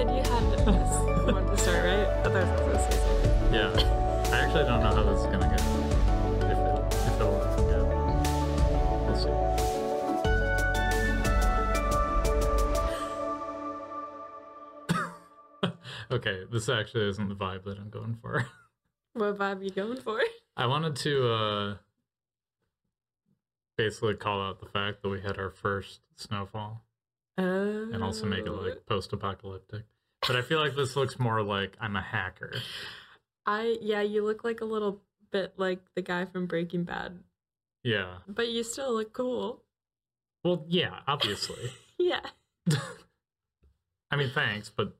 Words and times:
said 0.00 0.16
you 0.16 0.22
had 0.32 0.44
this. 0.52 0.64
To 0.64 1.56
start, 1.58 1.84
right? 1.84 2.08
I 2.08 2.22
thought 2.22 2.36
I 2.36 2.40
was 2.40 2.48
supposed 2.58 2.90
to 2.90 2.92
say 2.92 2.98
something. 3.04 3.52
Yeah. 3.52 3.68
I 4.32 4.34
actually 4.40 4.64
don't 4.64 4.80
know 4.80 4.94
how 4.94 5.02
this 5.02 5.20
is 5.20 5.26
gonna 5.26 5.48
go. 5.48 5.56
If 6.46 6.58
it 6.58 6.68
if 7.06 7.14
it'll. 7.20 7.36
We'll 9.04 9.18
see. 9.20 9.34
okay, 16.14 16.36
this 16.50 16.68
actually 16.70 17.08
isn't 17.10 17.28
the 17.28 17.34
vibe 17.34 17.64
that 17.64 17.78
I'm 17.78 17.90
going 17.90 18.16
for. 18.22 18.46
What 19.12 19.36
vibe 19.36 19.62
you 19.62 19.70
going 19.70 20.00
for? 20.00 20.22
I 20.56 20.66
wanted 20.66 20.96
to 20.96 21.28
uh 21.28 21.74
basically 23.76 24.14
call 24.14 24.40
out 24.40 24.60
the 24.60 24.66
fact 24.66 25.02
that 25.02 25.08
we 25.10 25.20
had 25.20 25.36
our 25.36 25.50
first 25.50 26.00
snowfall 26.16 26.84
Oh. 27.38 27.88
and 27.92 28.02
also 28.02 28.26
make 28.26 28.46
it 28.46 28.50
like 28.50 28.72
uh. 28.72 28.76
post-apocalyptic. 28.86 29.84
But 30.26 30.36
I 30.36 30.42
feel 30.42 30.58
like 30.58 30.76
this 30.76 30.96
looks 30.96 31.18
more 31.18 31.42
like 31.42 31.76
I'm 31.80 31.96
a 31.96 32.02
hacker. 32.02 32.52
I 33.46 33.78
yeah, 33.80 34.02
you 34.02 34.24
look 34.24 34.44
like 34.44 34.60
a 34.60 34.66
little 34.66 35.00
bit 35.32 35.54
like 35.56 35.80
the 35.94 36.02
guy 36.02 36.24
from 36.26 36.46
Breaking 36.46 36.84
Bad, 36.84 37.18
Yeah. 37.82 38.18
but 38.28 38.48
you 38.48 38.62
still 38.62 38.92
look 38.92 39.12
cool. 39.12 39.62
Well, 40.44 40.64
yeah, 40.68 41.00
obviously. 41.06 41.72
Yeah. 42.02 42.20
I 44.10 44.16
mean, 44.16 44.30
thanks, 44.30 44.70
but 44.74 44.96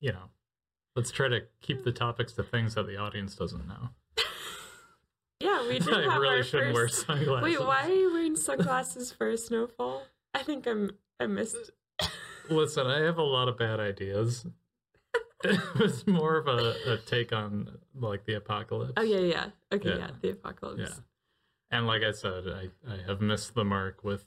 you 0.00 0.10
know, 0.10 0.30
let's 0.96 1.12
try 1.12 1.28
to 1.28 1.42
keep 1.62 1.84
the 1.84 1.92
topics 1.92 2.32
to 2.32 2.42
things 2.42 2.74
that 2.74 2.88
the 2.88 2.96
audience 2.96 3.34
doesn't 3.36 3.66
know. 3.68 3.90
Yeah, 5.40 5.66
we 5.68 5.78
did 5.78 5.92
I 5.92 6.10
have 6.10 6.20
really 6.20 6.36
our 6.38 6.42
shouldn't 6.42 6.74
wear 6.74 6.88
sunglasses. 6.88 7.42
Wait, 7.42 7.60
why 7.60 7.82
are 7.88 7.92
you 7.92 8.12
wearing 8.12 8.34
sunglasses 8.36 9.12
for 9.12 9.28
a 9.28 9.36
snowfall? 9.36 10.02
I 10.32 10.42
think 10.42 10.66
I'm 10.66 10.92
I 11.20 11.26
missed. 11.26 11.70
Listen, 12.50 12.86
I 12.86 13.00
have 13.00 13.18
a 13.18 13.22
lot 13.22 13.48
of 13.48 13.56
bad 13.58 13.80
ideas. 13.80 14.46
it 15.44 15.78
was 15.78 16.06
more 16.06 16.36
of 16.36 16.46
a, 16.48 16.74
a 16.92 16.98
take 16.98 17.32
on 17.32 17.78
like 17.94 18.24
the 18.24 18.34
apocalypse. 18.34 18.92
Oh 18.96 19.02
yeah, 19.02 19.18
yeah. 19.18 19.46
Okay, 19.72 19.90
yeah, 19.90 19.96
Yeah. 19.98 20.10
the 20.20 20.30
apocalypse. 20.30 20.80
Yeah. 20.80 21.02
And 21.70 21.86
like 21.86 22.02
I 22.02 22.12
said, 22.12 22.44
I, 22.48 22.68
I 22.92 22.98
have 23.06 23.20
missed 23.20 23.54
the 23.54 23.64
mark 23.64 24.04
with 24.04 24.26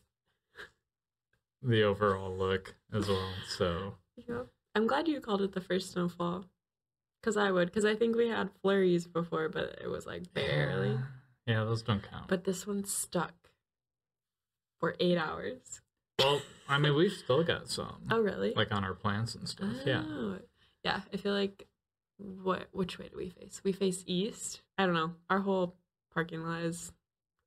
the 1.61 1.83
overall 1.83 2.35
look 2.35 2.75
as 2.93 3.07
well. 3.07 3.31
So 3.57 3.93
Yeah. 4.27 4.43
I'm 4.75 4.87
glad 4.87 5.07
you 5.07 5.19
called 5.21 5.41
it 5.41 5.53
the 5.53 5.61
first 5.61 5.91
snowfall. 5.91 6.45
Cause 7.23 7.35
I 7.35 7.51
would, 7.51 7.73
cause 7.73 7.83
I 7.83 7.95
think 7.95 8.15
we 8.15 8.29
had 8.29 8.49
flurries 8.61 9.07
before, 9.07 9.49
but 9.49 9.79
it 9.83 9.87
was 9.87 10.05
like 10.05 10.31
barely. 10.33 10.97
Yeah, 11.47 11.63
those 11.63 11.81
don't 11.81 12.01
count. 12.09 12.27
But 12.27 12.43
this 12.43 12.67
one 12.67 12.85
stuck 12.85 13.33
for 14.79 14.95
eight 14.99 15.17
hours. 15.17 15.81
Well, 16.19 16.41
I 16.67 16.77
mean, 16.79 16.95
we've 16.95 17.11
still 17.11 17.43
got 17.43 17.69
some. 17.69 18.03
Oh 18.11 18.19
really? 18.19 18.53
Like 18.55 18.71
on 18.71 18.83
our 18.83 18.93
plants 18.93 19.35
and 19.35 19.47
stuff. 19.47 19.69
Yeah. 19.85 20.03
Oh. 20.07 20.37
Yeah. 20.83 21.01
I 21.13 21.17
feel 21.17 21.33
like 21.33 21.67
what 22.17 22.67
which 22.71 22.97
way 22.99 23.09
do 23.09 23.17
we 23.17 23.29
face? 23.29 23.61
We 23.63 23.71
face 23.71 24.03
east. 24.07 24.61
I 24.77 24.85
don't 24.85 24.95
know. 24.95 25.11
Our 25.29 25.39
whole 25.39 25.75
parking 26.13 26.43
lot 26.43 26.61
is 26.63 26.91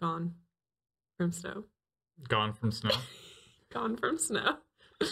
gone 0.01 0.35
from 1.17 1.33
snow. 1.33 1.65
Gone 2.29 2.53
from 2.53 2.71
snow. 2.73 2.91
Gone 3.73 3.97
from 3.97 4.19
snow. 4.19 4.57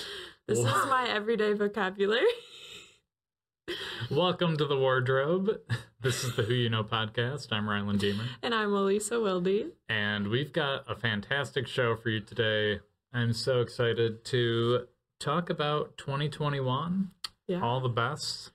This 0.48 0.60
is 0.60 0.64
my 0.64 1.06
everyday 1.10 1.52
vocabulary. 1.52 2.22
Welcome 4.10 4.56
to 4.56 4.64
the 4.64 4.78
wardrobe. 4.78 5.50
This 6.00 6.24
is 6.24 6.34
the 6.36 6.42
Who 6.42 6.54
You 6.54 6.70
Know 6.70 6.82
podcast. 6.84 7.48
I'm 7.52 7.66
Rylan 7.66 7.98
Deemer, 7.98 8.24
And 8.42 8.54
I'm 8.54 8.72
Elisa 8.72 9.16
Wildy. 9.16 9.72
and 9.90 10.28
we've 10.28 10.54
got 10.54 10.84
a 10.90 10.96
fantastic 10.96 11.66
show 11.66 11.96
for 11.96 12.08
you 12.08 12.20
today. 12.20 12.80
I'm 13.12 13.32
so 13.32 13.60
excited 13.60 14.24
to 14.26 14.86
talk 15.20 15.50
about 15.50 15.96
2021, 15.98 17.10
Yeah. 17.46 17.60
all 17.62 17.80
the 17.80 17.88
best. 17.88 18.52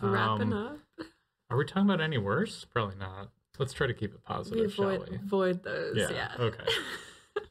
Wrapping 0.00 0.52
Um, 0.52 0.78
up. 0.98 1.06
Are 1.50 1.56
we 1.56 1.64
talking 1.64 1.84
about 1.84 2.00
any 2.00 2.18
worse? 2.18 2.64
Probably 2.66 2.96
not. 2.96 3.30
Let's 3.58 3.72
try 3.72 3.86
to 3.86 3.94
keep 3.94 4.10
it 4.12 4.16
We 4.16 4.22
positive, 4.22 4.72
shall 4.74 4.90
avoid, 4.90 5.08
we? 5.08 5.16
avoid 5.16 5.62
those. 5.62 5.96
Yeah, 5.96 6.10
Yeah. 6.10 6.34
okay. 6.38 6.64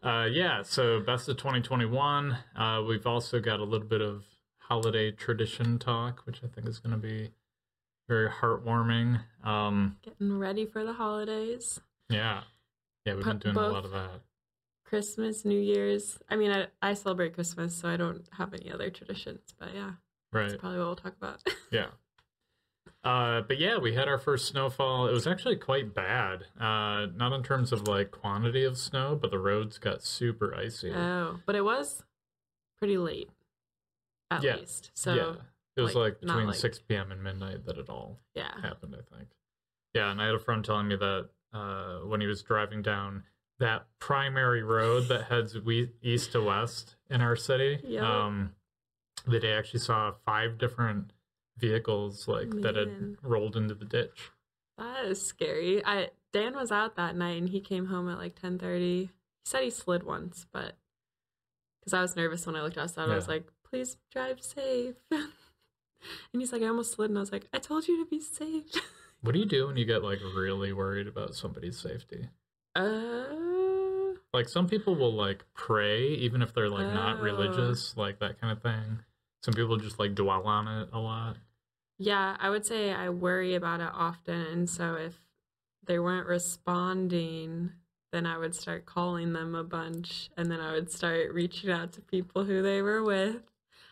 Uh, 0.01 0.25
yeah, 0.31 0.63
so 0.63 0.99
best 0.99 1.29
of 1.29 1.37
2021. 1.37 2.35
Uh, 2.55 2.83
we've 2.87 3.05
also 3.05 3.39
got 3.39 3.59
a 3.59 3.63
little 3.63 3.87
bit 3.87 4.01
of 4.01 4.23
holiday 4.57 5.11
tradition 5.11 5.77
talk, 5.77 6.25
which 6.25 6.43
I 6.43 6.47
think 6.47 6.67
is 6.67 6.79
going 6.79 6.91
to 6.91 6.97
be 7.01 7.29
very 8.07 8.27
heartwarming. 8.29 9.21
Um, 9.43 9.97
Getting 10.03 10.39
ready 10.39 10.65
for 10.65 10.83
the 10.83 10.93
holidays. 10.93 11.79
yeah, 12.09 12.41
yeah, 13.05 13.13
we've 13.13 13.25
been 13.25 13.37
doing 13.37 13.55
a 13.57 13.67
lot 13.67 13.85
of 13.85 13.91
that. 13.91 14.21
Christmas, 14.95 15.43
New 15.43 15.59
Year's. 15.59 16.17
I 16.29 16.37
mean, 16.37 16.51
I, 16.51 16.67
I 16.81 16.93
celebrate 16.93 17.33
Christmas, 17.33 17.75
so 17.75 17.89
I 17.89 17.97
don't 17.97 18.25
have 18.37 18.53
any 18.53 18.71
other 18.71 18.89
traditions. 18.89 19.41
But 19.59 19.73
yeah, 19.75 19.91
Right. 20.31 20.47
that's 20.47 20.61
probably 20.61 20.77
what 20.79 20.85
we'll 20.85 20.95
talk 20.95 21.15
about. 21.17 21.41
Yeah. 21.71 21.87
Uh, 23.03 23.41
but 23.41 23.59
yeah, 23.59 23.77
we 23.77 23.93
had 23.93 24.07
our 24.07 24.17
first 24.17 24.47
snowfall. 24.47 25.07
It 25.07 25.11
was 25.11 25.27
actually 25.27 25.57
quite 25.57 25.93
bad. 25.93 26.45
Uh, 26.57 27.07
not 27.13 27.33
in 27.33 27.43
terms 27.43 27.73
of 27.73 27.89
like 27.89 28.11
quantity 28.11 28.63
of 28.63 28.77
snow, 28.77 29.17
but 29.21 29.31
the 29.31 29.37
roads 29.37 29.77
got 29.79 30.01
super 30.01 30.55
icy. 30.55 30.91
oh, 30.93 31.39
but 31.45 31.55
it 31.55 31.65
was 31.65 32.01
pretty 32.79 32.97
late, 32.97 33.29
at 34.31 34.43
Yeah. 34.43 34.55
least. 34.55 34.91
So 34.95 35.13
yeah, 35.13 35.33
it 35.75 35.81
was 35.81 35.93
like, 35.93 36.13
like, 36.13 36.21
between 36.21 36.47
like- 36.47 36.55
6 36.55 36.79
p.m. 36.87 37.11
and 37.11 37.21
midnight 37.21 37.65
that 37.65 37.77
it 37.77 37.89
all 37.89 38.17
yeah. 38.33 38.59
happened, 38.61 38.95
I 38.97 39.15
think. 39.15 39.27
Yeah, 39.93 40.09
and 40.09 40.21
I 40.21 40.27
had 40.27 40.35
a 40.35 40.39
friend 40.39 40.63
telling 40.63 40.87
me 40.87 40.95
that 40.95 41.29
uh, 41.53 41.97
when 42.05 42.21
he 42.21 42.27
was 42.27 42.41
driving 42.43 42.81
down 42.81 43.23
that 43.59 43.85
primary 43.99 44.63
road 44.63 45.07
that 45.07 45.25
heads 45.25 45.57
we- 45.59 45.91
east 46.01 46.33
to 46.33 46.41
west 46.41 46.95
in 47.09 47.21
our 47.21 47.35
city, 47.35 47.79
Yeah. 47.83 48.25
um, 48.25 48.53
that 49.25 49.43
he 49.43 49.49
actually 49.49 49.79
saw 49.79 50.11
five 50.25 50.57
different 50.57 51.11
vehicles 51.57 52.27
like 52.27 52.49
that 52.61 52.75
had 52.75 53.17
rolled 53.21 53.55
into 53.55 53.73
the 53.73 53.85
ditch. 53.85 54.31
That 54.77 55.05
is 55.05 55.25
scary. 55.25 55.83
I 55.85 56.11
Dan 56.33 56.53
was 56.55 56.69
out 56.71 56.95
that 56.97 57.15
night 57.15 57.37
and 57.39 57.49
he 57.49 57.61
came 57.61 57.85
home 57.85 58.09
at 58.09 58.17
like 58.17 58.35
ten 58.39 58.59
thirty. 58.59 59.03
He 59.05 59.09
said 59.45 59.63
he 59.63 59.69
slid 59.69 60.03
once, 60.03 60.45
but 60.51 60.75
because 61.79 61.93
I 61.93 62.01
was 62.01 62.15
nervous 62.17 62.45
when 62.45 62.55
I 62.57 62.61
looked 62.61 62.77
outside, 62.77 63.09
I 63.09 63.15
was 63.15 63.29
like, 63.29 63.47
"Please 63.63 63.95
drive 64.11 64.41
safe." 64.43 64.95
and 65.11 65.31
he's 66.33 66.51
like, 66.51 66.61
"I 66.61 66.67
almost 66.67 66.91
slid," 66.93 67.09
and 67.09 67.17
I 67.17 67.21
was 67.21 67.31
like, 67.31 67.47
"I 67.53 67.59
told 67.59 67.87
you 67.87 68.03
to 68.03 68.09
be 68.09 68.19
safe." 68.19 68.65
What 69.21 69.31
do 69.33 69.39
you 69.39 69.45
do 69.47 69.65
when 69.65 69.75
you 69.77 69.85
get 69.85 70.03
like 70.03 70.19
really 70.35 70.71
worried 70.71 71.07
about 71.07 71.33
somebody's 71.33 71.79
safety? 71.79 72.29
uh, 72.75 73.25
Like 74.35 74.49
some 74.49 74.67
people 74.67 74.95
will 74.95 75.13
like 75.13 75.45
pray 75.53 76.07
even 76.09 76.41
if 76.41 76.53
they're 76.53 76.69
like 76.69 76.93
not 76.93 77.19
Oh. 77.19 77.23
religious, 77.23 77.95
like 77.95 78.19
that 78.19 78.39
kind 78.41 78.51
of 78.51 78.61
thing. 78.61 78.99
Some 79.43 79.53
people 79.53 79.77
just 79.77 79.97
like 79.97 80.13
dwell 80.13 80.45
on 80.45 80.67
it 80.67 80.89
a 80.91 80.99
lot. 80.99 81.37
yeah, 81.97 82.35
I 82.37 82.49
would 82.49 82.65
say 82.65 82.91
I 82.91 83.07
worry 83.09 83.55
about 83.55 83.79
it 83.79 83.89
often, 83.93 84.41
and 84.41 84.69
so 84.69 84.95
if 84.95 85.21
they 85.85 85.99
weren't 85.99 86.27
responding. 86.27 87.71
Then 88.11 88.25
I 88.25 88.37
would 88.37 88.55
start 88.55 88.85
calling 88.85 89.33
them 89.33 89.55
a 89.55 89.63
bunch, 89.63 90.29
and 90.37 90.49
then 90.49 90.59
I 90.61 90.71
would 90.73 90.89
start 90.91 91.33
reaching 91.33 91.69
out 91.69 91.91
to 91.93 92.01
people 92.01 92.45
who 92.45 92.61
they 92.61 92.81
were 92.81 93.03
with. 93.03 93.41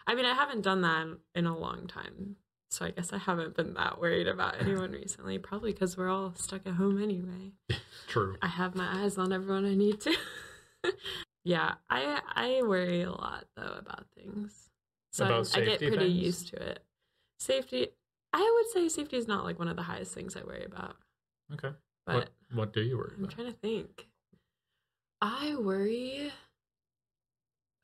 I 0.08 0.16
mean, 0.16 0.26
I 0.26 0.34
haven't 0.34 0.62
done 0.62 0.82
that 0.82 1.08
in 1.36 1.46
a 1.46 1.58
long 1.58 1.88
time. 1.88 2.38
So 2.74 2.86
I 2.86 2.90
guess 2.90 3.14
I 3.14 3.20
haven't 3.20 3.56
been 3.56 3.76
that 3.76 4.02
worried 4.02 4.28
about 4.28 4.60
anyone 4.60 4.92
recently, 5.04 5.38
probably 5.38 5.74
because 5.74 5.96
we're 5.96 6.10
all 6.10 6.34
stuck 6.36 6.66
at 6.66 6.74
home 6.74 7.02
anyway. 7.02 7.52
True. 8.08 8.36
I 8.42 8.48
have 8.48 8.74
my 8.74 9.04
eyes 9.04 9.16
on 9.20 9.32
everyone 9.32 9.64
I 9.64 9.76
need 9.76 10.02
to. 10.02 10.16
yeah, 11.44 11.76
I 11.88 12.20
I 12.34 12.62
worry 12.64 13.04
a 13.04 13.12
lot 13.12 13.46
though 13.56 13.76
about 13.78 14.06
things. 14.18 14.72
So 15.12 15.26
About 15.26 15.56
I, 15.56 15.62
I 15.62 15.66
get 15.66 15.80
pretty 15.82 15.98
things? 15.98 16.18
used 16.18 16.48
to 16.48 16.56
it. 16.56 16.80
Safety 17.40 17.90
I 18.34 18.52
would 18.56 18.72
say 18.74 18.90
safety 18.90 19.18
is 19.18 19.28
not 19.28 19.44
like 19.44 19.60
one 19.60 19.68
of 19.68 19.76
the 19.76 19.84
highest 19.84 20.16
things 20.16 20.36
I 20.36 20.42
worry 20.42 20.66
about. 20.66 20.96
Okay. 21.54 21.76
But 22.08 22.16
what 22.16 22.30
what 22.56 22.74
do 22.74 22.82
you 22.82 22.98
worry 22.98 23.14
I'm 23.16 23.26
about? 23.26 23.36
trying 23.36 23.54
to 23.54 23.60
think. 23.60 24.08
I 25.22 25.56
worry 25.58 26.32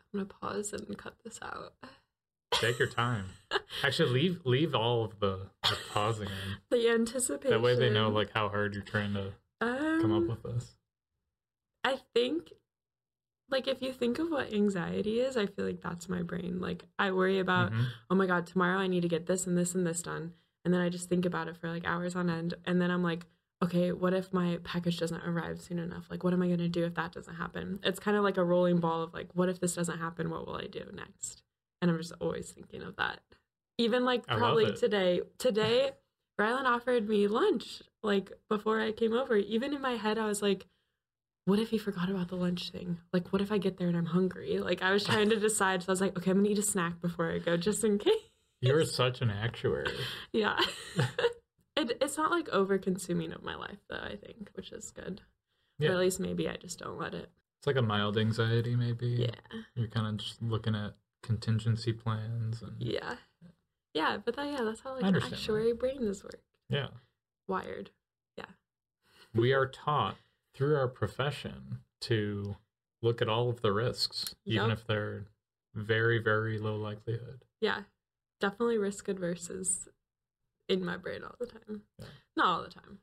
I'm 0.01 0.19
gonna 0.19 0.25
pause 0.25 0.73
and 0.73 0.97
cut 0.97 1.13
this 1.23 1.37
out. 1.43 1.73
Take 2.59 2.79
your 2.79 2.87
time. 2.87 3.25
Actually, 3.83 4.09
leave 4.11 4.41
leave 4.45 4.75
all 4.75 5.03
of 5.05 5.19
the, 5.19 5.47
the 5.63 5.77
pausing 5.93 6.27
in. 6.27 6.57
The 6.69 6.89
anticipation. 6.89 7.51
That 7.51 7.61
way 7.61 7.75
they 7.75 7.89
know 7.89 8.09
like 8.09 8.31
how 8.33 8.49
hard 8.49 8.73
you're 8.75 8.83
trying 8.83 9.13
to 9.13 9.33
come 9.61 10.11
Um, 10.11 10.23
up 10.29 10.29
with 10.43 10.43
this. 10.53 10.75
I 11.83 11.99
think, 12.13 12.51
like, 13.49 13.67
if 13.67 13.81
you 13.81 13.93
think 13.93 14.19
of 14.19 14.29
what 14.29 14.53
anxiety 14.53 15.21
is, 15.21 15.37
I 15.37 15.45
feel 15.45 15.65
like 15.65 15.81
that's 15.81 16.09
my 16.09 16.21
brain. 16.21 16.59
Like, 16.59 16.83
I 16.99 17.11
worry 17.11 17.39
about, 17.39 17.71
Mhm. 17.71 17.85
oh 18.11 18.15
my 18.15 18.25
God, 18.27 18.45
tomorrow 18.45 18.77
I 18.77 18.87
need 18.87 19.01
to 19.01 19.07
get 19.07 19.25
this 19.25 19.47
and 19.47 19.57
this 19.57 19.73
and 19.73 19.87
this 19.87 20.01
done. 20.01 20.33
And 20.65 20.73
then 20.73 20.81
I 20.81 20.89
just 20.89 21.07
think 21.09 21.25
about 21.25 21.47
it 21.47 21.55
for 21.57 21.69
like 21.69 21.85
hours 21.85 22.15
on 22.15 22.29
end. 22.29 22.53
And 22.65 22.81
then 22.81 22.91
I'm 22.91 23.01
like, 23.01 23.25
okay, 23.63 23.91
what 23.93 24.13
if 24.13 24.31
my 24.33 24.59
package 24.63 24.99
doesn't 24.99 25.23
arrive 25.25 25.61
soon 25.61 25.79
enough? 25.79 26.11
Like, 26.11 26.23
what 26.23 26.33
am 26.33 26.41
I 26.41 26.47
going 26.47 26.59
to 26.59 26.67
do 26.67 26.85
if 26.85 26.95
that 26.95 27.13
doesn't 27.13 27.35
happen? 27.35 27.79
It's 27.83 27.99
kind 27.99 28.17
of 28.17 28.23
like 28.23 28.37
a 28.37 28.43
rolling 28.43 28.79
ball 28.79 29.01
of 29.01 29.13
like, 29.13 29.29
what 29.33 29.49
if 29.49 29.59
this 29.61 29.75
doesn't 29.75 29.97
happen? 29.99 30.29
What 30.29 30.45
will 30.45 30.55
I 30.57 30.67
do 30.67 30.83
next? 30.93 31.41
And 31.81 31.89
I'm 31.89 31.97
just 31.97 32.13
always 32.19 32.51
thinking 32.51 32.81
of 32.81 32.95
that. 32.97 33.19
Even 33.77 34.03
like 34.03 34.27
probably 34.27 34.73
today, 34.73 35.21
today, 35.37 35.91
Rylan 36.39 36.65
offered 36.65 37.07
me 37.07 37.27
lunch 37.27 37.81
like 38.03 38.31
before 38.49 38.81
I 38.81 38.91
came 38.91 39.13
over. 39.13 39.35
Even 39.37 39.73
in 39.73 39.81
my 39.81 39.95
head, 39.95 40.17
I 40.17 40.25
was 40.25 40.41
like, 40.41 40.65
what 41.45 41.59
if 41.59 41.69
he 41.69 41.77
forgot 41.77 42.09
about 42.09 42.27
the 42.27 42.35
lunch 42.35 42.71
thing? 42.71 42.97
Like, 43.13 43.31
what 43.31 43.41
if 43.41 43.51
I 43.51 43.57
get 43.57 43.77
there 43.77 43.87
and 43.87 43.97
I'm 43.97 44.05
hungry? 44.05 44.59
Like, 44.59 44.81
I 44.81 44.91
was 44.91 45.03
trying 45.05 45.29
to 45.29 45.39
decide. 45.39 45.81
So 45.83 45.89
I 45.89 45.91
was 45.93 46.01
like, 46.01 46.17
okay, 46.17 46.31
I'm 46.31 46.37
gonna 46.37 46.49
eat 46.49 46.59
a 46.59 46.63
snack 46.63 47.01
before 47.01 47.31
I 47.31 47.39
go, 47.39 47.57
just 47.57 47.83
in 47.83 47.97
case. 47.99 48.13
You're 48.61 48.83
such 48.85 49.21
an 49.21 49.31
actuary. 49.31 49.87
Yeah. 50.33 50.57
it, 51.77 51.97
it's 52.01 52.17
not 52.17 52.31
like 52.31 52.49
over 52.49 52.77
consuming 52.77 53.31
of 53.31 53.41
my 53.41 53.55
life 53.55 53.79
though, 53.89 53.95
I 53.95 54.17
think, 54.17 54.49
which 54.53 54.71
is 54.71 54.91
good. 54.91 55.21
Yeah. 55.79 55.89
Or 55.89 55.93
at 55.93 55.99
least 55.99 56.19
maybe 56.19 56.49
I 56.49 56.57
just 56.57 56.79
don't 56.79 56.99
let 56.99 57.13
it. 57.13 57.29
It's 57.59 57.67
like 57.67 57.77
a 57.77 57.81
mild 57.81 58.17
anxiety, 58.17 58.75
maybe. 58.75 59.07
Yeah. 59.07 59.59
You're 59.75 59.87
kind 59.87 60.07
of 60.07 60.17
just 60.17 60.41
looking 60.41 60.75
at 60.75 60.93
contingency 61.21 61.93
plans 61.93 62.61
and 62.61 62.81
Yeah. 62.81 63.15
Yeah, 63.93 64.17
but 64.23 64.35
that, 64.35 64.47
yeah, 64.47 64.63
that's 64.63 64.81
how 64.81 64.91
like 64.93 65.01
an 65.01 65.07
understand 65.07 65.33
that. 65.33 65.39
actuary 65.39 65.73
brain 65.73 66.03
is 66.03 66.23
work 66.23 66.41
yeah. 66.69 66.87
wired. 67.47 67.89
Yeah. 68.37 68.45
We 69.33 69.51
are 69.53 69.65
taught 69.67 70.17
through 70.53 70.75
our 70.75 70.87
profession 70.87 71.79
to 72.01 72.55
look 73.01 73.21
at 73.21 73.29
all 73.29 73.49
of 73.49 73.61
the 73.61 73.71
risks, 73.71 74.35
even 74.45 74.71
if 74.71 74.85
they're 74.85 75.25
very, 75.73 76.19
very 76.19 76.59
low 76.59 76.75
likelihood. 76.75 77.45
Yeah. 77.61 77.83
Definitely 78.39 78.77
risk 78.77 79.07
adverse 79.09 79.49
is 79.49 79.89
in 80.67 80.85
my 80.85 80.97
brain 80.97 81.23
all 81.23 81.35
the 81.39 81.47
time. 81.47 81.81
Yeah. 81.97 82.05
Not 82.37 82.47
all 82.47 82.63
the 82.63 82.69
time. 82.69 82.99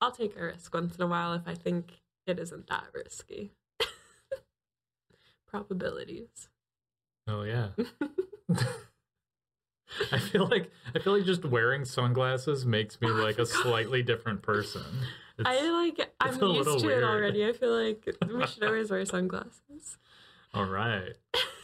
I'll 0.00 0.10
take 0.10 0.36
a 0.36 0.42
risk 0.42 0.74
once 0.74 0.96
in 0.96 1.02
a 1.02 1.06
while 1.06 1.32
if 1.34 1.42
I 1.46 1.54
think 1.54 2.02
it 2.26 2.38
isn't 2.38 2.66
that 2.68 2.86
risky. 2.92 3.52
Probabilities. 5.46 6.48
Oh 7.28 7.42
yeah. 7.42 7.68
I 10.10 10.18
feel 10.18 10.48
like 10.48 10.70
I 10.94 10.98
feel 10.98 11.14
like 11.16 11.26
just 11.26 11.44
wearing 11.44 11.84
sunglasses 11.84 12.64
makes 12.64 13.00
me 13.00 13.08
Oh, 13.10 13.14
like 13.14 13.38
a 13.38 13.44
slightly 13.46 14.02
different 14.02 14.42
person. 14.42 14.82
I 15.44 15.54
It's- 15.56 15.72
like 15.98 16.10
I'm 16.20 16.40
used 16.54 16.80
to 16.80 16.86
weird. 16.86 17.02
it 17.02 17.06
already. 17.06 17.46
I 17.46 17.52
feel 17.52 17.70
like 17.78 18.06
we 18.26 18.46
should 18.46 18.64
always 18.64 18.90
wear 18.90 19.04
sunglasses. 19.04 19.98
all 20.54 20.64
right. 20.66 21.12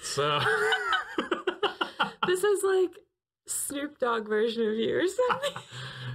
So 0.03 0.41
This 2.27 2.45
is 2.45 2.63
like 2.63 2.91
Snoop 3.47 3.99
Dogg 3.99 4.29
version 4.29 4.67
of 4.69 4.75
you 4.75 4.99
or 4.99 5.07
something. 5.07 5.63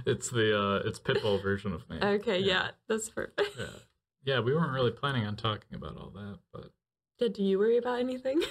it's 0.06 0.30
the 0.30 0.56
uh 0.58 0.82
it's 0.88 1.00
Pitbull 1.00 1.42
version 1.42 1.72
of 1.72 1.88
me. 1.90 1.98
Okay, 2.00 2.38
yeah, 2.38 2.68
that's 2.88 3.08
perfect. 3.10 3.40
Yeah. 3.58 3.66
Yeah, 4.24 4.40
we 4.40 4.54
weren't 4.54 4.72
really 4.72 4.92
planning 4.92 5.26
on 5.26 5.34
talking 5.36 5.74
about 5.74 5.96
all 5.98 6.10
that, 6.14 6.38
but 6.52 6.70
Did 7.28 7.42
you 7.42 7.58
worry 7.58 7.78
about 7.78 8.00
anything? 8.00 8.42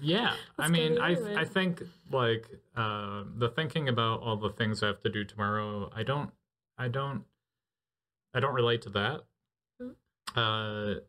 Yeah, 0.00 0.34
I 0.58 0.68
mean, 0.68 0.98
I 0.98 1.40
I 1.40 1.44
think 1.44 1.82
like 2.10 2.46
uh, 2.76 3.24
the 3.36 3.48
thinking 3.48 3.88
about 3.88 4.20
all 4.20 4.36
the 4.36 4.50
things 4.50 4.82
I 4.82 4.88
have 4.88 5.00
to 5.02 5.08
do 5.08 5.24
tomorrow. 5.24 5.90
I 5.94 6.02
don't, 6.02 6.30
I 6.76 6.88
don't, 6.88 7.24
I 8.34 8.40
don't 8.40 8.54
relate 8.54 8.82
to 8.82 8.90
that. 8.90 9.20
Mm. 9.82 9.94
Uh, 10.36 11.00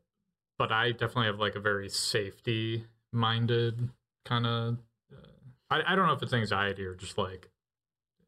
but 0.58 0.72
I 0.72 0.92
definitely 0.92 1.28
have 1.28 1.40
like 1.40 1.56
a 1.56 1.60
very 1.60 1.90
safety 1.90 2.86
minded 3.12 3.90
kind 4.26 4.46
of. 4.46 4.78
Uh, 5.12 5.28
I 5.70 5.94
I 5.94 5.96
don't 5.96 6.08
know 6.08 6.14
if 6.14 6.24
it's 6.24 6.34
anxiety 6.34 6.84
or 6.86 6.96
just 6.96 7.18
like 7.18 7.50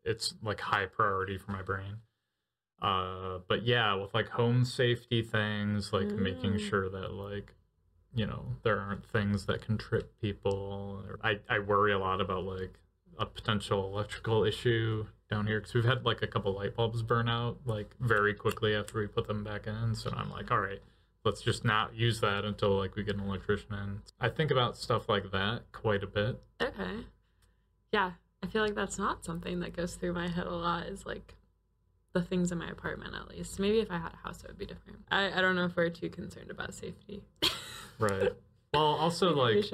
it's 0.03 0.33
like 0.43 0.59
high 0.59 0.85
priority 0.85 1.37
for 1.37 1.51
my 1.51 1.61
brain. 1.61 1.97
Uh, 2.81 3.39
but 3.47 3.63
yeah, 3.65 3.93
with 3.93 4.13
like 4.13 4.27
home 4.29 4.65
safety 4.65 5.21
things, 5.21 5.93
like 5.93 6.11
making 6.11 6.53
Mm. 6.53 6.59
sure 6.59 6.89
that 6.89 7.13
like 7.13 7.53
you 8.13 8.25
know 8.25 8.45
there 8.63 8.79
aren't 8.79 9.05
things 9.05 9.45
that 9.45 9.61
can 9.61 9.77
trip 9.77 10.13
people 10.21 11.03
i 11.23 11.39
i 11.49 11.59
worry 11.59 11.93
a 11.93 11.99
lot 11.99 12.19
about 12.21 12.43
like 12.43 12.73
a 13.19 13.25
potential 13.25 13.85
electrical 13.85 14.43
issue 14.43 15.05
down 15.29 15.47
here 15.47 15.59
because 15.59 15.73
we've 15.73 15.85
had 15.85 16.03
like 16.05 16.21
a 16.21 16.27
couple 16.27 16.53
light 16.53 16.75
bulbs 16.75 17.01
burn 17.01 17.29
out 17.29 17.57
like 17.65 17.95
very 17.99 18.33
quickly 18.33 18.75
after 18.75 18.99
we 18.99 19.07
put 19.07 19.27
them 19.27 19.43
back 19.43 19.67
in 19.67 19.95
so 19.95 20.11
i'm 20.15 20.29
like 20.29 20.51
all 20.51 20.59
right 20.59 20.81
let's 21.23 21.41
just 21.41 21.63
not 21.63 21.95
use 21.95 22.19
that 22.19 22.43
until 22.43 22.75
like 22.77 22.95
we 22.95 23.03
get 23.03 23.15
an 23.15 23.21
electrician 23.21 23.73
in 23.73 24.01
i 24.19 24.27
think 24.27 24.51
about 24.51 24.75
stuff 24.75 25.07
like 25.07 25.31
that 25.31 25.61
quite 25.71 26.03
a 26.03 26.07
bit 26.07 26.41
Okay. 26.61 27.05
Yeah, 27.91 28.11
I 28.43 28.47
feel 28.47 28.61
like 28.61 28.75
that's 28.75 28.97
not 28.97 29.25
something 29.25 29.59
that 29.61 29.75
goes 29.75 29.95
through 29.95 30.13
my 30.13 30.27
head 30.27 30.45
a 30.45 30.55
lot. 30.55 30.85
Is 30.87 31.05
like 31.05 31.35
the 32.13 32.21
things 32.21 32.51
in 32.51 32.57
my 32.57 32.69
apartment, 32.69 33.15
at 33.15 33.29
least. 33.29 33.59
Maybe 33.59 33.79
if 33.79 33.89
I 33.89 33.97
had 33.97 34.13
a 34.13 34.17
house, 34.17 34.43
it 34.43 34.47
would 34.47 34.57
be 34.57 34.65
different. 34.65 34.99
I, 35.09 35.31
I 35.31 35.41
don't 35.41 35.55
know 35.55 35.65
if 35.65 35.75
we're 35.75 35.89
too 35.89 36.09
concerned 36.09 36.51
about 36.51 36.73
safety. 36.73 37.23
right. 37.99 38.31
Well 38.73 38.83
also 38.83 39.33
like 39.35 39.65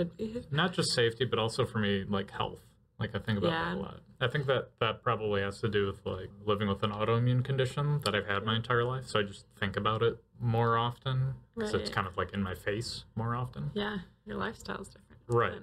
not 0.51 0.74
just 0.74 0.94
safety 0.94 1.25
but 1.25 1.38
also 1.39 1.65
for 1.65 1.80
me 1.80 2.04
like 2.07 2.31
health. 2.31 2.59
Like 3.00 3.15
i 3.15 3.19
think 3.19 3.38
about 3.38 3.51
Yeah. 3.51 3.65
that 3.65 3.75
a 3.75 3.80
lot. 3.80 4.00
I 4.19 4.27
think 4.27 4.48
that 4.48 4.69
that 4.80 5.04
probably 5.04 5.42
has 5.42 5.59
to 5.62 5.69
do 5.69 5.86
with 5.86 6.04
like 6.06 6.30
living 6.45 6.68
with 6.68 6.81
an 6.81 6.89
autoimmune 6.92 7.44
condition 7.45 8.01
that 8.06 8.15
i've 8.15 8.25
had 8.25 8.44
my 8.44 8.56
entire 8.56 8.83
life 8.83 9.06
so 9.06 9.19
i 9.19 9.24
just 9.24 9.45
think 9.59 9.77
about 9.77 10.01
it 10.01 10.18
more 10.39 10.77
often 10.77 11.36
because 11.56 11.75
it's 11.75 11.89
kind 11.92 12.07
of 12.07 12.18
like 12.18 12.33
in 12.33 12.42
my 12.42 12.56
face 12.56 13.04
more 13.15 13.36
often. 13.36 13.69
Yeah, 13.74 13.98
your 14.25 14.38
lifestyle's 14.38 14.89
different. 14.89 15.21
Right. 15.27 15.62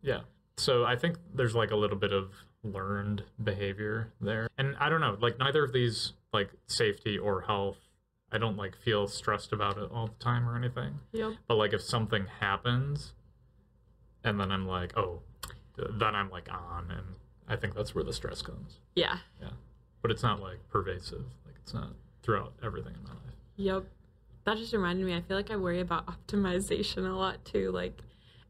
yeah. 0.00 0.20
So 0.56 0.84
i 0.84 0.96
think 0.96 1.16
there's 1.34 1.54
like 1.54 1.70
a 1.70 1.76
little 1.76 1.96
bit 1.96 2.12
of 2.12 2.32
learned 2.64 3.22
behavior 3.42 4.12
there. 4.20 4.48
And 4.58 4.74
i 4.80 4.88
don't 4.88 5.00
know 5.00 5.16
like 5.20 5.38
neither 5.38 5.62
of 5.64 5.72
these 5.72 6.12
like 6.32 6.50
safety 6.66 7.16
or 7.18 7.42
health 7.42 7.76
i 8.32 8.38
don't 8.38 8.56
like 8.56 8.76
feel 8.76 9.06
stressed 9.06 9.52
about 9.52 9.76
it 9.78 9.88
all 9.92 10.06
the 10.08 10.24
time 10.24 10.48
or 10.48 10.56
anything 10.56 10.94
Yep. 11.12 11.32
but 11.46 11.56
like 11.56 11.72
if 11.72 11.82
something 11.82 12.26
happens 12.40 13.12
and 14.24 14.38
then 14.38 14.52
I'm 14.52 14.66
like, 14.68 14.96
oh, 14.96 15.20
then 15.76 16.14
I'm 16.14 16.30
like 16.30 16.48
on 16.48 16.92
and 16.92 17.02
I 17.48 17.56
think 17.56 17.74
that's 17.74 17.92
where 17.92 18.04
the 18.04 18.12
stress 18.12 18.40
comes. 18.40 18.78
Yeah. 18.94 19.16
Yeah. 19.40 19.48
But 20.00 20.12
it's 20.12 20.22
not 20.22 20.40
like 20.40 20.58
pervasive. 20.70 21.24
Like 21.44 21.56
it's 21.60 21.74
not 21.74 21.88
throughout 22.22 22.52
everything 22.62 22.94
in 22.94 23.02
my 23.02 23.10
life. 23.10 23.34
Yep. 23.56 23.84
That 24.44 24.58
just 24.58 24.72
reminded 24.72 25.04
me. 25.04 25.14
I 25.16 25.22
feel 25.22 25.36
like 25.36 25.50
I 25.50 25.56
worry 25.56 25.80
about 25.80 26.06
optimization 26.06 26.98
a 26.98 27.16
lot 27.16 27.44
too. 27.44 27.72
Like, 27.72 27.98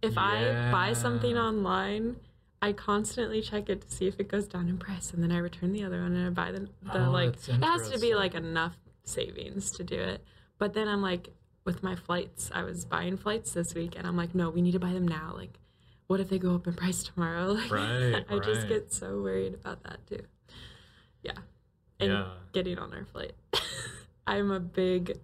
if 0.02 0.18
I 0.18 0.70
buy 0.70 0.92
something 0.92 1.38
online, 1.38 2.16
I 2.60 2.72
constantly 2.74 3.40
check 3.40 3.70
it 3.70 3.80
to 3.82 3.90
see 3.90 4.06
if 4.06 4.20
it 4.20 4.28
goes 4.28 4.46
down 4.46 4.68
in 4.68 4.76
price, 4.78 5.12
and 5.14 5.22
then 5.22 5.32
I 5.32 5.38
return 5.38 5.72
the 5.72 5.84
other 5.84 6.02
one 6.02 6.14
and 6.14 6.26
I 6.26 6.30
buy 6.30 6.52
the, 6.52 6.68
the 6.82 7.06
Oh, 7.06 7.10
like. 7.10 7.36
It 7.48 7.62
has 7.64 7.88
to 7.90 7.98
be 7.98 8.14
like 8.14 8.34
enough 8.34 8.76
savings 9.04 9.70
to 9.72 9.84
do 9.84 9.98
it. 9.98 10.24
But 10.58 10.74
then 10.74 10.88
I'm 10.88 11.02
like, 11.02 11.28
with 11.64 11.82
my 11.82 11.94
flights, 11.94 12.50
I 12.54 12.62
was 12.62 12.84
buying 12.84 13.16
flights 13.16 13.52
this 13.52 13.74
week, 13.74 13.94
and 13.96 14.06
I'm 14.06 14.16
like, 14.16 14.34
no, 14.34 14.50
we 14.50 14.62
need 14.62 14.72
to 14.72 14.80
buy 14.80 14.92
them 14.92 15.06
now. 15.06 15.32
Like, 15.36 15.58
what 16.08 16.20
if 16.20 16.28
they 16.28 16.38
go 16.38 16.54
up 16.54 16.66
in 16.66 16.74
price 16.74 17.02
tomorrow? 17.02 17.52
Like, 17.70 17.70
Right, 17.70 18.24
I 18.28 18.38
just 18.38 18.68
get 18.68 18.92
so 18.92 19.20
worried 19.22 19.54
about 19.54 19.82
that 19.84 20.06
too. 20.06 20.22
Yeah. 21.22 21.32
And 22.00 22.10
Yeah. 22.12 22.28
getting 22.52 22.78
on 22.78 22.92
our 22.92 23.04
flight. 23.04 23.32
I'm 24.26 24.50
a 24.50 24.60
big. 24.60 25.18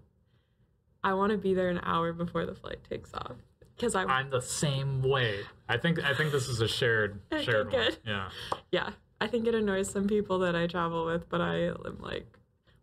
I 1.04 1.14
want 1.14 1.32
to 1.32 1.38
be 1.38 1.54
there 1.54 1.68
an 1.68 1.80
hour 1.82 2.12
before 2.12 2.44
the 2.46 2.54
flight 2.54 2.78
takes 2.88 3.14
off 3.14 3.36
because 3.76 3.94
I 3.94 4.02
I'm 4.04 4.30
the 4.30 4.40
same 4.42 5.02
way. 5.02 5.40
I 5.68 5.76
think 5.76 6.02
I 6.04 6.14
think 6.14 6.32
this 6.32 6.48
is 6.48 6.60
a 6.60 6.68
shared 6.68 7.20
Okay, 7.32 7.44
shared 7.44 7.72
one. 7.72 7.88
Yeah. 8.04 8.28
yeah 8.72 8.90
I 9.20 9.26
think 9.28 9.46
it 9.46 9.54
annoys 9.54 9.90
some 9.90 10.08
people 10.08 10.40
that 10.40 10.56
I 10.56 10.66
travel 10.66 11.04
with, 11.06 11.28
but 11.28 11.40
I 11.40 11.66
am 11.68 11.98
like, 12.00 12.37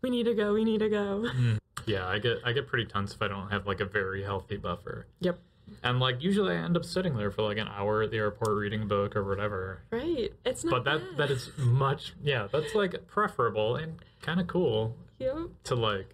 we 0.06 0.12
need 0.12 0.26
to 0.26 0.36
go, 0.36 0.54
we 0.54 0.64
need 0.64 0.82
to 0.82 0.90
go. 0.90 1.26
Mm. 1.36 1.58
Yeah, 1.88 2.06
I 2.08 2.20
get 2.20 2.38
I 2.46 2.52
get 2.54 2.68
pretty 2.68 2.86
tense 2.86 3.16
if 3.16 3.22
I 3.24 3.28
don't 3.28 3.50
have 3.50 3.66
like 3.66 3.80
a 3.80 3.86
very 3.86 4.22
healthy 4.24 4.58
buffer. 4.58 5.08
Yep. 5.22 5.40
And 5.84 6.00
like 6.00 6.22
usually 6.22 6.54
I 6.56 6.60
end 6.60 6.78
up 6.78 6.86
sitting 6.86 7.18
there 7.18 7.32
for 7.32 7.42
like 7.42 7.58
an 7.58 7.68
hour 7.68 8.04
at 8.04 8.12
the 8.12 8.18
airport 8.18 8.56
reading 8.56 8.84
a 8.84 8.86
book 8.86 9.16
or 9.16 9.24
whatever. 9.24 9.82
Right. 9.92 10.32
It's 10.46 10.64
not. 10.64 10.72
But 10.72 10.84
that 10.86 11.00
bad. 11.10 11.18
that 11.18 11.32
is 11.32 11.50
much 11.58 12.14
yeah, 12.24 12.48
that's 12.52 12.76
like 12.76 13.08
preferable 13.08 13.76
and 13.78 13.96
kind 14.22 14.40
of 14.40 14.46
cool 14.46 14.96
Yep. 15.18 15.38
to 15.66 15.76
like 15.76 16.14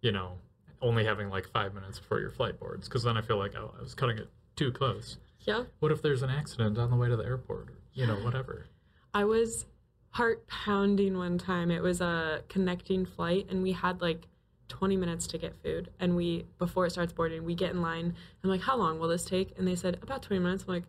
you 0.00 0.12
know 0.12 0.32
only 0.80 1.04
having 1.04 1.28
like 1.30 1.48
five 1.52 1.74
minutes 1.74 1.98
before 1.98 2.20
your 2.20 2.30
flight 2.30 2.58
boards 2.60 2.88
because 2.88 3.04
then 3.04 3.16
i 3.16 3.22
feel 3.22 3.38
like 3.38 3.54
oh 3.56 3.72
i 3.78 3.82
was 3.82 3.94
cutting 3.94 4.18
it 4.18 4.28
too 4.56 4.70
close 4.72 5.16
Yeah. 5.46 5.62
what 5.78 5.92
if 5.92 6.02
there's 6.02 6.22
an 6.22 6.28
accident 6.30 6.76
on 6.76 6.90
the 6.90 6.96
way 6.96 7.08
to 7.08 7.16
the 7.16 7.24
airport 7.24 7.68
or 7.68 7.78
you 7.94 8.06
know 8.06 8.16
whatever 8.16 8.66
I 9.14 9.24
was 9.24 9.64
heart 10.12 10.46
pounding 10.46 11.18
one 11.18 11.38
time. 11.38 11.70
It 11.70 11.82
was 11.82 12.00
a 12.00 12.42
connecting 12.48 13.04
flight, 13.04 13.46
and 13.50 13.62
we 13.62 13.72
had 13.72 14.00
like 14.00 14.26
20 14.68 14.96
minutes 14.96 15.26
to 15.28 15.38
get 15.38 15.54
food. 15.62 15.90
And 16.00 16.16
we, 16.16 16.46
before 16.58 16.86
it 16.86 16.90
starts 16.90 17.12
boarding, 17.12 17.44
we 17.44 17.54
get 17.54 17.72
in 17.72 17.82
line. 17.82 18.14
I'm 18.42 18.50
like, 18.50 18.62
how 18.62 18.76
long 18.76 18.98
will 18.98 19.08
this 19.08 19.24
take? 19.24 19.58
And 19.58 19.68
they 19.68 19.74
said, 19.74 19.98
about 20.02 20.22
20 20.22 20.42
minutes. 20.42 20.64
I'm 20.66 20.74
like, 20.74 20.84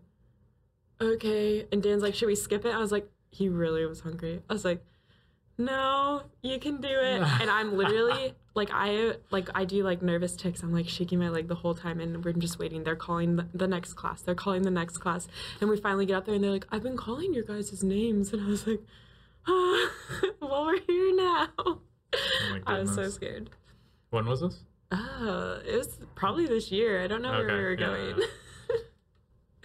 okay. 1.02 1.66
And 1.72 1.84
Dan's 1.84 2.02
like, 2.02 2.16
should 2.16 2.28
we 2.28 2.36
skip 2.36 2.66
it? 2.66 2.74
I 2.74 2.78
was 2.78 2.92
like, 2.92 3.10
he 3.30 3.50
really 3.50 3.86
was 3.86 4.02
hungry. 4.02 4.42
I 4.50 4.54
was 4.54 4.64
like, 4.64 4.84
no, 5.58 6.24
you 6.42 6.60
can 6.60 6.82
do 6.82 6.88
it. 6.88 7.22
and 7.42 7.50
I'm 7.50 7.78
literally 7.78 8.34
like, 8.56 8.70
I 8.72 9.16
like 9.32 9.50
I 9.54 9.66
do 9.66 9.84
like 9.84 10.02
nervous 10.02 10.36
ticks. 10.36 10.64
I'm 10.64 10.74
like 10.74 10.88
shaking 10.88 11.20
my 11.20 11.30
leg 11.30 11.48
the 11.48 11.56
whole 11.56 11.76
time, 11.76 12.00
and 12.00 12.24
we're 12.24 12.34
just 12.34 12.60
waiting. 12.60 12.84
They're 12.84 12.96
calling 12.96 13.40
the, 13.54 13.68
next 13.68 13.94
class. 13.94 14.22
They're 14.22 14.36
calling 14.36 14.64
the 14.64 14.72
next 14.72 14.98
class, 14.98 15.28
and 15.62 15.70
we 15.70 15.78
finally 15.78 16.06
get 16.06 16.16
up 16.16 16.26
there, 16.26 16.36
and 16.36 16.44
they're 16.44 16.52
like, 16.52 16.68
I've 16.72 16.84
been 16.84 16.98
calling 16.98 17.34
your 17.34 17.44
guys' 17.44 17.84
names, 17.84 18.34
and 18.34 18.42
I 18.42 18.48
was 18.48 18.66
like, 18.66 18.82
well, 20.42 20.66
we're 20.66 20.80
here 20.82 21.16
now. 21.16 21.50
oh 21.58 21.80
my 22.52 22.62
I 22.66 22.80
was 22.80 22.94
so 22.94 23.10
scared. 23.10 23.50
when 24.12 24.26
was 24.26 24.42
this 24.42 24.60
Uh, 24.92 25.60
it 25.66 25.78
was 25.78 25.98
probably 26.16 26.46
this 26.46 26.72
year. 26.72 27.04
I 27.04 27.08
don't 27.08 27.22
know 27.22 27.32
where 27.32 27.48
we 27.48 27.54
were 27.64 27.72
yeah, 27.72 27.88
going. 27.88 28.16
yeah. 28.20 28.26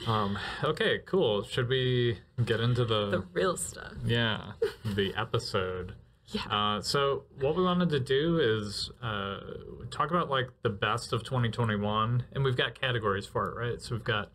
um 0.06 0.38
okay 0.62 1.00
cool 1.06 1.42
should 1.42 1.68
we 1.68 2.18
get 2.44 2.60
into 2.60 2.84
the, 2.84 3.10
the 3.10 3.24
real 3.32 3.56
stuff. 3.56 3.92
yeah 4.06 4.52
the 4.84 5.12
episode 5.16 5.94
Yeah. 6.30 6.42
Uh, 6.50 6.80
so 6.82 7.24
what 7.40 7.56
we 7.56 7.62
wanted 7.64 7.88
to 7.90 8.00
do 8.00 8.38
is 8.38 8.90
uh, 9.02 9.40
talk 9.90 10.10
about 10.10 10.28
like 10.28 10.48
the 10.62 10.68
best 10.68 11.14
of 11.14 11.24
2021, 11.24 12.24
and 12.32 12.44
we've 12.44 12.54
got 12.56 12.78
categories 12.78 13.24
for 13.26 13.48
it, 13.48 13.54
right? 13.56 13.80
So 13.80 13.94
we've 13.94 14.04
got 14.04 14.30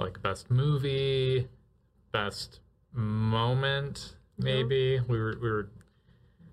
like 0.00 0.22
best 0.22 0.50
movie, 0.50 1.48
best 2.10 2.60
moment. 2.92 4.16
Maybe 4.38 5.00
we 5.00 5.18
were 5.18 5.36
we 5.40 5.50
were 5.50 5.70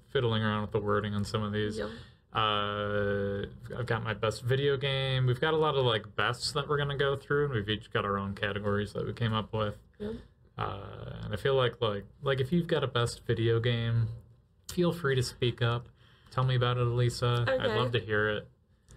fiddling 0.10 0.44
around 0.44 0.62
with 0.62 0.72
the 0.72 0.80
wording 0.80 1.13
on 1.13 1.25
some 1.25 1.44
of 1.44 1.52
these. 1.52 1.78
Yep. 1.78 1.90
Uh, 2.34 3.44
I've 3.78 3.86
got 3.86 4.04
my 4.04 4.13
best 4.13 4.42
video 4.44 4.75
game. 4.78 5.28
We've 5.28 5.40
got 5.42 5.54
a 5.54 5.58
lot 5.58 5.75
of 5.75 5.86
like 5.86 6.16
bests 6.16 6.52
that 6.54 6.68
we're 6.68 6.78
gonna 6.78 6.98
go 6.98 7.16
through, 7.16 7.46
and 7.46 7.54
we've 7.54 7.70
each 7.70 7.92
got 7.92 8.06
our 8.06 8.18
own 8.18 8.34
categories 8.36 8.94
that 8.94 9.06
we 9.06 9.13
came 9.13 9.34
up 9.34 9.54
with. 9.54 9.75
Yep. 10.00 10.13
Uh, 10.58 10.80
and 11.24 11.34
I 11.34 11.38
feel 11.38 11.56
like 11.56 11.82
like 11.82 12.06
like 12.22 12.40
if 12.40 12.52
you've 12.52 12.68
got 12.68 12.84
a 12.84 12.88
best 12.88 13.22
video 13.28 13.60
game, 13.60 14.08
feel 14.72 14.92
free 14.92 15.16
to 15.16 15.24
speak 15.24 15.62
up. 15.62 15.88
Tell 16.32 16.44
me 16.44 16.56
about 16.56 16.78
it, 16.78 16.88
Elisa. 16.88 17.46
I'd 17.48 17.75
love 17.75 17.92
to 17.92 18.00
hear 18.00 18.30
it. 18.30 18.48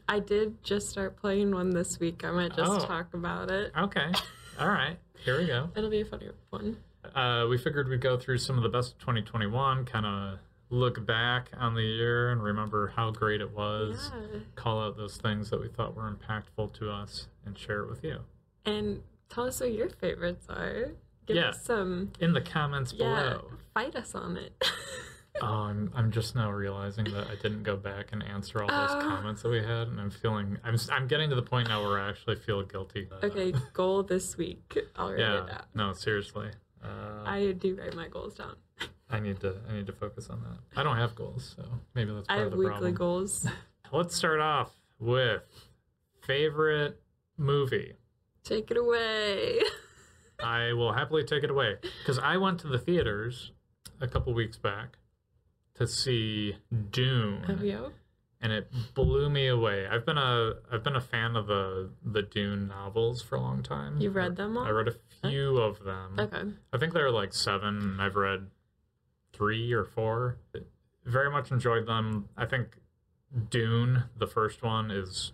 I 0.09 0.21
did 0.21 0.63
just 0.63 0.89
start 0.89 1.17
playing 1.17 1.53
one 1.55 1.71
this 1.71 1.99
week. 2.01 2.25
I 2.25 2.31
might 2.31 2.55
just 2.57 2.71
Oh. 2.71 2.87
talk 2.87 3.13
about 3.13 3.51
it. 3.51 3.73
Okay. 3.77 4.13
All 4.61 4.69
right. 4.69 4.97
Here 5.19 5.39
we 5.39 5.47
go. 5.47 5.69
It'll 5.77 5.91
be 5.91 6.01
a 6.01 6.05
funny 6.05 6.29
one. 6.51 6.77
Uh, 7.15 7.47
we 7.49 7.59
figured 7.59 7.89
we'd 7.89 8.01
go 8.01 8.17
through 8.19 8.39
some 8.39 8.57
of 8.57 8.63
the 8.63 8.69
best 8.69 8.93
of 8.93 8.99
2021, 8.99 9.85
kind 9.85 10.07
of 10.07 10.39
look 10.71 11.05
back 11.07 11.49
on 11.57 11.75
the 11.75 11.83
year 11.83 12.33
and 12.33 12.43
remember 12.43 12.89
how 12.97 13.11
great 13.11 13.41
it 13.41 13.53
was. 13.55 14.11
Yeah. 14.15 14.41
Call 14.57 14.83
out 14.83 14.97
those 14.97 15.17
things 15.17 15.51
that 15.51 15.61
we 15.61 15.69
thought 15.69 15.95
were 15.95 16.11
impactful 16.11 16.73
to 16.79 16.91
us 16.91 17.29
and 17.45 17.57
share 17.57 17.81
it 17.85 17.89
with 17.91 18.03
you. 18.03 18.19
And 18.65 19.03
tell 19.29 19.47
us 19.47 19.61
what 19.61 19.73
your 19.73 19.89
favorites 19.89 20.47
are. 20.51 20.91
Give 21.27 21.37
Yeah. 21.37 21.49
us 21.51 21.63
some. 21.65 22.13
In 22.21 22.33
the 22.33 22.41
comments 22.41 22.93
Yeah. 22.93 23.05
below. 23.21 23.51
Fight 23.75 23.95
us 23.97 24.15
on 24.15 24.37
it. 24.37 24.53
Oh, 25.43 25.47
I'm, 25.65 25.93
I'm 25.95 26.13
just 26.13 26.35
now 26.35 26.51
realizing 26.51 27.05
that 27.13 27.27
I 27.27 27.35
didn't 27.35 27.63
go 27.63 27.77
back 27.77 28.07
and 28.11 28.23
answer 28.23 28.63
all 28.63 28.69
those 28.69 28.89
Oh. 28.93 29.01
comments 29.07 29.43
that 29.43 29.51
we 29.51 29.59
had, 29.59 29.87
and 29.89 30.01
I'm 30.01 30.09
feeling 30.09 30.57
I'm 30.65 30.79
I'm 30.91 31.07
getting 31.07 31.29
to 31.29 31.37
the 31.37 31.43
point 31.43 31.69
now 31.69 31.83
where 31.87 32.01
I 32.01 32.09
actually 32.09 32.37
feel 32.37 32.63
guilty. 32.63 33.07
Uh, 33.13 33.27
okay, 33.27 33.53
goal 33.75 34.03
this 34.03 34.39
week. 34.39 34.79
I'll 34.97 35.11
write 35.11 35.21
it 35.21 35.45
Yeah. 35.49 35.61
No, 35.75 35.93
seriously. 35.93 36.53
Uh, 36.87 37.23
I 37.29 37.53
do 37.53 37.77
write 37.77 37.95
my 37.95 38.09
goals 38.09 38.35
down. 38.35 38.57
I 39.11 39.21
need 39.21 39.41
to 39.41 39.57
I 39.69 39.75
need 39.75 39.87
to 39.87 39.93
focus 39.93 40.29
on 40.31 40.41
that. 40.43 40.79
I 40.79 40.83
don't 40.83 40.97
have 40.97 41.15
goals, 41.15 41.55
so 41.57 41.65
maybe 41.95 42.13
that's 42.13 42.29
I 42.29 42.35
part 42.35 42.39
have 42.39 42.47
of 42.49 42.53
the 42.53 42.59
weekly 42.59 42.73
problem. 42.93 42.95
goals. 42.95 43.47
Let's 43.93 44.17
start 44.17 44.41
off 44.41 44.71
with 44.99 45.43
favorite 46.27 47.01
movie. 47.37 47.95
Take 48.45 48.71
it 48.71 48.77
away. 48.77 49.61
I 50.43 50.73
will 50.73 50.93
happily 50.93 51.25
take 51.25 51.45
it 51.45 51.51
away 51.51 51.77
because 52.01 52.19
I 52.19 52.37
went 52.37 52.61
to 52.61 52.69
the 52.69 52.79
theaters 52.79 53.53
a 54.01 54.07
couple 54.09 54.35
weeks 54.35 54.59
back 54.59 54.99
to 55.75 55.87
see 55.87 56.57
Dune, 56.91 57.43
Have 57.47 57.63
you? 57.65 57.93
and 58.41 58.53
it 58.53 58.71
blew 58.95 59.31
me 59.31 59.47
away. 59.47 59.87
I've 59.87 60.05
been 60.05 60.19
a 60.19 60.55
I've 60.71 60.83
been 60.85 60.97
a 60.97 61.01
fan 61.01 61.37
of 61.37 61.47
the 61.47 61.91
the 62.05 62.23
Dune 62.23 62.69
novels 62.69 63.23
for 63.23 63.37
a 63.37 63.41
long 63.41 63.63
time. 63.63 63.99
You've 64.01 64.15
read 64.17 64.37
them 64.37 64.57
all? 64.59 64.65
I 64.67 64.71
read 64.71 64.89
a 64.89 64.95
few 65.31 65.59
of 65.59 65.85
them. 65.85 66.17
Okay. 66.19 66.43
I 66.73 66.79
think 66.79 66.93
there 66.93 67.07
are 67.07 67.11
like 67.11 67.33
seven, 67.33 67.99
I've 68.01 68.17
read 68.17 68.47
three 69.33 69.73
or 69.73 69.85
four. 69.85 70.39
Very 71.05 71.31
much 71.31 71.51
enjoyed 71.51 71.87
them. 71.87 72.29
I 72.37 72.47
think 72.47 72.79
Dune, 73.51 74.05
the 74.17 74.27
first 74.27 74.63
one, 74.63 74.91
is 74.91 75.33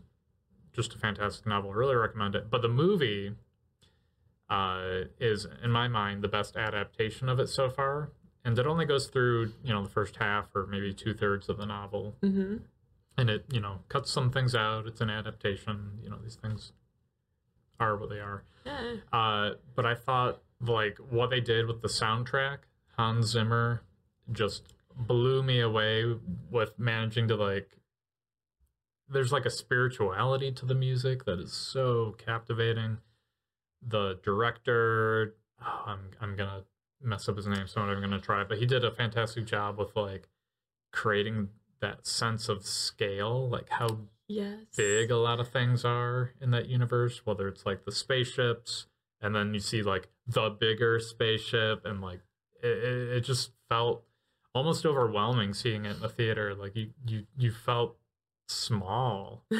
just 0.72 0.94
a 0.94 0.98
fantastic 0.98 1.46
novel. 1.46 1.72
Really 1.72 1.94
recommend 1.94 2.34
it. 2.34 2.50
But 2.50 2.62
the 2.62 2.68
movie 2.68 3.32
uh, 4.50 5.04
is, 5.20 5.46
in 5.62 5.70
my 5.70 5.88
mind, 5.88 6.22
the 6.22 6.28
best 6.28 6.56
adaptation 6.56 7.28
of 7.28 7.38
it 7.38 7.48
so 7.48 7.70
far. 7.70 8.10
And 8.44 8.58
it 8.58 8.66
only 8.66 8.84
goes 8.84 9.06
through, 9.06 9.52
you 9.62 9.72
know, 9.72 9.82
the 9.84 9.90
first 9.90 10.16
half 10.16 10.46
or 10.54 10.66
maybe 10.66 10.92
two 10.92 11.14
thirds 11.14 11.48
of 11.48 11.58
the 11.58 11.66
novel. 11.66 12.16
Mm-hmm. 12.22 12.56
And 13.16 13.30
it, 13.30 13.44
you 13.52 13.60
know, 13.60 13.80
cuts 13.88 14.10
some 14.10 14.30
things 14.30 14.54
out. 14.54 14.86
It's 14.86 15.00
an 15.00 15.10
adaptation. 15.10 15.98
You 16.02 16.10
know, 16.10 16.18
these 16.22 16.34
things 16.34 16.72
are 17.82 17.96
what 17.96 18.10
they 18.10 18.20
are. 18.20 18.44
Yeah. 18.64 18.94
Uh, 19.12 19.50
but 19.74 19.86
I 19.86 19.94
thought 19.94 20.42
like 20.60 20.98
what 20.98 21.30
they 21.30 21.40
did 21.40 21.66
with 21.66 21.82
the 21.82 21.88
soundtrack, 21.88 22.58
Hans 22.96 23.26
Zimmer 23.26 23.82
just 24.30 24.62
blew 24.96 25.42
me 25.42 25.60
away 25.60 26.04
with 26.50 26.78
managing 26.78 27.28
to 27.28 27.36
like 27.36 27.78
there's 29.08 29.32
like 29.32 29.44
a 29.44 29.50
spirituality 29.50 30.52
to 30.52 30.66
the 30.66 30.74
music 30.74 31.24
that 31.24 31.38
is 31.38 31.52
so 31.52 32.14
captivating. 32.24 32.98
The 33.86 34.20
director, 34.22 35.34
oh, 35.60 35.82
I'm 35.86 36.10
I'm 36.20 36.36
gonna 36.36 36.64
mess 37.02 37.28
up 37.28 37.36
his 37.36 37.46
name, 37.46 37.66
so 37.66 37.80
I'm 37.80 37.88
not 37.88 37.98
even 37.98 38.10
gonna 38.10 38.22
try. 38.22 38.44
But 38.44 38.58
he 38.58 38.66
did 38.66 38.84
a 38.84 38.92
fantastic 38.92 39.44
job 39.44 39.78
with 39.78 39.94
like 39.96 40.28
creating 40.92 41.48
that 41.80 42.06
sense 42.06 42.48
of 42.48 42.64
scale, 42.64 43.48
like 43.48 43.68
how 43.68 43.98
Yes. 44.28 44.76
big 44.76 45.10
a 45.10 45.16
lot 45.16 45.40
of 45.40 45.48
things 45.48 45.84
are 45.84 46.32
in 46.40 46.50
that 46.52 46.68
universe, 46.68 47.22
whether 47.24 47.48
it's 47.48 47.66
like 47.66 47.84
the 47.84 47.92
spaceships, 47.92 48.86
and 49.20 49.34
then 49.34 49.52
you 49.54 49.60
see 49.60 49.82
like 49.82 50.08
the 50.26 50.50
bigger 50.50 51.00
spaceship, 51.00 51.84
and 51.84 52.00
like 52.00 52.20
it, 52.62 53.16
it, 53.16 53.20
just 53.20 53.50
felt 53.68 54.04
almost 54.54 54.86
overwhelming 54.86 55.52
seeing 55.52 55.84
it 55.84 55.96
in 55.96 56.00
the 56.00 56.08
theater. 56.08 56.54
Like 56.54 56.74
you, 56.76 56.90
you, 57.06 57.26
you 57.36 57.50
felt 57.50 57.96
small. 58.48 59.44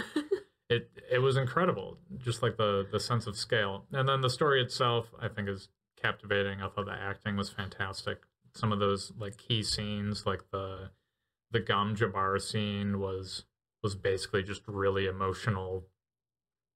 it 0.68 0.90
it 1.10 1.18
was 1.18 1.36
incredible, 1.36 1.98
just 2.18 2.42
like 2.42 2.56
the 2.56 2.86
the 2.90 3.00
sense 3.00 3.26
of 3.26 3.36
scale, 3.36 3.84
and 3.92 4.08
then 4.08 4.20
the 4.20 4.30
story 4.30 4.62
itself, 4.62 5.12
I 5.20 5.28
think, 5.28 5.48
is 5.48 5.68
captivating. 6.00 6.62
I 6.62 6.68
thought 6.68 6.86
the 6.86 6.92
acting 6.92 7.36
was 7.36 7.50
fantastic. 7.50 8.22
Some 8.54 8.72
of 8.72 8.78
those 8.78 9.12
like 9.18 9.36
key 9.36 9.62
scenes, 9.62 10.26
like 10.26 10.50
the 10.50 10.90
the 11.50 11.60
Gom 11.60 11.94
Jabbar 11.94 12.40
scene, 12.40 12.98
was 12.98 13.44
was 13.82 13.94
basically 13.94 14.42
just 14.42 14.62
really 14.66 15.06
emotional, 15.06 15.84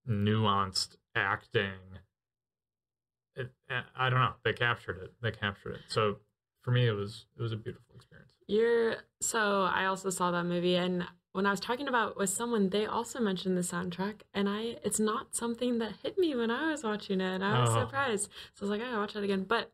nuanced 0.09 0.97
acting. 1.15 1.73
It, 3.35 3.51
I 3.95 4.09
don't 4.11 4.21
know. 4.21 4.35
They 4.45 4.53
captured 4.53 4.99
it. 5.03 5.13
They 5.21 5.31
captured 5.31 5.75
it. 5.75 5.81
So 5.89 6.17
for 6.63 6.71
me, 6.71 6.87
it 6.87 6.93
was 6.93 7.27
it 7.39 7.43
was 7.43 7.53
a 7.53 7.57
beautiful 7.57 7.95
experience. 7.95 8.33
You're 8.49 8.97
so 9.21 9.63
I 9.63 9.87
also 9.87 10.11
saw 10.11 10.31
that 10.31 10.45
movie 10.45 10.77
and 10.77 11.07
when 11.33 11.45
I 11.45 11.51
was 11.51 11.61
talking 11.61 11.87
about 11.87 12.17
with 12.17 12.31
someone, 12.31 12.71
they 12.71 12.87
also 12.87 13.21
mentioned 13.21 13.59
the 13.59 13.61
soundtrack, 13.61 14.23
and 14.33 14.49
I 14.49 14.79
it's 14.83 14.99
not 14.99 15.37
something 15.37 15.77
that 15.81 15.93
hit 16.03 16.17
me 16.17 16.35
when 16.35 16.51
I 16.51 16.71
was 16.71 16.83
watching 16.83 17.21
it. 17.21 17.31
And 17.35 17.45
I 17.45 17.61
was 17.61 17.69
Oh. 17.71 17.81
surprised, 17.81 18.31
so 18.55 18.63
I 18.63 18.65
was 18.65 18.71
like, 18.71 18.81
oh, 18.81 18.85
I 18.85 18.87
gotta 18.87 18.99
watch 19.01 19.17
it 19.17 19.25
again. 19.25 19.45
But 19.45 19.71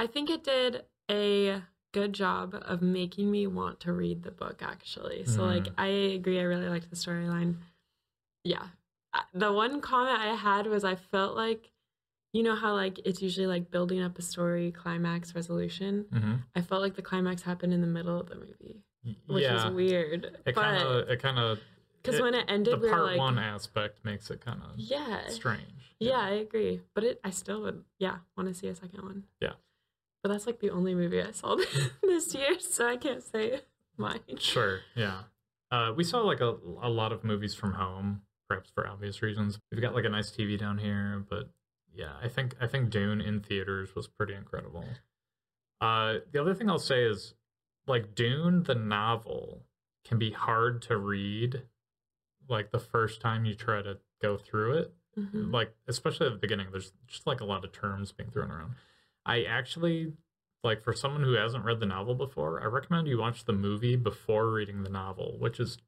I 0.00 0.08
think 0.08 0.30
it 0.30 0.42
did 0.42 0.82
a 1.08 1.62
good 1.92 2.12
job 2.12 2.54
of 2.62 2.82
making 2.82 3.30
me 3.30 3.46
want 3.46 3.80
to 3.80 3.92
read 3.92 4.22
the 4.22 4.30
book. 4.30 4.62
Actually, 4.62 5.24
so 5.24 5.44
like 5.44 5.64
Mhm. 5.64 5.74
I 5.78 5.86
agree. 5.86 6.38
I 6.40 6.44
really 6.44 6.68
liked 6.68 6.90
the 6.90 6.96
storyline. 6.96 7.56
Yeah, 8.44 8.66
the 9.34 9.52
one 9.52 9.80
comment 9.80 10.18
I 10.18 10.34
had 10.34 10.66
was 10.66 10.84
I 10.84 10.94
felt 10.94 11.36
like, 11.36 11.70
you 12.32 12.42
know 12.42 12.54
how 12.54 12.74
like 12.74 13.00
it's 13.04 13.20
usually 13.20 13.46
like 13.46 13.70
building 13.70 14.00
up 14.00 14.18
a 14.18 14.22
story, 14.22 14.70
climax, 14.72 15.34
resolution. 15.34 16.06
Mm-hmm. 16.12 16.34
I 16.54 16.60
felt 16.62 16.80
like 16.80 16.94
the 16.94 17.02
climax 17.02 17.42
happened 17.42 17.72
in 17.74 17.80
the 17.80 17.86
middle 17.86 18.18
of 18.18 18.28
the 18.28 18.36
movie, 18.36 18.82
which 19.26 19.42
yeah, 19.42 19.66
was 19.66 19.74
weird. 19.74 20.38
it 20.46 20.54
kind 20.54 20.82
of 20.82 21.08
it 21.08 21.20
kind 21.20 21.38
of 21.38 21.58
because 22.02 22.20
when 22.20 22.34
it 22.34 22.46
ended, 22.48 22.74
the 22.74 22.78
we 22.78 22.88
part 22.88 23.02
like, 23.02 23.18
one 23.18 23.38
aspect 23.38 24.04
makes 24.04 24.30
it 24.30 24.40
kind 24.40 24.62
of 24.62 24.78
yeah, 24.78 25.28
strange. 25.28 25.94
yeah, 25.98 26.18
I 26.20 26.30
agree. 26.30 26.80
But 26.94 27.04
it, 27.04 27.20
I 27.22 27.28
still 27.30 27.60
would, 27.62 27.84
yeah, 27.98 28.18
want 28.38 28.48
to 28.48 28.54
see 28.54 28.68
a 28.68 28.74
second 28.74 29.02
one. 29.02 29.24
Yeah. 29.40 29.52
But 30.22 30.30
that's 30.30 30.46
like 30.46 30.60
the 30.60 30.70
only 30.70 30.94
movie 30.94 31.22
I 31.22 31.30
saw 31.32 31.56
this 32.02 32.34
year, 32.34 32.58
so 32.60 32.88
I 32.88 32.96
can't 32.96 33.22
say 33.22 33.60
mine. 33.96 34.20
Sure. 34.38 34.80
Yeah. 34.94 35.22
Uh, 35.70 35.92
we 35.96 36.04
saw 36.04 36.20
like 36.20 36.40
a, 36.40 36.56
a 36.82 36.88
lot 36.88 37.12
of 37.12 37.22
movies 37.24 37.54
from 37.54 37.72
home, 37.74 38.22
perhaps 38.48 38.70
for 38.74 38.86
obvious 38.86 39.22
reasons. 39.22 39.58
We've 39.70 39.80
got 39.80 39.94
like 39.94 40.04
a 40.04 40.08
nice 40.08 40.30
TV 40.30 40.58
down 40.58 40.78
here, 40.78 41.24
but 41.28 41.50
yeah, 41.94 42.12
I 42.22 42.28
think 42.28 42.54
I 42.60 42.66
think 42.66 42.90
Dune 42.90 43.20
in 43.20 43.40
theaters 43.40 43.94
was 43.94 44.08
pretty 44.08 44.34
incredible. 44.34 44.84
Uh, 45.80 46.14
the 46.32 46.40
other 46.40 46.54
thing 46.54 46.68
I'll 46.68 46.78
say 46.78 47.04
is 47.04 47.34
like 47.86 48.14
Dune, 48.14 48.64
the 48.64 48.74
novel, 48.74 49.62
can 50.04 50.18
be 50.18 50.30
hard 50.32 50.82
to 50.82 50.96
read. 50.96 51.62
Like 52.48 52.70
the 52.72 52.78
first 52.80 53.20
time 53.20 53.44
you 53.44 53.54
try 53.54 53.80
to 53.82 53.98
go 54.20 54.36
through 54.36 54.78
it, 54.78 54.92
Mhm. 55.18 55.52
like 55.52 55.74
especially 55.88 56.26
at 56.26 56.32
the 56.32 56.38
beginning 56.38 56.68
there's 56.70 56.92
just 57.06 57.26
like 57.26 57.40
a 57.40 57.44
lot 57.44 57.64
of 57.64 57.72
terms 57.72 58.12
being 58.12 58.30
thrown 58.30 58.50
around 58.50 58.74
i 59.30 59.42
actually 59.42 60.12
like 60.62 60.82
for 60.82 60.92
someone 60.92 61.22
who 61.22 61.32
hasn't 61.34 61.64
read 61.64 61.80
the 61.80 61.86
novel 61.86 62.14
before 62.14 62.60
i 62.62 62.66
recommend 62.66 63.06
you 63.08 63.18
watch 63.18 63.44
the 63.44 63.52
movie 63.52 63.96
before 63.96 64.50
reading 64.50 64.82
the 64.82 64.90
novel 64.90 65.36
which 65.38 65.58
is 65.60 65.78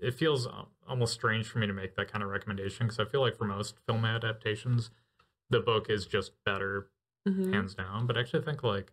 it 0.00 0.14
feels 0.14 0.46
uh, 0.46 0.64
almost 0.88 1.12
strange 1.12 1.46
for 1.46 1.58
me 1.58 1.66
to 1.66 1.72
make 1.72 1.94
that 1.96 2.10
kind 2.10 2.22
of 2.24 2.30
recommendation 2.30 2.86
because 2.86 2.98
i 3.00 3.04
feel 3.04 3.20
like 3.20 3.36
for 3.36 3.44
most 3.44 3.74
film 3.86 4.04
adaptations 4.04 4.90
the 5.50 5.60
book 5.60 5.90
is 5.90 6.06
just 6.06 6.32
better 6.44 6.88
Mhm. 7.26 7.52
hands 7.52 7.74
down. 7.74 8.06
But 8.06 8.16
I 8.16 8.20
actually 8.20 8.42
think 8.44 8.62
like 8.62 8.92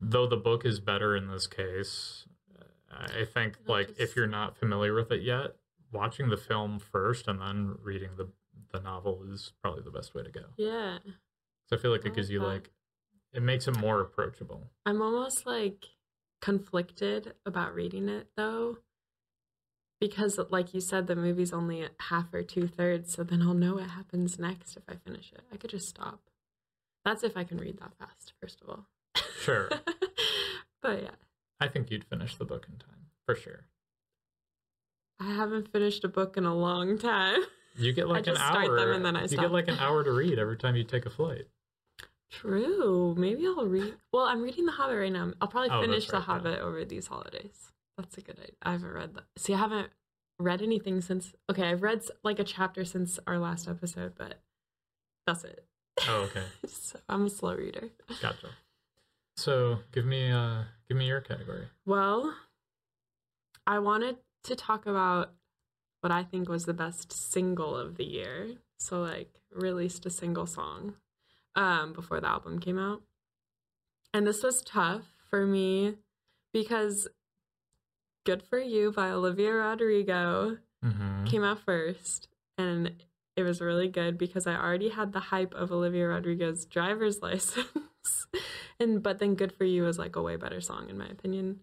though 0.00 0.26
the 0.28 0.36
book 0.36 0.64
is 0.64 0.78
better 0.80 1.16
in 1.16 1.26
this 1.28 1.46
case 1.46 2.26
i 2.90 3.24
think 3.24 3.58
Not 3.60 3.68
like 3.68 3.88
if 3.98 4.14
you're 4.16 4.26
not 4.26 4.56
familiar 4.56 4.92
with 4.94 5.10
it 5.10 5.22
yet 5.22 5.56
watching 5.92 6.28
the 6.28 6.36
film 6.36 6.78
first 6.78 7.26
and 7.28 7.40
then 7.40 7.76
reading 7.82 8.10
the 8.16 8.28
the 8.72 8.80
novel 8.80 9.24
is 9.32 9.52
probably 9.62 9.82
the 9.82 9.90
best 9.90 10.14
way 10.14 10.22
to 10.22 10.30
go. 10.30 10.44
Yeah, 10.56 10.98
so 11.68 11.76
i 11.76 11.78
feel 11.78 11.90
like 11.90 12.04
I 12.04 12.08
it 12.08 12.12
oh, 12.12 12.14
gives 12.14 12.28
like 12.28 12.32
you 12.32 12.40
that. 12.40 12.46
like 12.46 12.70
it 13.32 13.42
makes 13.42 13.66
it 13.66 13.78
more 13.78 14.00
approachable 14.00 14.70
I'm 14.84 15.00
almost 15.00 15.46
like 15.46 15.86
conflicted 16.42 17.32
about 17.46 17.74
reading 17.74 18.10
it 18.10 18.26
though. 18.36 18.78
Because, 19.98 20.38
like 20.50 20.74
you 20.74 20.80
said, 20.80 21.06
the 21.06 21.14
movie's 21.14 21.52
only 21.52 21.86
half 22.00 22.34
or 22.34 22.42
two 22.42 22.66
thirds, 22.66 23.14
so 23.14 23.22
then 23.22 23.40
I'll 23.40 23.54
know 23.54 23.76
what 23.76 23.88
happens 23.88 24.36
next 24.36 24.76
if 24.76 24.82
I 24.88 24.96
finish 24.96 25.32
it. 25.32 25.42
I 25.52 25.56
could 25.56 25.70
just 25.70 25.88
stop. 25.88 26.22
That's 27.04 27.22
if 27.22 27.36
I 27.36 27.44
can 27.44 27.58
read 27.58 27.78
that 27.78 27.92
fast, 28.00 28.32
first 28.40 28.60
of 28.60 28.68
all. 28.68 28.86
Sure. 29.40 29.70
but 30.82 31.04
yeah, 31.04 31.10
I 31.60 31.68
think 31.68 31.92
you'd 31.92 32.04
finish 32.04 32.36
the 32.36 32.44
book 32.44 32.66
in 32.68 32.78
time 32.78 33.06
for 33.24 33.36
sure. 33.36 33.66
I 35.20 35.32
haven't 35.32 35.70
finished 35.70 36.02
a 36.02 36.08
book 36.08 36.36
in 36.36 36.44
a 36.44 36.54
long 36.54 36.98
time. 36.98 37.40
You 37.76 37.92
get 37.92 38.08
like 38.08 38.26
an 38.26 38.36
hour. 38.36 38.92
and 38.92 39.04
then 39.04 39.16
I 39.16 39.22
you 39.22 39.28
stop. 39.28 39.40
get 39.44 39.52
like 39.52 39.68
an 39.68 39.78
hour 39.78 40.04
to 40.04 40.12
read 40.12 40.38
every 40.38 40.56
time 40.56 40.76
you 40.76 40.84
take 40.84 41.06
a 41.06 41.10
flight. 41.10 41.46
True. 42.30 43.14
Maybe 43.16 43.46
I'll 43.46 43.66
read. 43.66 43.94
Well, 44.12 44.24
I'm 44.24 44.42
reading 44.42 44.64
The 44.66 44.72
Hobbit 44.72 44.98
right 44.98 45.12
now. 45.12 45.32
I'll 45.40 45.48
probably 45.48 45.70
Oh, 45.70 45.80
finish 45.82 46.06
The 46.06 46.14
right, 46.14 46.18
yeah. 46.20 46.24
Hobbit 46.24 46.58
over 46.60 46.84
these 46.84 47.06
holidays. 47.06 47.72
That's 47.98 48.16
a 48.16 48.20
good 48.22 48.38
idea. 48.38 48.54
I 48.62 48.72
haven't 48.72 48.92
read 48.92 49.14
that. 49.14 49.24
See, 49.36 49.52
I 49.54 49.58
haven't 49.58 49.90
read 50.38 50.62
anything 50.62 51.00
since. 51.02 51.34
Okay, 51.50 51.64
I've 51.68 51.82
read 51.82 52.02
like 52.24 52.38
a 52.38 52.44
chapter 52.44 52.84
since 52.84 53.18
our 53.26 53.38
last 53.38 53.68
episode, 53.68 54.14
but 54.16 54.40
that's 55.26 55.44
it. 55.44 55.64
Oh, 56.08 56.22
okay. 56.30 56.44
so 56.66 56.98
I'm 57.08 57.26
a 57.26 57.30
slow 57.30 57.54
reader. 57.54 57.90
Gotcha. 58.22 58.48
So 59.36 59.80
give 59.92 60.06
me 60.06 60.30
uh 60.30 60.62
give 60.88 60.96
me 60.96 61.06
your 61.06 61.20
category. 61.20 61.66
Well, 61.84 62.34
I 63.66 63.78
wanted 63.78 64.16
to 64.44 64.56
talk 64.56 64.86
about 64.86 65.32
what 66.02 66.12
I 66.12 66.22
think 66.24 66.48
was 66.48 66.66
the 66.66 66.74
best 66.74 67.12
single 67.12 67.74
of 67.76 67.96
the 67.96 68.04
year. 68.04 68.56
So 68.78 69.00
like 69.00 69.40
released 69.50 70.04
a 70.06 70.10
single 70.10 70.46
song 70.46 70.94
um 71.56 71.92
before 71.94 72.20
the 72.20 72.28
album 72.28 72.58
came 72.58 72.78
out. 72.78 73.02
And 74.14 74.26
this 74.26 74.42
was 74.42 74.60
tough 74.62 75.04
for 75.30 75.46
me 75.46 75.94
because 76.52 77.08
Good 78.24 78.42
for 78.42 78.58
You 78.58 78.92
by 78.92 79.08
Olivia 79.10 79.52
Rodrigo 79.54 80.58
Mm-hmm. 80.84 81.26
came 81.26 81.44
out 81.44 81.60
first 81.60 82.26
and 82.58 82.90
it 83.36 83.44
was 83.44 83.60
really 83.60 83.86
good 83.86 84.18
because 84.18 84.48
I 84.48 84.56
already 84.56 84.88
had 84.88 85.12
the 85.12 85.20
hype 85.20 85.54
of 85.54 85.70
Olivia 85.70 86.08
Rodrigo's 86.08 86.64
driver's 86.66 87.22
license. 87.22 88.26
and 88.80 89.00
but 89.00 89.20
then 89.20 89.36
Good 89.36 89.52
for 89.52 89.64
You 89.64 89.84
was 89.84 89.96
like 89.96 90.16
a 90.16 90.22
way 90.22 90.34
better 90.34 90.60
song 90.60 90.90
in 90.90 90.98
my 90.98 91.06
opinion. 91.06 91.60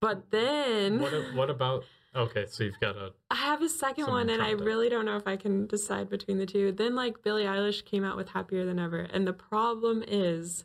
But 0.00 0.30
then 0.30 1.00
What 1.00 1.12
what 1.34 1.50
about 1.50 1.84
okay? 2.14 2.46
So 2.48 2.64
you've 2.64 2.80
got 2.80 2.96
a 2.96 3.12
I 3.30 3.36
have 3.36 3.62
a 3.62 3.68
second 3.68 4.08
one 4.08 4.28
and 4.28 4.42
I 4.42 4.50
it. 4.50 4.60
really 4.60 4.88
don't 4.88 5.04
know 5.04 5.16
if 5.16 5.26
I 5.26 5.36
can 5.36 5.66
decide 5.66 6.10
between 6.10 6.38
the 6.38 6.46
two. 6.46 6.72
Then 6.72 6.96
like 6.96 7.22
Billie 7.22 7.44
Eilish 7.44 7.84
came 7.84 8.04
out 8.04 8.16
with 8.16 8.30
Happier 8.30 8.64
Than 8.64 8.78
Ever 8.78 9.00
and 9.00 9.26
the 9.26 9.32
problem 9.32 10.02
is 10.06 10.64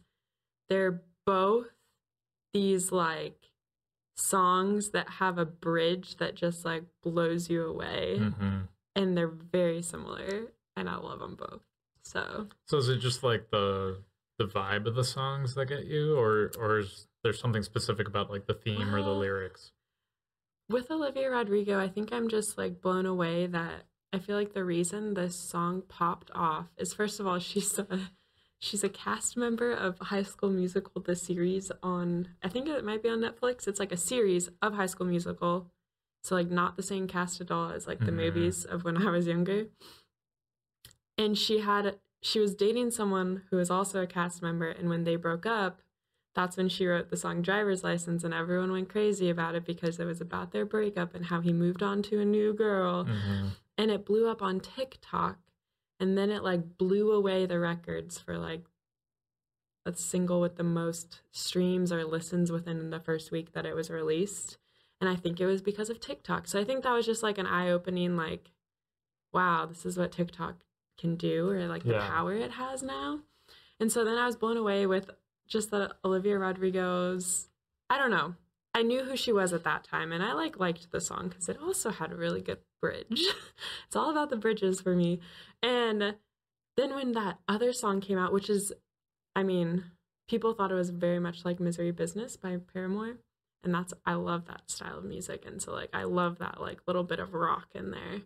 they're 0.69 1.03
both 1.25 1.67
these 2.53 2.91
like 2.91 3.51
songs 4.17 4.91
that 4.91 5.09
have 5.09 5.37
a 5.37 5.45
bridge 5.45 6.17
that 6.17 6.35
just 6.35 6.65
like 6.65 6.83
blows 7.03 7.49
you 7.49 7.65
away 7.65 8.17
hmm 8.17 8.61
and 8.95 9.17
they're 9.17 9.27
very 9.27 9.81
similar 9.81 10.53
and 10.77 10.89
I 10.89 10.95
love 10.95 11.19
them 11.19 11.35
both. 11.35 11.61
So 12.03 12.47
So 12.67 12.77
is 12.77 12.89
it 12.89 12.97
just 12.97 13.23
like 13.23 13.49
the 13.51 14.01
the 14.37 14.45
vibe 14.45 14.85
of 14.85 14.95
the 14.95 15.03
songs 15.03 15.55
that 15.55 15.67
get 15.67 15.85
you, 15.85 16.17
or 16.17 16.51
or 16.57 16.79
is 16.79 17.07
there 17.23 17.33
something 17.33 17.63
specific 17.63 18.07
about 18.07 18.29
like 18.29 18.47
the 18.47 18.53
theme 18.53 18.93
or 18.93 19.01
the 19.01 19.09
lyrics? 19.11 19.71
With 20.69 20.89
Olivia 20.91 21.29
Rodrigo, 21.29 21.79
I 21.79 21.87
think 21.87 22.11
I'm 22.11 22.27
just 22.29 22.57
like 22.57 22.81
blown 22.81 23.05
away 23.05 23.47
that 23.47 23.83
I 24.13 24.19
feel 24.19 24.35
like 24.35 24.53
the 24.53 24.63
reason 24.63 25.13
this 25.13 25.35
song 25.35 25.83
popped 25.87 26.31
off 26.33 26.67
is 26.77 26.93
first 26.93 27.19
of 27.19 27.27
all 27.27 27.39
she's 27.39 27.77
a 27.77 27.99
she's 28.59 28.83
a 28.83 28.89
cast 28.89 29.35
member 29.37 29.71
of 29.71 29.99
High 29.99 30.23
School 30.23 30.49
Musical 30.49 31.01
the 31.01 31.15
series 31.15 31.71
on 31.83 32.29
I 32.43 32.49
think 32.49 32.67
it 32.67 32.83
might 32.85 33.03
be 33.03 33.09
on 33.09 33.19
Netflix. 33.19 33.67
It's 33.67 33.79
like 33.79 33.91
a 33.91 33.97
series 33.97 34.49
of 34.61 34.73
High 34.73 34.85
School 34.87 35.07
Musical. 35.07 35.71
So 36.23 36.33
like 36.35 36.49
not 36.49 36.75
the 36.75 36.83
same 36.83 37.07
cast 37.07 37.41
at 37.41 37.51
all 37.51 37.69
as 37.69 37.85
like 37.85 37.99
the 37.99 38.11
Mhm. 38.11 38.15
movies 38.15 38.65
of 38.65 38.83
when 38.83 38.97
I 38.97 39.11
was 39.11 39.27
younger. 39.27 39.67
And 41.17 41.37
she 41.37 41.59
had 41.59 41.99
she 42.21 42.39
was 42.39 42.55
dating 42.55 42.89
someone 42.89 43.43
who 43.51 43.57
was 43.57 43.69
also 43.69 44.01
a 44.01 44.07
cast 44.07 44.41
member 44.41 44.67
and 44.67 44.89
when 44.89 45.03
they 45.03 45.15
broke 45.15 45.45
up, 45.45 45.81
that's 46.35 46.57
when 46.57 46.69
she 46.69 46.85
wrote 46.85 47.09
the 47.09 47.17
song 47.17 47.41
Driver's 47.41 47.83
License, 47.83 48.23
and 48.23 48.33
everyone 48.33 48.71
went 48.71 48.89
crazy 48.89 49.29
about 49.29 49.55
it 49.55 49.65
because 49.65 49.99
it 49.99 50.05
was 50.05 50.21
about 50.21 50.51
their 50.51 50.65
breakup 50.65 51.15
and 51.15 51.25
how 51.25 51.41
he 51.41 51.53
moved 51.53 51.81
on 51.81 52.03
to 52.03 52.19
a 52.19 52.25
new 52.25 52.53
girl. 52.53 53.05
hmm 53.05 53.47
And 53.77 53.91
it 53.91 54.05
blew 54.05 54.27
up 54.29 54.41
on 54.41 54.59
TikTok, 54.59 55.37
and 55.99 56.17
then 56.17 56.29
it 56.29 56.43
like 56.43 56.77
blew 56.77 57.11
away 57.11 57.45
the 57.45 57.59
records 57.59 58.19
for 58.19 58.37
like 58.37 58.63
a 59.85 59.95
single 59.95 60.41
with 60.41 60.55
the 60.55 60.63
most 60.63 61.21
streams 61.31 61.91
or 61.91 62.03
listens 62.03 62.51
within 62.51 62.89
the 62.89 62.99
first 62.99 63.31
week 63.31 63.53
that 63.53 63.65
it 63.65 63.75
was 63.75 63.89
released. 63.89 64.57
And 64.99 65.09
I 65.09 65.15
think 65.15 65.39
it 65.39 65.45
was 65.45 65.61
because 65.61 65.89
of 65.89 65.99
TikTok. 65.99 66.47
So 66.47 66.59
I 66.59 66.63
think 66.63 66.83
that 66.83 66.91
was 66.93 67.05
just 67.05 67.21
like 67.21 67.37
an 67.37 67.45
eye 67.45 67.69
opening, 67.69 68.15
like, 68.15 68.51
wow, 69.33 69.65
this 69.65 69.85
is 69.85 69.97
what 69.97 70.11
TikTok 70.11 70.55
can 70.97 71.15
do, 71.15 71.49
or 71.49 71.67
like 71.67 71.83
the 71.83 71.93
power 72.07 72.33
it 72.33 72.51
has 72.51 72.81
now. 72.81 73.19
And 73.79 73.91
so 73.91 74.03
then 74.05 74.17
I 74.17 74.25
was 74.25 74.37
blown 74.37 74.57
away 74.57 74.85
with 74.87 75.11
just 75.47 75.71
that 75.71 75.93
Olivia 76.03 76.37
Rodrigo's, 76.37 77.47
I 77.89 77.97
don't 77.97 78.11
know. 78.11 78.35
I 78.73 78.81
knew 78.81 79.03
who 79.03 79.15
she 79.15 79.31
was 79.31 79.53
at 79.53 79.63
that 79.63 79.85
time 79.85 80.11
and 80.11 80.21
I 80.21 80.33
like 80.33 80.59
liked 80.59 80.91
the 80.91 80.99
song 80.99 81.29
because 81.29 81.47
it 81.47 81.57
also 81.61 81.91
had 81.91 82.11
a 82.11 82.15
really 82.15 82.41
good 82.41 82.59
bridge. 82.81 83.07
Mm-hmm. 83.09 83.39
it's 83.87 83.95
all 83.95 84.11
about 84.11 84.29
the 84.29 84.35
bridges 84.35 84.81
for 84.81 84.95
me. 84.95 85.21
And 85.63 86.15
then 86.75 86.93
when 86.93 87.13
that 87.13 87.39
other 87.47 87.71
song 87.71 88.01
came 88.01 88.17
out, 88.17 88.33
which 88.33 88.49
is, 88.49 88.73
I 89.35 89.43
mean, 89.43 89.85
people 90.27 90.53
thought 90.53 90.71
it 90.71 90.75
was 90.75 90.89
very 90.89 91.19
much 91.19 91.45
like 91.45 91.59
Misery 91.59 91.91
Business 91.91 92.35
by 92.35 92.57
Paramore. 92.73 93.17
And 93.63 93.73
that's, 93.73 93.93
I 94.05 94.13
love 94.13 94.45
that 94.45 94.69
style 94.69 94.99
of 94.99 95.05
music. 95.05 95.43
And 95.45 95.61
so, 95.61 95.73
like, 95.73 95.89
I 95.91 96.03
love 96.03 96.37
that, 96.37 96.61
like, 96.61 96.81
little 96.85 97.03
bit 97.03 97.19
of 97.19 97.33
rock 97.33 97.69
in 97.73 97.89
there. 97.89 98.21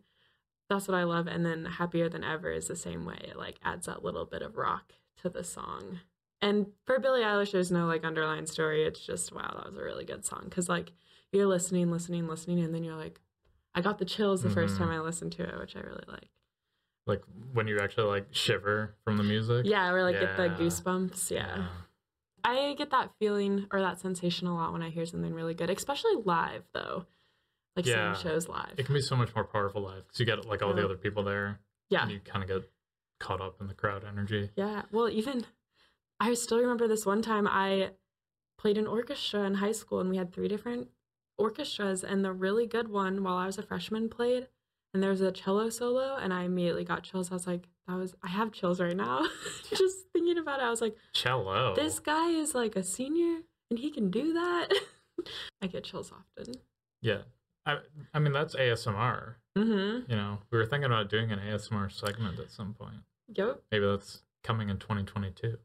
That's 0.70 0.88
what 0.88 0.98
I 0.98 1.04
love. 1.04 1.28
And 1.28 1.46
then 1.46 1.64
Happier 1.64 2.10
Than 2.10 2.26
Ever 2.26 2.52
is 2.52 2.68
the 2.68 2.76
same 2.76 3.06
way. 3.06 3.20
It, 3.24 3.38
like, 3.38 3.56
adds 3.64 3.86
that 3.86 4.04
little 4.04 4.26
bit 4.26 4.42
of 4.42 4.58
rock 4.58 4.94
to 5.22 5.30
the 5.30 5.46
song. 5.46 6.00
And 6.42 6.68
for 6.86 7.00
Billie 7.00 7.22
Eilish, 7.22 7.52
there's 7.52 7.72
no, 7.72 7.86
like, 7.86 8.04
underlying 8.06 8.46
story. 8.46 8.84
It's 8.86 9.00
just, 9.00 9.34
wow, 9.34 9.52
that 9.56 9.66
was 9.70 9.78
a 9.78 9.84
really 9.84 10.06
good 10.06 10.26
song. 10.26 10.48
Cause, 10.50 10.70
like, 10.70 10.94
you're 11.32 11.46
listening, 11.48 11.92
listening, 11.92 12.28
listening. 12.28 12.60
And 12.64 12.74
then 12.74 12.84
you're 12.84 12.96
like, 12.96 13.20
I 13.76 13.82
got 13.82 13.98
the 14.00 14.06
chills 14.06 14.42
the 14.42 14.50
first 14.50 14.76
Mhm. 14.76 14.78
time 14.80 14.90
I 14.90 15.00
listened 15.00 15.34
to 15.34 15.44
it, 15.44 15.60
which 15.60 15.76
I 15.76 15.82
really 15.82 16.04
like. 16.08 16.30
Like 17.06 17.24
when 17.54 17.68
you 17.68 17.80
actually 17.80 18.06
like 18.08 18.28
shiver 18.32 18.96
from 19.04 19.18
the 19.18 19.24
music. 19.24 19.66
Yeah, 19.66 19.90
or 19.92 20.04
like 20.04 20.20
get 20.20 20.38
the 20.38 20.50
goosebumps. 20.50 21.32
Yeah. 21.32 21.68
I 22.44 22.76
get 22.78 22.92
that 22.92 23.12
feeling 23.20 23.68
or 23.72 23.80
that 23.82 24.00
sensation 24.00 24.48
a 24.48 24.54
lot 24.56 24.74
when 24.74 24.82
I 24.84 24.90
hear 24.90 25.06
something 25.06 25.34
really 25.34 25.54
good, 25.56 25.70
especially 25.70 26.16
live 26.24 26.64
though. 26.74 27.06
Like 27.76 27.86
Yeah. 27.86 28.14
seeing 28.14 28.32
shows 28.34 28.48
live. 28.48 28.74
It 28.78 28.86
can 28.86 28.94
be 28.96 29.02
so 29.02 29.16
much 29.16 29.34
more 29.36 29.44
powerful 29.46 29.82
live 29.82 30.06
because 30.08 30.20
you 30.20 30.26
get 30.26 30.46
like 30.46 30.62
all 30.62 30.74
the 30.74 30.84
other 30.84 30.98
people 30.98 31.24
there. 31.24 31.60
Yeah. 31.90 32.04
And 32.04 32.12
you 32.12 32.20
kind 32.20 32.44
of 32.44 32.50
get 32.62 32.72
caught 33.20 33.42
up 33.42 33.60
in 33.62 33.68
the 33.68 33.74
crowd 33.76 34.04
energy. 34.04 34.52
Yeah. 34.56 34.84
Well, 34.92 35.10
even 35.10 35.46
I 36.20 36.34
still 36.34 36.60
remember 36.60 36.88
this 36.88 37.06
one 37.06 37.22
time 37.22 37.48
I 37.48 37.92
played 38.58 38.78
an 38.78 38.88
orchestra 38.88 39.44
in 39.44 39.56
high 39.56 39.72
school 39.72 40.00
and 40.00 40.10
we 40.10 40.18
had 40.18 40.34
three 40.34 40.48
different 40.48 40.90
orchestras 41.38 42.04
and 42.04 42.24
the 42.24 42.34
really 42.34 42.68
good 42.68 42.90
one 42.90 43.24
while 43.24 43.38
I 43.38 43.46
was 43.46 43.58
a 43.58 43.64
freshman 43.64 44.10
played 44.10 44.48
and 44.94 45.02
there 45.02 45.12
was 45.12 45.22
a 45.22 45.32
cello 45.32 45.70
solo 45.70 46.18
and 46.18 46.34
I 46.34 46.44
immediately 46.44 46.84
got 46.84 47.04
chills. 47.04 47.32
I 47.32 47.36
was 47.36 47.48
like, 47.48 47.68
that 47.88 47.96
was 47.96 48.16
I 48.22 48.28
have 48.28 48.52
chills 48.52 48.82
right 48.82 48.96
now. 48.96 49.26
Just 49.70 50.08
thinking 50.12 50.38
about 50.38 50.60
it, 50.60 50.64
I 50.64 50.70
was 50.70 50.82
like, 50.82 50.96
Cello. 51.14 51.74
this 51.76 52.00
guy 52.00 52.30
is 52.30 52.54
like 52.54 52.76
a 52.76 52.84
senior 52.84 53.42
and 53.70 53.80
he 53.80 53.90
can 53.90 54.12
do 54.12 54.34
that. 54.34 54.68
I 55.62 55.68
get 55.68 55.86
chills 55.86 56.12
often. 56.12 56.56
Yeah. 57.02 57.22
I 57.66 57.78
I 58.14 58.20
mean 58.20 58.34
that's 58.34 58.56
ASMR. 58.56 59.36
Mm-hmm. 59.58 60.12
You 60.12 60.18
know, 60.18 60.40
we 60.52 60.58
were 60.58 60.66
thinking 60.66 60.86
about 60.86 61.10
doing 61.10 61.32
an 61.32 61.40
ASMR 61.40 61.92
segment 61.92 62.40
at 62.40 62.52
some 62.52 62.74
point. 62.74 63.04
Yep. 63.34 63.62
Maybe 63.72 63.86
that's 63.86 64.24
coming 64.44 64.70
in 64.70 64.78
2022. 64.78 65.58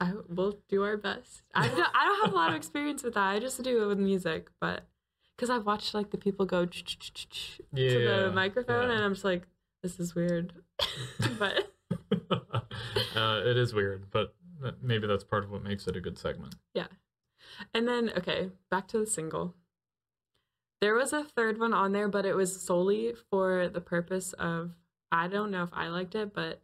I 0.00 0.12
will 0.28 0.58
do 0.68 0.82
our 0.82 0.96
best. 0.96 1.42
I 1.54 1.68
don't, 1.68 1.78
I 1.94 2.06
don't 2.06 2.24
have 2.24 2.32
a 2.32 2.36
lot 2.36 2.50
of 2.50 2.56
experience 2.56 3.02
with 3.02 3.14
that. 3.14 3.26
I 3.26 3.38
just 3.38 3.62
do 3.62 3.82
it 3.82 3.86
with 3.86 3.98
music, 3.98 4.48
but 4.58 4.88
because 5.36 5.50
I've 5.50 5.66
watched 5.66 5.92
like 5.92 6.10
the 6.10 6.18
people 6.18 6.46
go 6.46 6.64
ch- 6.64 6.84
ch- 6.84 6.98
ch- 7.14 7.28
ch- 7.28 7.60
to 7.76 8.24
the 8.26 8.32
microphone, 8.34 8.88
yeah. 8.88 8.94
and 8.96 9.04
I'm 9.04 9.12
just 9.12 9.24
like, 9.24 9.42
this 9.82 10.00
is 10.00 10.14
weird. 10.14 10.54
but 11.38 11.72
uh, 13.14 13.42
it 13.44 13.58
is 13.58 13.74
weird, 13.74 14.10
but 14.10 14.34
maybe 14.82 15.06
that's 15.06 15.24
part 15.24 15.44
of 15.44 15.50
what 15.50 15.62
makes 15.62 15.86
it 15.86 15.96
a 15.96 16.00
good 16.00 16.18
segment. 16.18 16.54
Yeah. 16.74 16.86
And 17.74 17.86
then 17.86 18.10
okay, 18.16 18.50
back 18.70 18.88
to 18.88 18.98
the 18.98 19.06
single. 19.06 19.54
There 20.80 20.94
was 20.94 21.12
a 21.12 21.24
third 21.24 21.60
one 21.60 21.74
on 21.74 21.92
there, 21.92 22.08
but 22.08 22.24
it 22.24 22.34
was 22.34 22.58
solely 22.58 23.12
for 23.30 23.68
the 23.68 23.82
purpose 23.82 24.32
of 24.34 24.72
I 25.12 25.28
don't 25.28 25.50
know 25.50 25.62
if 25.62 25.70
I 25.74 25.88
liked 25.88 26.14
it, 26.14 26.32
but 26.32 26.62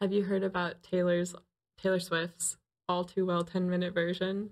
have 0.00 0.12
you 0.12 0.22
heard 0.22 0.44
about 0.44 0.82
Taylor's 0.82 1.34
Taylor 1.78 2.00
Swift's 2.00 2.56
All 2.90 3.04
Too 3.04 3.24
Well 3.24 3.44
10 3.44 3.70
minute 3.70 3.94
version? 3.94 4.50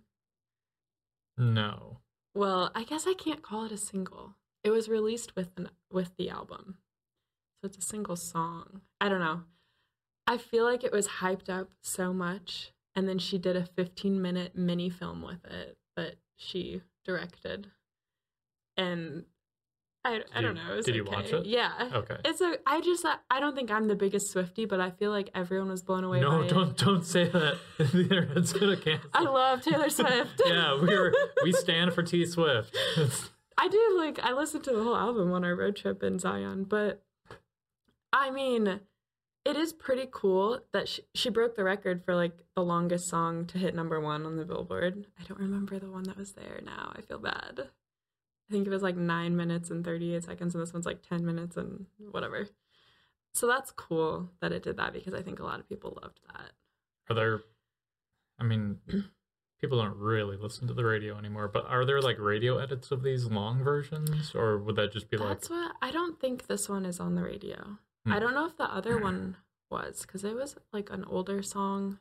No. 1.37 1.98
Well, 2.37 2.70
I 2.72 2.85
guess 2.85 3.05
I 3.05 3.14
can't 3.14 3.42
call 3.42 3.64
it 3.64 3.72
a 3.72 3.77
single. 3.77 4.37
It 4.62 4.70
was 4.70 4.88
released 4.88 5.35
with 5.35 5.48
an 5.57 5.70
with 5.90 6.16
the 6.16 6.31
album. 6.31 6.77
So 7.61 7.66
it's 7.66 7.79
a 7.79 7.83
single 7.83 8.14
song. 8.14 8.83
I 9.01 9.09
don't 9.09 9.18
know. 9.18 9.42
I 10.29 10.38
feel 10.38 10.62
like 10.62 10.85
it 10.85 10.92
was 10.92 11.09
hyped 11.09 11.48
up 11.48 11.70
so 11.83 12.12
much 12.12 12.70
and 12.94 13.09
then 13.09 13.18
she 13.18 13.38
did 13.38 13.57
a 13.57 13.64
15 13.64 14.22
minute 14.22 14.55
mini 14.55 14.88
film 14.88 15.20
with 15.20 15.44
it 15.44 15.77
that 15.96 16.14
she 16.37 16.83
directed. 17.05 17.72
And 18.77 19.24
I, 20.09 20.23
I 20.35 20.40
don't 20.40 20.57
you- 20.57 20.62
know. 20.62 20.75
It 20.79 20.85
did 20.85 20.94
you 20.94 21.05
watch 21.05 21.33
it? 21.33 21.47
Yeah. 21.47 21.90
Okay. 21.92 22.16
It's 22.25 22.40
a. 22.40 22.57
I 22.66 22.81
just. 22.81 23.05
I 23.31 23.40
don't 23.40 23.55
think 23.55 23.71
I'm 23.71 23.87
the 23.88 23.94
biggest 23.94 24.35
Swiftie, 24.35 24.68
but 24.68 24.81
I 24.81 24.90
feel 24.90 25.11
like 25.11 25.31
everyone 25.35 25.68
was 25.68 25.83
blown 25.83 26.05
away. 26.05 26.21
No, 26.21 26.47
don't 26.49 26.71
It. 26.71 26.77
don't 26.79 27.05
say 27.05 27.29
that. 27.29 27.59
the 27.79 28.01
internet's 28.03 28.53
gonna 28.53 28.77
cancel. 28.77 29.11
I 29.14 29.23
love 29.23 29.62
Taylor 29.62 29.90
Swift. 29.90 30.40
yeah, 30.47 30.75
we're 30.81 31.12
we 31.42 31.53
stand 31.53 31.92
for 31.92 32.03
T 32.03 32.25
Swift. 32.27 32.77
I 33.57 33.68
do 33.68 33.94
like. 33.99 34.18
I 34.23 34.33
listened 34.33 34.64
to 34.64 34.73
the 34.73 34.83
whole 34.83 34.97
album 34.97 35.33
on 35.33 35.44
our 35.44 35.55
road 35.55 35.77
trip 35.77 36.03
in 36.03 36.18
Zion, 36.18 36.64
but 36.64 37.03
I 38.12 38.31
mean, 38.31 38.81
it 39.44 39.57
is 39.57 39.73
pretty 39.73 40.09
cool 40.11 40.61
that 40.73 40.88
she, 40.88 41.03
she 41.14 41.31
broke 41.31 41.57
the 41.57 41.64
record 41.64 42.05
for 42.05 42.14
like 42.14 42.33
the 42.55 42.62
longest 42.62 43.09
song 43.09 43.47
to 43.47 43.59
hit 43.59 43.75
number 43.75 44.01
one 44.01 44.25
on 44.27 44.37
the 44.37 44.44
Billboard. 44.44 45.07
I 45.18 45.25
don't 45.25 45.40
remember 45.40 45.79
the 45.79 45.90
one 45.90 46.05
that 46.05 46.16
was 46.16 46.33
there 46.33 46.61
now. 46.64 46.92
I 46.97 47.01
feel 47.03 47.18
bad. 47.18 47.68
I 48.49 48.53
think 48.53 48.67
it 48.67 48.71
was 48.71 48.83
like 48.83 48.97
nine 48.97 49.37
minutes 49.37 49.71
and 49.71 49.85
38 49.85 50.25
seconds, 50.25 50.55
and 50.55 50.63
this 50.63 50.73
one's 50.73 50.87
like 50.87 51.03
10 51.07 51.25
minutes 51.25 51.57
and 51.57 51.87
whatever. 52.11 52.49
So 53.35 53.47
that's 53.47 53.71
cool 53.73 54.31
that 54.41 54.53
it 54.53 54.63
did 54.63 54.79
that 54.79 54.93
because 54.93 55.15
I 55.15 55.23
think 55.23 55.39
a 55.39 55.45
lot 55.45 55.61
of 55.61 55.69
people 55.69 55.99
loved 56.03 56.21
that. 56.33 56.53
Are 57.11 57.15
there? 57.15 57.41
I 58.39 58.45
mean, 58.45 58.79
people 59.61 59.79
don't 59.83 59.97
really 59.97 60.37
listen 60.37 60.67
to 60.69 60.75
the 60.75 60.85
radio 60.85 61.19
anymore. 61.19 61.49
But 61.49 61.67
are 61.67 61.85
there 61.85 62.01
like 62.01 62.19
radio 62.19 62.59
edits 62.59 62.91
of 62.91 63.03
these 63.03 63.27
long 63.27 63.63
versions, 63.63 64.33
or 64.35 64.59
would 64.59 64.77
that 64.77 64.93
just 64.93 65.11
be 65.11 65.17
like? 65.17 65.29
That's 65.29 65.51
what 65.51 65.73
I 65.83 65.91
don't 65.91 66.19
think 66.21 66.47
this 66.47 66.69
one 66.69 66.87
is 66.87 67.01
on 67.01 67.15
the 67.15 67.23
radio. 67.23 67.79
Hmm. 68.05 68.13
I 68.13 68.19
don't 68.19 68.35
know 68.35 68.47
if 68.47 68.57
the 68.57 68.65
other 68.65 68.99
one 69.03 69.37
was 69.71 70.03
because 70.03 70.25
it 70.25 70.35
was 70.35 70.57
like 70.73 70.91
an 70.91 71.05
older 71.05 71.43
song, 71.43 71.99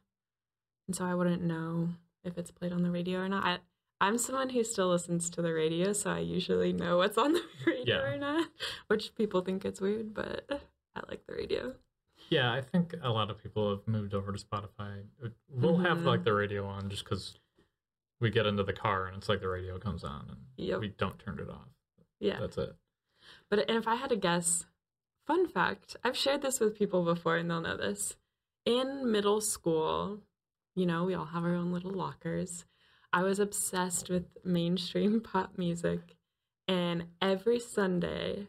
and 0.87 0.95
so 0.95 1.05
I 1.05 1.15
wouldn't 1.15 1.43
know 1.43 1.89
if 2.23 2.37
it's 2.37 2.51
played 2.51 2.71
on 2.71 2.83
the 2.83 2.91
radio 2.91 3.19
or 3.19 3.29
not. 3.29 3.43
I, 3.45 3.57
I'm 3.99 4.17
someone 4.17 4.49
who 4.49 4.63
still 4.63 4.89
listens 4.89 5.29
to 5.31 5.41
the 5.41 5.53
radio, 5.53 5.91
so 5.93 6.11
I 6.11 6.19
usually 6.19 6.71
know 6.71 6.97
what's 6.97 7.17
on 7.17 7.33
the 7.33 7.41
radio 7.65 7.95
Yeah. 7.95 8.01
or 8.13 8.17
not, 8.17 8.47
which 8.87 9.15
people 9.15 9.41
think 9.41 9.65
it's 9.65 9.81
weird, 9.81 10.13
but 10.13 10.45
I 10.95 11.01
like 11.09 11.25
the 11.25 11.33
radio. 11.33 11.73
Yeah, 12.29 12.51
I 12.53 12.61
think 12.61 12.93
a 13.01 13.09
lot 13.09 13.29
of 13.31 13.41
people 13.41 13.69
have 13.71 13.87
moved 13.87 14.13
over 14.13 14.31
to 14.31 14.43
Spotify. 14.43 15.03
We'll 15.49 15.77
have 15.77 15.99
Mhm. 15.99 16.05
like 16.05 16.23
the 16.23 16.33
radio 16.33 16.65
on 16.67 16.89
just 16.89 17.05
because 17.05 17.39
we 18.19 18.29
get 18.29 18.45
into 18.45 18.63
the 18.63 18.73
car 18.73 19.07
and 19.07 19.17
it's 19.17 19.29
like 19.29 19.39
the 19.41 19.47
radio 19.47 19.79
comes 19.79 20.03
on 20.03 20.25
and 20.29 20.37
Yep. 20.57 20.79
we 20.79 20.87
don't 20.89 21.17
turn 21.19 21.39
it 21.39 21.49
off. 21.49 21.69
Yeah. 22.19 22.39
That's 22.39 22.57
it. 22.57 22.75
But 23.49 23.59
and 23.69 23.77
if 23.77 23.87
I 23.87 23.95
had 23.95 24.09
to 24.09 24.15
guess, 24.15 24.65
fun 25.25 25.47
fact, 25.47 25.95
I've 26.03 26.17
shared 26.17 26.41
this 26.41 26.59
with 26.59 26.77
people 26.77 27.03
before 27.03 27.37
and 27.37 27.49
they'll 27.49 27.61
know 27.61 27.77
this. 27.77 28.15
In 28.65 29.11
middle 29.11 29.39
school, 29.41 30.21
you 30.75 30.85
know, 30.85 31.05
we 31.05 31.13
all 31.13 31.25
have 31.25 31.43
our 31.45 31.55
own 31.55 31.71
little 31.71 31.91
lockers. 31.91 32.65
I 33.13 33.23
was 33.23 33.39
obsessed 33.39 34.09
with 34.09 34.25
mainstream 34.43 35.21
pop 35.31 35.57
music, 35.57 36.15
and 36.67 37.05
every 37.21 37.59
Sunday 37.59 38.47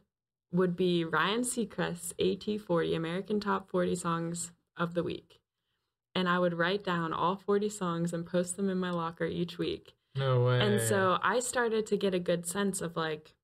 would 0.52 0.76
be 0.76 1.04
Ryan 1.04 1.42
Seacrest's 1.42 2.14
AT40, 2.18 2.96
American 2.96 3.40
Top 3.40 3.68
40 3.70 3.94
Songs 3.94 4.52
of 4.76 4.94
the 4.94 5.02
Week. 5.02 5.40
And 6.14 6.28
I 6.28 6.38
would 6.38 6.54
write 6.54 6.82
down 6.82 7.12
all 7.12 7.36
40 7.36 7.68
songs 7.68 8.12
and 8.12 8.26
post 8.26 8.56
them 8.56 8.70
in 8.70 8.78
my 8.78 8.90
locker 8.90 9.26
each 9.26 9.58
week. 9.58 9.94
No 10.16 10.44
way. 10.44 10.60
And 10.60 10.80
so 10.80 11.18
I 11.22 11.38
started 11.38 11.86
to 11.86 11.96
get 11.96 12.14
a 12.14 12.18
good 12.18 12.46
sense 12.46 12.80
of 12.80 12.96
like 12.96 13.34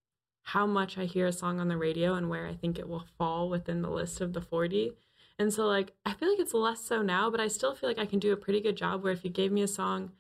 how 0.43 0.67
much 0.67 0.99
I 0.99 1.05
hear 1.05 1.27
a 1.27 1.33
song 1.33 1.61
on 1.61 1.69
the 1.69 1.77
radio 1.77 2.15
and 2.15 2.29
where 2.29 2.47
I 2.47 2.55
think 2.55 2.79
it 2.79 2.89
will 2.89 3.05
fall 3.17 3.49
within 3.49 3.83
the 3.83 3.91
list 3.91 4.21
of 4.21 4.33
the 4.33 4.41
40. 4.41 4.93
And 5.39 5.53
so 5.53 5.67
like 5.67 5.93
I 6.05 6.15
feel 6.15 6.31
like 6.31 6.41
it's 6.41 6.55
less 6.55 6.81
so 6.81 7.03
now, 7.03 7.31
but 7.31 7.41
I 7.41 7.49
still 7.49 7.75
feel 7.75 7.89
like 7.89 7.99
I 7.99 8.07
can 8.07 8.19
do 8.19 8.33
a 8.33 8.37
pretty 8.37 8.61
good 8.61 8.77
job 8.77 9.03
where 9.03 9.13
if 9.13 9.25
you 9.25 9.31
gave 9.31 9.53
me 9.53 9.63
a 9.63 9.69
song, 9.69 10.13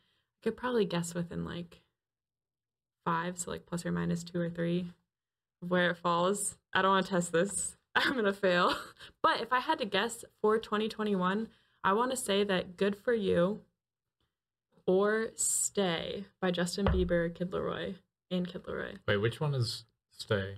could 0.44 0.56
probably 0.56 0.84
guess 0.84 1.14
within 1.14 1.44
like 1.44 1.80
5, 3.06 3.38
so 3.38 3.50
like 3.50 3.66
plus 3.66 3.84
or 3.84 3.90
minus 3.90 4.22
2 4.22 4.38
or 4.38 4.50
3 4.50 4.92
of 5.62 5.70
where 5.70 5.90
it 5.90 5.96
falls. 5.96 6.56
I 6.72 6.82
don't 6.82 6.90
want 6.92 7.06
to 7.06 7.12
test 7.12 7.32
this. 7.32 7.76
I'm 7.94 8.12
going 8.12 8.24
to 8.26 8.32
fail. 8.32 8.74
But 9.22 9.40
if 9.40 9.52
I 9.54 9.60
had 9.60 9.78
to 9.78 9.86
guess 9.86 10.22
for 10.42 10.58
2021, 10.58 11.48
I 11.82 11.92
want 11.94 12.10
to 12.10 12.16
say 12.16 12.44
that 12.44 12.76
Good 12.76 12.94
for 12.94 13.14
You 13.14 13.62
or 14.86 15.28
Stay 15.34 16.24
by 16.42 16.50
Justin 16.50 16.84
Bieber, 16.86 17.34
Kid 17.34 17.50
LAROI, 17.50 17.94
and 18.30 18.46
Kid 18.46 18.64
LAROI. 18.64 18.98
Wait, 19.08 19.16
which 19.16 19.40
one 19.40 19.54
is 19.54 19.84
stay? 20.10 20.56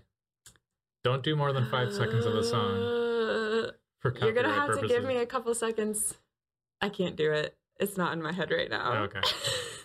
Don't 1.05 1.23
do 1.23 1.37
more 1.37 1.53
than 1.53 1.71
five 1.71 1.93
seconds 1.93 2.27
of 2.27 2.33
the 2.33 2.43
song 2.43 2.73
Uh, 2.77 3.71
for 4.01 4.13
you're 4.21 4.33
gonna 4.33 4.53
have 4.53 4.67
purposes. 4.67 4.89
to 4.91 4.95
give 4.97 5.05
me 5.05 5.17
a 5.19 5.27
couple 5.27 5.55
seconds. 5.55 6.15
I 6.81 6.89
can't 6.89 7.15
do 7.15 7.31
it. 7.33 7.57
It's 7.79 7.97
not 7.97 8.13
in 8.13 8.23
my 8.23 8.33
head 8.33 8.51
right 8.51 8.71
now. 8.71 8.93
Oh, 8.95 9.03
okay. 9.05 9.21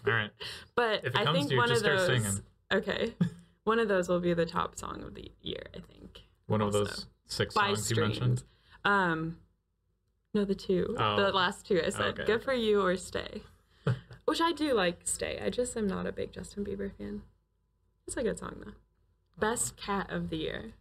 All 0.07 0.13
right. 0.13 0.29
but 0.75 1.05
If 1.05 1.13
it 1.13 1.17
I 1.17 1.23
comes 1.25 1.37
think 1.37 1.49
to 1.49 1.53
you, 1.55 1.59
one 1.59 1.67
just 1.69 1.85
of 1.85 1.85
start 1.85 2.07
those. 2.07 2.23
singing. 2.23 2.41
Okay, 2.71 3.13
one 3.65 3.79
of 3.79 3.87
those 3.87 4.07
will 4.07 4.19
be 4.21 4.33
the 4.33 4.45
top 4.45 4.77
song 4.79 5.03
of 5.03 5.13
the 5.15 5.29
year. 5.41 5.63
I 5.75 5.79
think. 5.79 6.21
One 6.47 6.61
of 6.61 6.71
those 6.73 7.07
six 7.27 7.53
By 7.53 7.67
songs 7.73 7.91
you 7.91 7.97
mentioned. 8.01 8.43
Um, 8.85 9.37
no, 10.33 10.45
the 10.45 10.55
two. 10.55 10.95
Oh. 10.97 11.17
The 11.17 11.31
last 11.31 11.67
two 11.67 11.81
I 11.85 11.89
said. 11.89 12.01
Okay, 12.19 12.25
Good 12.25 12.43
for 12.43 12.53
you 12.53 12.81
or 12.81 12.95
Stay. 12.95 13.41
Which 14.25 14.39
I 14.41 14.53
do 14.53 14.73
like 14.73 15.01
Stay. 15.03 15.39
I 15.43 15.49
just 15.49 15.75
am 15.75 15.87
not 15.87 16.05
a 16.07 16.11
big 16.11 16.31
Justin 16.31 16.63
Bieber 16.63 16.91
fan. 16.97 17.23
It's 18.07 18.15
a 18.17 18.23
good 18.23 18.39
song 18.39 18.61
though. 18.65 18.71
Best 19.39 19.75
cat 19.75 20.09
of 20.09 20.29
the 20.29 20.37
year. 20.37 20.73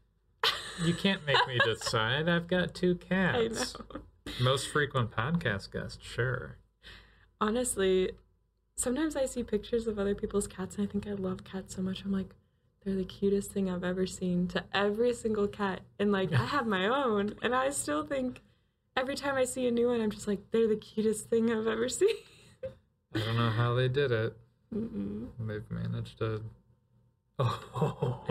You 0.85 0.95
can't 0.95 1.25
make 1.27 1.37
me 1.47 1.59
decide. 1.65 2.29
I've 2.29 2.47
got 2.49 2.75
two 2.75 2.99
I 3.11 3.49
cats. 3.49 3.75
know. 3.79 4.01
Most 4.41 4.69
frequent 4.69 5.11
podcast 5.11 5.73
guest, 5.73 6.03
sure. 6.03 6.57
Honestly, 7.41 8.13
sometimes 8.77 9.17
I 9.17 9.27
see 9.27 9.43
pictures 9.43 9.87
of 9.87 9.99
other 9.99 10.15
people's 10.15 10.47
cats 10.47 10.77
and 10.77 10.87
I 10.87 10.91
think 10.91 11.07
I 11.07 11.13
love 11.13 11.45
cats 11.45 11.77
so 11.77 11.83
much. 11.83 12.05
I'm 12.05 12.13
like, 12.13 12.35
they're 12.85 12.97
the 12.97 13.05
cutest 13.05 13.53
thing 13.53 13.71
I've 13.71 13.85
ever 13.85 14.07
seen 14.07 14.47
to 14.49 14.65
every 14.73 15.13
single 15.13 15.47
cat. 15.47 15.81
And 15.99 16.13
like, 16.13 16.33
I 16.33 16.45
have 16.47 16.67
my 16.67 16.87
own, 16.87 17.35
and 17.43 17.55
I 17.55 17.71
still 17.71 18.07
think 18.07 18.41
every 18.97 19.17
time 19.17 19.37
I 19.37 19.45
see 19.45 19.67
a 19.67 19.71
new 19.71 19.89
one, 19.89 20.01
I'm 20.01 20.11
just 20.11 20.27
like, 20.27 20.41
they're 20.51 20.69
the 20.69 20.77
cutest 20.77 21.29
thing 21.29 21.51
I've 21.51 21.67
ever 21.67 21.89
seen. 21.91 22.15
I 23.15 23.19
don't 23.19 23.37
know 23.37 23.51
how 23.51 23.75
they 23.75 23.89
did 23.89 24.13
it. 24.13 24.37
Mm-mm. 24.75 25.29
They've 25.41 25.71
managed 25.71 26.19
to. 26.19 26.43
Oh. 27.39 28.25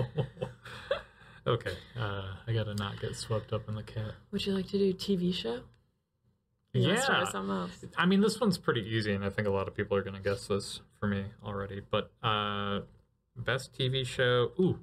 okay. 1.48 1.74
Uh, 2.00 2.24
I 2.48 2.54
gotta 2.54 2.74
not 2.76 3.00
get 3.00 3.16
swept 3.16 3.54
up 3.54 3.68
in 3.68 3.76
the 3.76 3.84
cat. 3.84 4.14
Would 4.32 4.46
you 4.46 4.54
like 4.54 4.68
to 4.70 4.78
do 4.78 4.94
TV 4.94 5.34
show? 5.34 5.56
You 5.56 5.62
wanna 5.62 5.62
Start 5.62 5.62
with 5.62 6.59
Yeah. 6.74 7.24
something 7.26 7.50
else. 7.56 7.84
I 7.98 8.06
mean, 8.06 8.22
this 8.22 8.40
one's 8.40 8.58
pretty 8.58 8.82
easy, 8.82 9.14
and 9.14 9.26
I 9.26 9.30
think 9.30 9.48
a 9.48 9.52
lot 9.52 9.68
of 9.68 9.76
people 9.76 9.98
are 9.98 10.04
gonna 10.04 10.20
guess 10.20 10.48
this 10.48 10.82
for 11.00 11.08
me 11.08 11.26
already. 11.44 11.82
But 11.90 12.12
uh, 12.24 12.82
best 13.36 13.74
TV 13.74 14.06
show. 14.06 14.52
Ooh, 14.60 14.80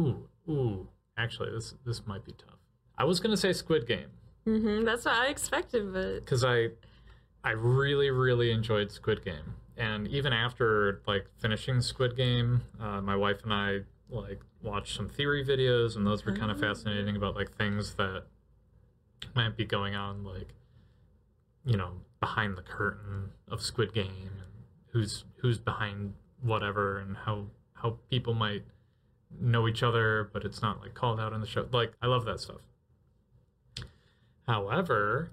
ooh, 0.00 0.28
ooh. 0.48 0.88
Actually, 1.16 1.50
this 1.52 1.74
this 1.84 2.06
might 2.06 2.24
be 2.24 2.32
tough. 2.32 2.58
I 2.98 3.04
was 3.04 3.20
gonna 3.20 3.36
say 3.36 3.52
Squid 3.52 3.86
Game 3.86 4.08
hmm 4.44 4.84
That's 4.84 5.04
what 5.04 5.14
I 5.14 5.26
expected, 5.28 5.92
but 5.92 6.16
because 6.24 6.44
I 6.44 6.68
I 7.44 7.50
really 7.52 8.10
really 8.10 8.50
enjoyed 8.50 8.90
Squid 8.90 9.24
Game, 9.24 9.54
and 9.76 10.06
even 10.08 10.32
after 10.32 11.00
like 11.06 11.26
finishing 11.38 11.80
Squid 11.80 12.16
Game, 12.16 12.62
uh, 12.78 13.00
my 13.00 13.16
wife 13.16 13.42
and 13.44 13.52
I 13.52 13.80
like 14.10 14.40
watched 14.62 14.94
some 14.96 15.08
theory 15.08 15.44
videos, 15.44 15.96
and 15.96 16.06
those 16.06 16.24
were 16.26 16.32
kind 16.36 16.50
of 16.50 16.58
Oh. 16.58 16.60
fascinating 16.60 17.16
about 17.16 17.34
like 17.36 17.52
things 17.56 17.94
that 17.94 18.24
might 19.34 19.56
be 19.56 19.64
going 19.64 19.94
on, 19.94 20.24
like 20.24 20.48
you 21.64 21.76
know 21.76 21.92
behind 22.20 22.56
the 22.56 22.62
curtain 22.62 23.30
of 23.48 23.62
Squid 23.62 23.92
Game, 23.92 24.30
and 24.38 24.64
who's 24.92 25.24
who's 25.36 25.58
behind 25.58 26.14
whatever, 26.42 26.98
and 26.98 27.16
how 27.16 27.46
how 27.74 27.98
people 28.10 28.34
might 28.34 28.64
know 29.40 29.68
each 29.68 29.82
other, 29.82 30.28
but 30.32 30.44
it's 30.44 30.60
not 30.60 30.80
like 30.80 30.94
called 30.94 31.20
out 31.20 31.32
in 31.32 31.40
the 31.40 31.46
show. 31.46 31.66
Like 31.72 31.92
I 32.02 32.06
love 32.06 32.24
that 32.24 32.40
stuff. 32.40 32.60
However, 34.46 35.30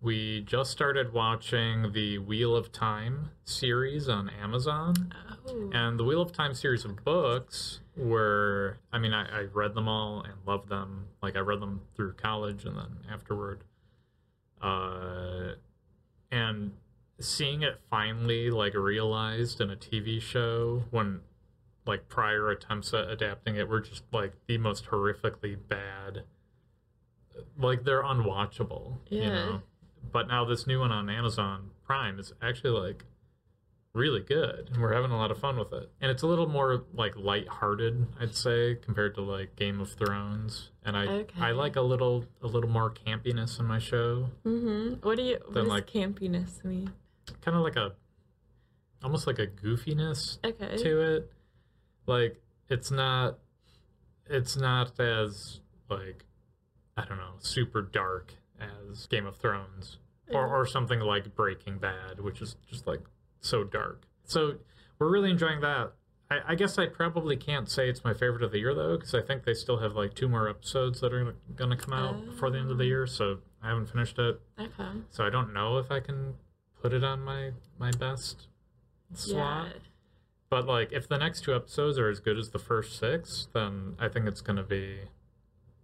we 0.00 0.42
just 0.42 0.70
started 0.70 1.12
watching 1.12 1.92
the 1.92 2.18
Wheel 2.18 2.54
of 2.54 2.70
Time 2.72 3.30
series 3.44 4.08
on 4.08 4.28
Amazon. 4.28 5.12
oh, 5.48 5.70
And 5.72 5.98
the 5.98 6.04
Wheel 6.04 6.20
of 6.20 6.30
Time 6.32 6.54
series 6.54 6.84
of 6.84 7.02
books 7.04 7.80
were, 7.96 8.78
I 8.92 8.98
mean, 8.98 9.14
I, 9.14 9.24
I 9.24 9.40
read 9.52 9.74
them 9.74 9.88
all 9.88 10.22
and 10.22 10.34
loved 10.46 10.68
them. 10.68 11.06
Like, 11.22 11.36
I 11.36 11.40
read 11.40 11.60
them 11.60 11.80
through 11.96 12.14
college 12.14 12.64
and 12.66 12.76
then 12.76 12.98
afterward. 13.10 13.64
Uh, 14.60 15.54
and 16.30 16.72
seeing 17.20 17.62
it 17.62 17.80
finally, 17.90 18.50
like, 18.50 18.74
realized 18.74 19.60
in 19.60 19.70
a 19.70 19.76
TV 19.76 20.20
show 20.20 20.84
when, 20.90 21.20
like, 21.86 22.08
prior 22.08 22.50
attempts 22.50 22.92
at 22.94 23.08
adapting 23.08 23.56
it 23.56 23.68
were 23.68 23.80
just, 23.80 24.02
like, 24.12 24.32
the 24.46 24.58
most 24.58 24.86
horrifically 24.86 25.56
bad. 25.68 26.24
Like, 27.58 27.84
they're 27.84 28.02
unwatchable, 28.02 28.98
you 29.10 29.20
Yeah. 29.22 29.28
know? 29.30 29.62
But 30.12 30.28
now 30.28 30.44
this 30.44 30.66
new 30.66 30.80
one 30.80 30.92
on 30.92 31.08
Amazon 31.08 31.70
Prime 31.84 32.18
is 32.18 32.32
actually, 32.42 32.70
like, 32.70 33.04
really 33.94 34.20
good 34.20 34.68
and 34.72 34.82
we're 34.82 34.92
having 34.92 35.12
a 35.12 35.16
lot 35.16 35.30
of 35.30 35.38
fun 35.38 35.56
with 35.56 35.72
it 35.72 35.88
and 36.00 36.10
it's 36.10 36.22
a 36.24 36.26
little 36.26 36.48
more 36.48 36.84
like 36.94 37.16
light-hearted 37.16 38.04
i'd 38.20 38.34
say 38.34 38.74
compared 38.74 39.14
to 39.14 39.20
like 39.20 39.54
game 39.54 39.80
of 39.80 39.88
thrones 39.92 40.70
and 40.84 40.96
i 40.96 41.06
Okay. 41.06 41.40
i 41.40 41.52
like 41.52 41.76
a 41.76 41.80
little 41.80 42.24
a 42.42 42.46
little 42.48 42.68
more 42.68 42.90
campiness 42.92 43.60
in 43.60 43.66
my 43.66 43.78
show 43.78 44.30
hmm 44.42 44.94
What 45.02 45.16
do 45.16 45.22
you? 45.22 45.38
What 45.46 45.54
does 45.54 45.68
like- 45.68 45.86
campiness 45.86 46.64
mean? 46.64 46.92
kind 47.40 47.56
of 47.56 47.62
like 47.62 47.76
a 47.76 47.92
almost 49.02 49.26
like 49.28 49.38
a 49.38 49.46
goofiness 49.46 50.38
Okay. 50.44 50.76
to 50.82 51.00
it 51.14 51.32
like 52.06 52.42
it's 52.68 52.90
not 52.90 53.38
it's 54.26 54.56
not 54.56 54.98
as 54.98 55.60
like 55.88 56.24
I 56.96 57.04
don't 57.04 57.18
know, 57.18 57.34
super 57.40 57.82
dark 57.82 58.34
as 58.60 59.06
Game 59.08 59.26
of 59.26 59.36
Thrones 59.36 59.98
or, 60.32 60.46
or 60.46 60.64
something 60.64 61.00
like 61.00 61.34
Breaking 61.34 61.78
Bad, 61.78 62.20
which 62.20 62.40
is 62.40 62.54
just 62.70 62.86
like 62.86 63.00
so 63.44 63.64
dark. 63.64 64.02
So 64.24 64.54
we're 64.98 65.10
really 65.10 65.30
enjoying 65.30 65.60
that. 65.60 65.92
I, 66.30 66.38
I 66.48 66.54
guess 66.54 66.78
I 66.78 66.86
probably 66.86 67.36
can't 67.36 67.68
say 67.68 67.88
it's 67.88 68.02
my 68.04 68.14
favorite 68.14 68.42
of 68.42 68.52
the 68.52 68.58
year 68.58 68.74
though, 68.74 68.96
because 68.96 69.14
I 69.14 69.20
think 69.20 69.44
they 69.44 69.54
still 69.54 69.78
have 69.78 69.94
like 69.94 70.14
two 70.14 70.28
more 70.28 70.48
episodes 70.48 71.00
that 71.00 71.12
are 71.12 71.34
going 71.54 71.70
to 71.70 71.76
come 71.76 71.92
out 71.92 72.24
before 72.26 72.50
the 72.50 72.58
end 72.58 72.70
of 72.70 72.78
the 72.78 72.86
year. 72.86 73.06
So 73.06 73.38
I 73.62 73.68
haven't 73.68 73.86
finished 73.86 74.18
it, 74.18 74.40
Okay. 74.58 74.88
so 75.10 75.24
I 75.24 75.30
don't 75.30 75.52
know 75.52 75.78
if 75.78 75.90
I 75.90 76.00
can 76.00 76.34
put 76.80 76.92
it 76.92 77.04
on 77.04 77.20
my 77.20 77.50
my 77.78 77.90
best 77.92 78.48
slot. 79.14 79.66
Yeah. 79.66 79.72
But 80.50 80.66
like, 80.66 80.92
if 80.92 81.08
the 81.08 81.18
next 81.18 81.42
two 81.44 81.54
episodes 81.54 81.98
are 81.98 82.08
as 82.08 82.20
good 82.20 82.38
as 82.38 82.50
the 82.50 82.58
first 82.58 82.98
six, 82.98 83.48
then 83.52 83.96
I 83.98 84.08
think 84.08 84.26
it's 84.26 84.40
going 84.40 84.56
to 84.56 84.62
be 84.62 85.00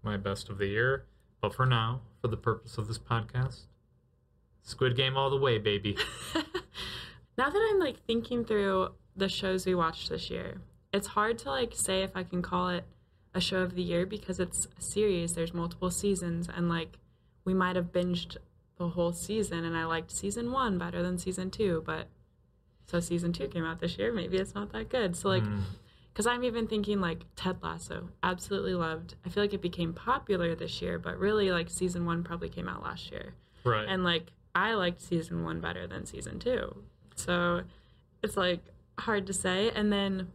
my 0.03 0.17
best 0.17 0.49
of 0.49 0.59
the 0.59 0.67
year. 0.67 1.05
But 1.41 1.55
for 1.55 1.67
now, 1.67 2.03
for 2.21 2.29
the 2.29 2.37
purpose 2.37 2.79
of 2.79 2.87
this 2.87 2.99
podcast, 2.99 3.63
Squid 4.63 4.95
Game 4.97 5.17
all 5.17 5.29
the 5.31 5.37
way, 5.39 5.59
baby. 5.59 5.97
now 7.41 7.49
that 7.51 7.69
I'm 7.71 7.79
like 7.81 7.99
thinking 8.07 8.45
through 8.45 8.91
the 9.17 9.29
shows 9.29 9.65
we 9.67 9.75
watched 9.75 10.09
this 10.11 10.29
year, 10.31 10.61
it's 10.93 11.07
hard 11.07 11.39
to 11.39 11.51
like 11.51 11.73
say 11.75 12.03
if 12.03 12.11
I 12.15 12.23
can 12.23 12.43
call 12.43 12.69
it 12.69 12.85
a 13.35 13.41
show 13.41 13.59
of 13.63 13.75
the 13.75 13.83
year 13.83 14.05
because 14.07 14.39
it's 14.41 14.67
a 14.79 14.83
series. 14.83 15.33
There's 15.35 15.55
multiple 15.55 15.91
seasons, 15.91 16.49
and 16.55 16.69
like 16.69 16.99
we 17.45 17.55
might 17.55 17.77
have 17.77 17.93
binged 17.93 18.37
the 18.79 18.89
whole 18.89 19.13
season, 19.13 19.65
and 19.65 19.77
I 19.77 19.85
liked 19.85 20.11
season 20.11 20.53
one 20.53 20.79
better 20.79 21.03
than 21.03 21.17
season 21.19 21.51
two, 21.51 21.83
but 21.87 22.09
so 22.87 23.01
season 23.01 23.33
two 23.33 23.49
came 23.49 23.65
out 23.65 23.81
this 23.81 23.97
year. 23.99 24.13
Maybe 24.13 24.37
it's 24.37 24.55
not 24.55 24.73
that 24.73 24.89
good. 24.91 25.17
So 25.17 25.29
like, 25.29 25.45
Mm. 25.45 25.63
because 26.13 26.27
I'm 26.27 26.43
even 26.45 26.67
thinking 26.67 27.01
like 27.01 27.25
Ted 27.37 27.59
Lasso, 27.63 28.09
absolutely 28.23 28.75
loved. 28.75 29.15
I 29.25 29.29
feel 29.31 29.43
like 29.45 29.55
it 29.55 29.63
became 29.63 29.93
popular 29.95 30.55
this 30.55 30.83
year, 30.83 30.99
but 30.99 31.17
really 31.19 31.51
like 31.53 31.71
season 31.71 32.05
one 32.05 32.23
probably 32.25 32.49
came 32.49 32.69
out 32.69 32.83
last 32.83 33.11
year 33.13 33.35
Right. 33.65 33.87
and 33.89 34.03
like 34.05 34.33
I 34.55 34.75
liked 34.75 35.01
season 35.01 35.45
one 35.45 35.61
better 35.61 35.87
than 35.87 36.05
season 36.05 36.39
two. 36.41 36.83
So 37.25 37.63
it's 38.23 38.37
like 38.37 38.61
hard 38.99 39.27
to 39.27 39.33
say. 39.33 39.71
And 39.71 39.93
then 39.93 40.29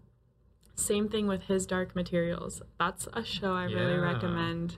same 0.76 1.10
thing 1.10 1.28
with 1.28 1.44
his 1.44 1.66
Dark 1.66 1.96
Materials. 1.96 2.62
That's 2.80 3.08
a 3.14 3.24
show 3.24 3.54
I 3.54 3.64
really 3.64 3.98
recommend. 3.98 4.78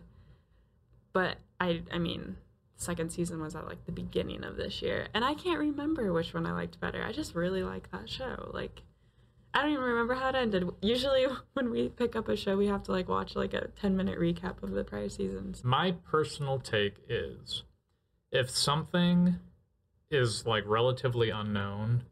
But 1.14 1.38
I 1.60 1.82
I 1.92 1.98
mean, 1.98 2.38
second 2.76 3.12
season 3.12 3.42
was 3.42 3.56
at 3.56 3.68
like 3.68 3.86
the 3.86 3.92
beginning 3.92 4.44
of 4.44 4.56
this 4.56 4.82
year. 4.82 5.08
And 5.14 5.26
I 5.26 5.34
can't 5.34 5.60
remember 5.60 6.14
which 6.14 6.34
one 6.34 6.46
I 6.46 6.52
liked 6.52 6.80
better. 6.80 7.04
I 7.04 7.12
just 7.12 7.36
really 7.36 7.64
like 7.64 7.92
that 7.92 8.10
show. 8.10 8.52
Like 8.54 8.84
I 9.54 9.62
don't 9.64 9.72
even 9.72 9.84
remember 9.84 10.14
how 10.14 10.30
it 10.30 10.36
ended. 10.36 10.70
Usually 10.82 11.26
when 11.54 11.72
we 11.72 11.90
pick 11.90 12.16
up 12.16 12.30
a 12.30 12.36
show 12.36 12.58
we 12.58 12.68
have 12.68 12.84
to 12.84 12.92
like 12.92 13.10
watch 13.10 13.36
like 13.36 13.54
a 13.54 13.68
ten 13.82 13.98
minute 13.98 14.20
recap 14.20 14.62
of 14.62 14.72
the 14.72 14.84
prior 14.84 15.10
seasons. 15.10 15.64
My 15.64 15.92
personal 15.92 16.60
take 16.60 16.98
is 17.10 17.64
if 18.32 18.50
something 18.50 19.40
is 20.10 20.46
like 20.46 20.64
relatively 20.66 21.30
unknown 21.30 22.04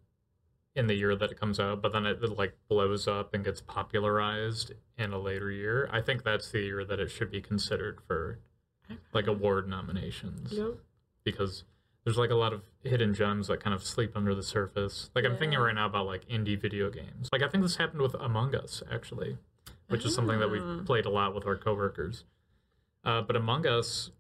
in 0.75 0.88
the 0.88 0.93
year 0.95 1.15
that 1.15 1.31
it 1.31 1.39
comes 1.39 1.60
out, 1.60 1.81
but 1.81 1.93
then 1.93 2.05
it, 2.05 2.21
it, 2.21 2.38
like 2.38 2.53
blows 2.67 3.08
up 3.08 3.34
and 3.34 3.45
gets 3.45 3.62
popularized 3.62 4.73
in 4.97 5.13
a 5.13 5.19
later 5.19 5.49
year, 5.51 5.88
I 5.91 6.01
think 6.01 6.23
that's 6.23 6.51
the 6.51 6.60
year 6.60 6.84
that 6.84 6.99
it 6.99 7.10
should 7.10 7.31
be 7.31 7.39
considered 7.41 7.99
for 8.08 8.39
like 9.13 9.27
award 9.27 9.67
nominations 9.69 10.51
Yep. 10.51 10.75
because 11.23 11.63
there's 12.03 12.17
like 12.17 12.29
a 12.29 12.36
lot 12.36 12.51
of 12.53 12.62
hidden 12.84 13.13
gems 13.13 13.47
that 13.47 13.60
kind 13.63 13.73
of 13.73 13.84
sleep 13.86 14.12
under 14.15 14.36
the 14.36 14.43
surface. 14.43 15.10
Like 15.15 15.23
I'm 15.25 15.38
thinking 15.38 15.58
right 15.58 15.73
now 15.73 15.86
about 15.88 16.05
like 16.05 16.27
indie 16.27 16.60
video 16.60 16.89
games. 16.89 17.29
Like 17.31 17.41
I 17.41 17.47
think 17.47 17.63
this 17.63 17.77
happened 17.77 18.01
with 18.01 18.13
Among 18.15 18.53
Us 18.53 18.84
actually, 18.91 19.38
which 19.88 20.05
is 20.05 20.13
something 20.13 20.39
that 20.39 20.49
Ah. 20.49 20.75
we've 20.75 20.86
played 20.86 21.05
a 21.05 21.10
lot 21.10 21.34
with 21.34 21.45
our 21.47 21.55
coworkers. 21.55 22.25
Uh, 23.03 23.21
but 23.21 23.36
Among 23.38 23.65
Us 23.65 24.12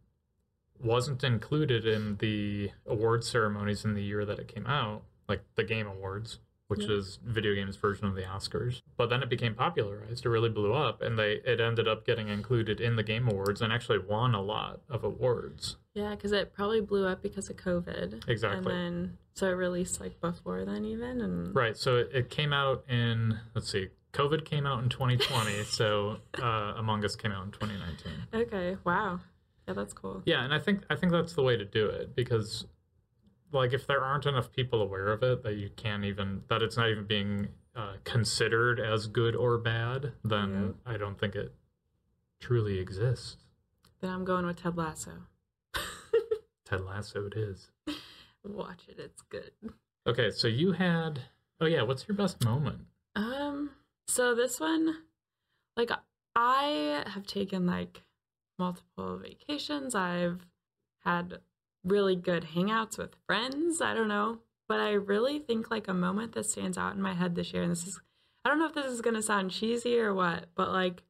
wasn't 0.83 1.23
included 1.23 1.85
in 1.85 2.17
the 2.17 2.71
award 2.85 3.23
ceremonies 3.23 3.85
in 3.85 3.93
the 3.93 4.03
year 4.03 4.25
that 4.25 4.39
it 4.39 4.47
came 4.47 4.67
out, 4.67 5.03
like 5.27 5.41
the 5.55 5.63
Game 5.63 5.87
Awards, 5.87 6.39
which 6.67 6.81
Yeah. 6.85 6.95
is 6.95 7.19
video 7.23 7.53
games 7.53 7.75
version 7.75 8.05
of 8.07 8.15
the 8.15 8.23
Oscars. 8.23 8.81
But 8.97 9.09
then 9.09 9.21
it 9.21 9.29
became 9.29 9.53
popularized. 9.55 10.25
It 10.25 10.29
really 10.29 10.49
blew 10.49 10.73
up, 10.73 11.01
and 11.01 11.17
they 11.17 11.33
it 11.45 11.59
ended 11.59 11.87
up 11.87 12.05
getting 12.05 12.27
included 12.27 12.81
in 12.81 12.95
the 12.95 13.03
Game 13.03 13.27
Awards 13.27 13.61
and 13.61 13.71
actually 13.71 13.99
won 13.99 14.33
a 14.33 14.41
lot 14.41 14.81
of 14.89 15.03
awards. 15.03 15.77
Yeah, 15.93 16.11
because 16.11 16.31
it 16.31 16.53
probably 16.53 16.81
blew 16.81 17.05
up 17.07 17.21
because 17.21 17.49
of 17.49 17.57
COVID. 17.57 18.27
Exactly. 18.27 18.57
And 18.57 18.65
then, 18.65 19.17
so 19.33 19.47
it 19.47 19.51
released 19.53 19.99
like 20.01 20.19
before 20.19 20.65
then, 20.65 20.85
even. 20.85 21.21
And 21.21 21.55
Right. 21.55 21.77
So 21.77 21.97
it, 21.97 22.09
it 22.13 22.29
came 22.29 22.51
out 22.51 22.83
in 22.89 23.39
let's 23.53 23.69
see, 23.71 23.89
COVID 24.13 24.43
came 24.45 24.65
out 24.65 24.81
in 24.81 24.89
2020, 24.89 25.63
so 25.65 26.17
uh, 26.41 26.73
Among 26.77 27.03
Us 27.05 27.15
came 27.15 27.31
out 27.31 27.45
in 27.45 27.51
2019. 27.51 28.11
okay, 28.33 28.77
wow. 28.83 29.19
Yeah, 29.67 29.73
that's 29.73 29.93
cool. 29.93 30.21
Yeah, 30.25 30.43
and 30.43 30.53
I 30.53 30.59
think 30.59 30.81
I 30.89 30.95
think 30.95 31.11
that's 31.11 31.33
the 31.33 31.43
way 31.43 31.57
to 31.57 31.65
do 31.65 31.87
it 31.87 32.15
because 32.15 32.65
like 33.51 33.73
if 33.73 33.87
there 33.87 34.01
aren't 34.01 34.25
enough 34.25 34.51
people 34.51 34.81
aware 34.81 35.07
of 35.11 35.23
it 35.23 35.43
that 35.43 35.55
you 35.55 35.69
can't 35.75 36.03
even 36.03 36.43
that 36.49 36.61
it's 36.61 36.77
not 36.77 36.89
even 36.89 37.05
being 37.05 37.49
uh, 37.75 37.93
considered 38.03 38.79
as 38.79 39.07
good 39.07 39.35
or 39.35 39.57
bad, 39.57 40.13
then 40.23 40.75
I 40.85 40.97
don't 40.97 41.19
think 41.19 41.35
it 41.35 41.53
truly 42.39 42.79
exists. 42.79 43.37
Then 44.01 44.11
I'm 44.11 44.25
going 44.25 44.45
with 44.45 44.61
Ted 44.61 44.77
Lasso. 44.77 45.11
Ted 46.65 46.81
Lasso 46.81 47.25
it 47.25 47.33
is. 47.35 47.71
Watch 48.43 48.83
it, 48.87 48.99
it's 48.99 49.21
good. 49.23 49.51
Okay, 50.07 50.29
so 50.29 50.47
you 50.47 50.73
had 50.73 51.21
Oh 51.61 51.65
yeah, 51.65 51.83
what's 51.83 52.07
your 52.07 52.17
best 52.17 52.43
moment? 52.43 52.79
Um, 53.15 53.71
so 54.07 54.35
this 54.35 54.59
one, 54.59 54.93
like, 55.77 55.89
I 56.35 57.03
have 57.07 57.25
taken 57.25 57.65
like 57.65 58.03
multiple 58.57 59.17
vacations. 59.17 59.95
I've 59.95 60.45
had 60.99 61.39
really 61.83 62.15
good 62.15 62.47
hangouts 62.55 62.97
with 62.97 63.15
friends. 63.27 63.81
I 63.81 63.93
don't 63.93 64.07
know, 64.07 64.39
but 64.67 64.79
I 64.79 64.91
really 64.91 65.39
think 65.39 65.69
like 65.69 65.87
a 65.87 65.93
moment 65.93 66.33
that 66.33 66.45
stands 66.45 66.77
out 66.77 66.95
in 66.95 67.01
my 67.01 67.13
head 67.13 67.35
this 67.35 67.53
year, 67.53 67.63
and 67.63 67.71
this 67.71 67.87
is, 67.87 67.99
I 68.43 68.49
don't 68.49 68.59
know 68.59 68.67
if 68.67 68.73
this 68.73 68.87
is 68.87 69.01
gonna 69.01 69.21
sound 69.21 69.51
cheesy 69.51 69.99
or 69.99 70.13
what, 70.13 70.47
but 70.55 70.71
like 70.71 71.03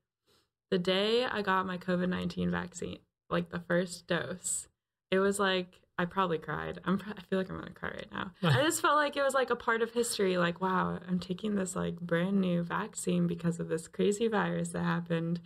the 0.71 0.77
day 0.77 1.25
I 1.25 1.41
got 1.41 1.65
my 1.65 1.77
COVID 1.77 2.09
19 2.09 2.51
vaccine, 2.51 2.99
like 3.29 3.49
the 3.49 3.59
first 3.59 4.07
dose, 4.07 4.67
it 5.11 5.19
was 5.19 5.39
like, 5.39 5.79
I 5.97 6.03
probably 6.03 6.37
cried. 6.37 6.79
I'm, 6.83 7.01
I 7.17 7.21
feel 7.21 7.39
like 7.39 7.49
I'm 7.49 7.57
gonna 7.57 7.71
cry 7.71 7.89
right 7.89 8.11
now. 8.11 8.31
I 8.43 8.63
just 8.63 8.81
felt 8.81 8.95
like 8.95 9.15
it 9.15 9.23
was 9.23 9.33
like 9.33 9.49
a 9.49 9.55
part 9.55 9.81
of 9.81 9.91
history. 9.91 10.37
Like, 10.37 10.59
wow, 10.59 10.99
I'm 11.07 11.19
taking 11.19 11.55
this 11.55 11.75
like 11.75 11.99
brand 12.01 12.41
new 12.41 12.63
vaccine 12.63 13.27
because 13.27 13.59
of 13.59 13.69
this 13.69 13.87
crazy 13.87 14.27
virus 14.27 14.69
that 14.69 14.83
happened, 14.83 15.39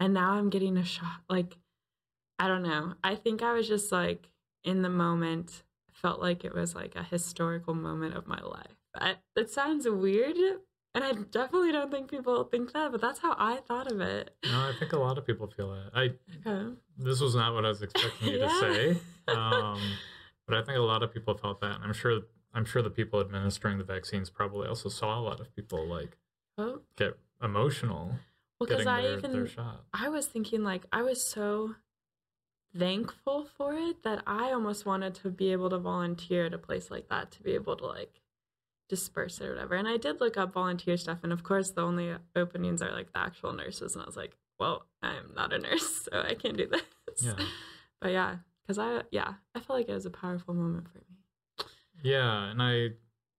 and 0.00 0.14
now 0.14 0.32
I'm 0.32 0.50
getting 0.50 0.76
a 0.76 0.84
shot. 0.84 1.20
Like, 1.28 1.56
I 2.38 2.48
don't 2.48 2.62
know. 2.62 2.94
I 3.02 3.14
think 3.14 3.42
I 3.42 3.52
was 3.52 3.68
just 3.68 3.92
like 3.92 4.28
in 4.64 4.82
the 4.82 4.90
moment. 4.90 5.62
Felt 5.92 6.20
like 6.20 6.44
it 6.44 6.54
was 6.54 6.74
like 6.74 6.94
a 6.94 7.02
historical 7.02 7.72
moment 7.72 8.14
of 8.14 8.26
my 8.26 8.38
life. 8.42 8.76
I, 8.94 9.14
it 9.34 9.50
sounds 9.50 9.88
weird, 9.88 10.36
and 10.94 11.02
I 11.02 11.12
definitely 11.12 11.72
don't 11.72 11.90
think 11.90 12.10
people 12.10 12.44
think 12.44 12.72
that, 12.74 12.92
but 12.92 13.00
that's 13.00 13.20
how 13.20 13.34
I 13.38 13.60
thought 13.66 13.90
of 13.90 14.02
it. 14.02 14.36
No, 14.44 14.60
I 14.60 14.74
think 14.78 14.92
a 14.92 14.98
lot 14.98 15.16
of 15.16 15.26
people 15.26 15.46
feel 15.46 15.70
that. 15.70 15.90
I 15.94 16.10
Okay. 16.46 16.74
this 16.98 17.20
was 17.22 17.34
not 17.34 17.54
what 17.54 17.64
I 17.64 17.68
was 17.68 17.80
expecting 17.80 18.28
you 18.28 18.38
to 18.38 18.48
say. 18.50 18.96
Um, 19.28 19.98
but 20.46 20.56
I 20.56 20.62
think 20.62 20.78
a 20.78 20.82
lot 20.82 21.02
of 21.02 21.12
people 21.12 21.36
felt 21.36 21.60
that, 21.60 21.74
and 21.76 21.84
I'm 21.84 21.92
sure 21.92 22.20
I'm 22.54 22.64
sure 22.64 22.80
the 22.80 22.90
people 22.90 23.20
administering 23.20 23.78
the 23.78 23.84
vaccines 23.84 24.30
probably 24.30 24.68
also 24.68 24.88
saw 24.88 25.18
a 25.18 25.20
lot 25.20 25.40
of 25.40 25.54
people 25.56 25.84
like 25.86 26.16
Oh, 26.58 26.80
get 26.96 27.18
emotional 27.42 28.12
because 28.60 28.86
I 28.86 29.02
their, 29.02 29.18
even 29.18 29.32
their. 29.32 29.48
I 29.92 30.08
was 30.08 30.26
thinking 30.26 30.62
like 30.62 30.84
I 30.92 31.02
was 31.02 31.26
so 31.26 31.74
thankful 32.76 33.46
for 33.56 33.74
it 33.74 34.02
that 34.02 34.22
I 34.26 34.52
almost 34.52 34.86
wanted 34.86 35.14
to 35.16 35.30
be 35.30 35.52
able 35.52 35.70
to 35.70 35.78
volunteer 35.78 36.46
at 36.46 36.54
a 36.54 36.58
place 36.58 36.90
like 36.90 37.08
that 37.08 37.30
to 37.32 37.42
be 37.42 37.52
able 37.52 37.76
to 37.76 37.86
like 37.86 38.20
disperse 38.88 39.40
it 39.40 39.46
or 39.46 39.54
whatever. 39.54 39.74
And 39.74 39.88
I 39.88 39.96
did 39.96 40.20
look 40.20 40.36
up 40.36 40.52
volunteer 40.52 40.96
stuff 40.96 41.18
and 41.22 41.32
of 41.32 41.42
course 41.42 41.70
the 41.70 41.82
only 41.82 42.14
openings 42.34 42.82
are 42.82 42.92
like 42.92 43.12
the 43.12 43.18
actual 43.18 43.52
nurses 43.52 43.94
and 43.94 44.02
I 44.02 44.06
was 44.06 44.16
like, 44.16 44.36
well, 44.58 44.86
I'm 45.02 45.32
not 45.34 45.52
a 45.52 45.58
nurse, 45.66 46.08
so 46.10 46.22
I 46.22 46.34
can't 46.34 46.56
do 46.56 46.66
this. 46.66 46.82
Yeah. 47.20 47.34
But 48.00 48.12
yeah, 48.12 48.36
cuz 48.66 48.78
I 48.78 49.02
yeah, 49.10 49.34
I 49.54 49.60
felt 49.60 49.78
like 49.78 49.88
it 49.88 49.94
was 49.94 50.06
a 50.06 50.10
powerful 50.10 50.54
moment 50.54 50.88
for 50.88 50.98
me. 50.98 51.04
Yeah, 52.02 52.50
and 52.50 52.62
I 52.62 52.90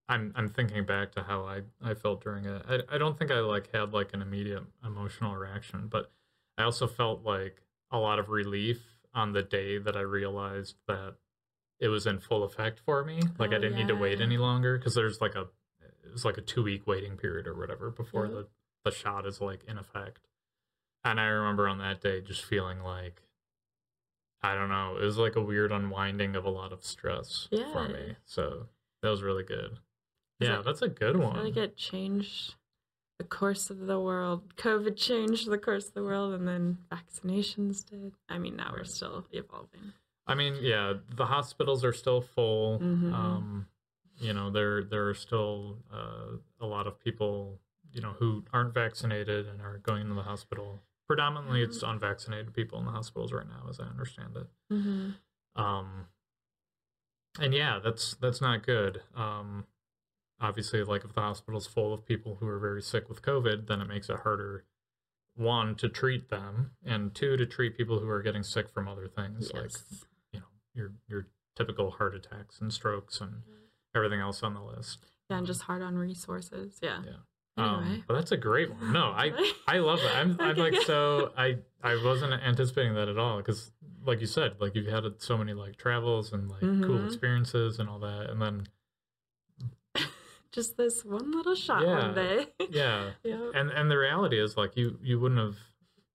I'm 0.10 0.32
I'm 0.36 0.48
thinking 0.50 0.86
back 0.86 1.12
to 1.14 1.24
how 1.24 1.44
I 1.46 1.62
I 1.84 1.94
felt 1.94 2.24
during 2.24 2.46
it. 2.46 2.62
I 2.68 2.80
I 2.96 2.98
don't 2.98 3.18
think 3.18 3.32
I 3.32 3.40
like 3.40 3.74
had 3.74 3.94
like 3.94 4.14
an 4.14 4.22
immediate 4.22 4.64
emotional 4.86 5.36
reaction, 5.36 5.88
but 5.88 6.12
I 6.58 6.64
also 6.64 6.88
felt 6.88 7.24
like 7.24 7.62
a 7.92 7.98
lot 7.98 8.20
of 8.20 8.30
relief 8.30 8.82
on 9.14 9.34
the 9.34 9.44
day 9.44 9.78
that 9.78 9.96
I 9.98 10.02
realized 10.02 10.76
that 10.88 11.16
it 11.80 11.90
was 11.90 12.06
in 12.08 12.20
full 12.20 12.44
effect 12.44 12.80
for 12.80 13.04
me. 13.04 13.22
Like 13.38 13.52
I 13.52 13.56
Oh, 13.56 13.60
didn't 13.60 13.76
need 13.78 13.88
to 13.90 13.96
wait 13.96 14.22
any 14.22 14.38
longer 14.38 14.78
because 14.78 14.96
there's 14.96 15.20
like 15.22 15.36
a 15.36 15.48
it's 16.14 16.26
like 16.26 16.38
a 16.38 16.42
two 16.42 16.64
week 16.64 16.88
waiting 16.88 17.18
period 17.18 17.46
or 17.48 17.54
whatever 17.56 17.92
before 17.92 18.26
Yeah. 18.28 18.32
the 18.34 18.48
the 18.86 18.92
shot 18.92 19.26
is 19.26 19.42
like 19.42 19.64
in 19.66 19.78
effect. 19.78 20.28
And 21.04 21.20
I 21.20 21.26
remember 21.26 21.68
on 21.68 21.78
that 21.80 22.02
day 22.02 22.22
just 22.22 22.44
feeling 22.46 22.80
like 22.82 23.22
I 24.42 24.56
don't 24.56 24.70
know, 24.70 24.98
it 24.98 25.04
was 25.04 25.18
like 25.18 25.36
a 25.36 25.42
weird 25.42 25.72
unwinding 25.72 26.36
of 26.36 26.46
a 26.46 26.50
lot 26.50 26.72
of 26.72 26.84
stress 26.86 27.50
for 27.74 27.88
me. 27.90 28.16
So 28.26 28.68
that 29.02 29.10
was 29.10 29.22
really 29.24 29.44
good. 29.44 29.80
Yeah, 30.40 30.60
it- 30.60 30.66
that's 30.66 30.82
a 30.82 30.90
good 30.90 31.16
I 31.16 31.20
one. 31.20 31.34
feel 31.36 31.44
like 31.44 31.58
it 31.58 31.76
changed 31.78 32.56
the 33.18 33.24
course 33.24 33.70
of 33.72 33.80
the 33.88 34.00
world. 34.00 34.56
COVID 34.56 34.96
changed 34.96 35.50
the 35.50 35.58
course 35.58 35.88
of 35.88 35.94
the 35.96 36.04
world, 36.04 36.34
and 36.34 36.48
then 36.48 36.78
vaccinations 36.92 37.84
did. 37.84 38.14
I 38.30 38.38
mean, 38.38 38.56
now 38.56 38.72
we're 38.76 38.84
still 38.84 39.26
evolving. 39.32 39.94
I 40.28 40.36
mean, 40.36 40.58
yeah, 40.62 40.94
the 41.16 41.26
hospitals 41.26 41.84
are 41.84 41.94
still 41.94 42.22
full. 42.22 42.80
Mhm. 42.80 43.14
Um, 43.14 43.68
you 44.20 44.34
know, 44.34 44.50
there 44.52 44.84
there 44.84 45.08
are 45.10 45.14
still 45.16 45.78
uh, 45.92 46.38
a 46.60 46.66
lot 46.66 46.86
of 46.86 47.00
people, 47.00 47.60
you 47.92 48.02
know, 48.02 48.12
who 48.14 48.44
aren't 48.54 48.74
vaccinated 48.74 49.48
and 49.48 49.62
are 49.62 49.78
going 49.80 50.08
to 50.08 50.14
the 50.14 50.24
hospital. 50.24 50.82
Predominantly, 51.08 51.62
it's 51.64 51.82
unvaccinated 51.82 52.54
people 52.54 52.78
in 52.80 52.86
the 52.86 52.92
hospitals 52.92 53.32
right 53.32 53.48
now, 53.48 53.66
as 53.70 53.80
I 53.80 53.86
understand 53.86 54.36
it. 54.36 54.48
Mm-hmm. 54.72 55.62
Um, 55.62 56.08
and 57.40 57.54
yeah, 57.54 57.80
that's 57.84 58.16
that's 58.16 58.42
not 58.42 58.64
good. 58.66 59.02
Um, 59.16 59.66
obviously, 60.40 60.84
like 60.84 61.04
if 61.04 61.14
the 61.14 61.22
hospital's 61.22 61.68
full 61.68 61.94
of 61.94 62.06
people 62.06 62.38
who 62.40 62.48
are 62.48 62.60
very 62.60 62.82
sick 62.82 63.10
with 63.10 63.22
COVID, 63.22 63.68
then 63.68 63.82
it 63.82 63.88
makes 63.88 64.10
it 64.10 64.18
harder. 64.20 64.66
One 65.36 65.76
to 65.76 65.88
treat 65.88 66.30
them, 66.32 66.72
and 66.84 67.14
two 67.14 67.38
to 67.38 67.46
treat 67.46 67.78
people 67.78 68.00
who 68.00 68.10
are 68.10 68.24
getting 68.24 68.42
sick 68.42 68.70
from 68.74 68.88
other 68.88 69.08
things, 69.08 69.54
like 69.54 69.72
you 70.32 70.40
know 70.40 70.46
your 70.74 70.94
your 71.08 71.28
typical 71.56 71.92
heart 71.92 72.16
attacks 72.16 72.60
and 72.60 72.74
strokes 72.74 73.22
and 73.22 73.44
everything 73.96 74.20
else 74.20 74.42
on 74.42 74.56
the 74.56 74.62
list. 74.62 75.06
Yeah, 75.30 75.38
and 75.38 75.46
just 75.46 75.62
hard 75.64 75.84
on 75.84 75.96
resources. 75.96 76.80
Yeah. 76.82 77.02
Yeah. 77.06 77.12
Anyway. 77.64 77.84
Um, 77.98 78.04
but 78.08 78.16
that's 78.16 78.32
a 78.32 78.38
great 78.38 78.72
one. 78.72 78.92
No, 78.92 79.06
I 79.16 79.32
I 79.68 79.78
love 79.78 80.00
that. 80.02 80.16
I'm 80.16 80.38
I'm 80.40 80.56
like 80.58 80.74
Okay. 80.74 80.84
so 80.86 81.32
I 81.38 81.58
I 81.84 82.04
wasn't 82.04 82.34
anticipating 82.34 82.96
that 82.96 83.08
at 83.08 83.20
all 83.20 83.38
because 83.38 83.72
like 84.04 84.20
you 84.22 84.28
said, 84.28 84.56
like 84.60 84.74
you've 84.74 84.88
had 84.88 85.04
so 85.20 85.38
many 85.38 85.54
like 85.54 85.76
travels 85.78 86.34
and 86.34 86.50
like 86.50 86.62
cool 86.62 87.02
Mhm. 87.02 87.06
experiences 87.06 87.78
and 87.78 87.88
all 87.88 88.00
that, 88.00 88.32
and 88.32 88.42
then 88.42 88.68
just 90.52 90.78
this 90.78 91.04
one 91.06 91.32
little 91.32 91.56
shot 91.56 91.82
Yeah. 91.84 92.00
one 92.08 92.16
day. 92.16 92.48
yeah, 92.70 93.12
yeah. 93.24 93.50
and 93.54 93.70
and 93.72 93.90
the 93.92 93.98
reality 93.98 94.40
is 94.40 94.58
like 94.58 94.76
you 94.78 94.98
you 95.02 95.20
wouldn't 95.20 95.40
have 95.42 95.58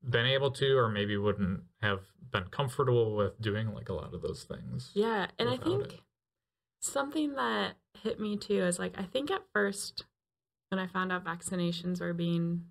been 0.08 0.26
able 0.26 0.50
to 0.50 0.76
or 0.76 0.88
maybe 0.88 1.16
wouldn't 1.16 1.62
have 1.80 2.00
been 2.30 2.44
comfortable 2.44 3.14
with 3.16 3.40
doing 3.40 3.72
like 3.74 3.88
a 3.88 3.92
lot 3.94 4.14
of 4.14 4.22
those 4.22 4.44
things. 4.44 4.90
Yeah, 4.94 5.26
and 5.38 5.48
I 5.48 5.56
think 5.56 5.84
it. 5.94 6.00
something 6.80 7.34
that 7.34 7.74
hit 8.02 8.18
me 8.18 8.36
too 8.36 8.64
is 8.64 8.78
like 8.78 8.98
I 8.98 9.04
think 9.04 9.30
at 9.30 9.42
first 9.52 10.04
when 10.70 10.78
I 10.78 10.86
found 10.86 11.12
out 11.12 11.24
vaccinations 11.24 12.00
were 12.00 12.14
being 12.14 12.64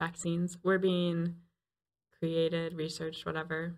vaccines 0.00 0.58
were 0.62 0.78
being 0.78 1.36
created, 2.18 2.74
researched, 2.74 3.24
whatever, 3.26 3.74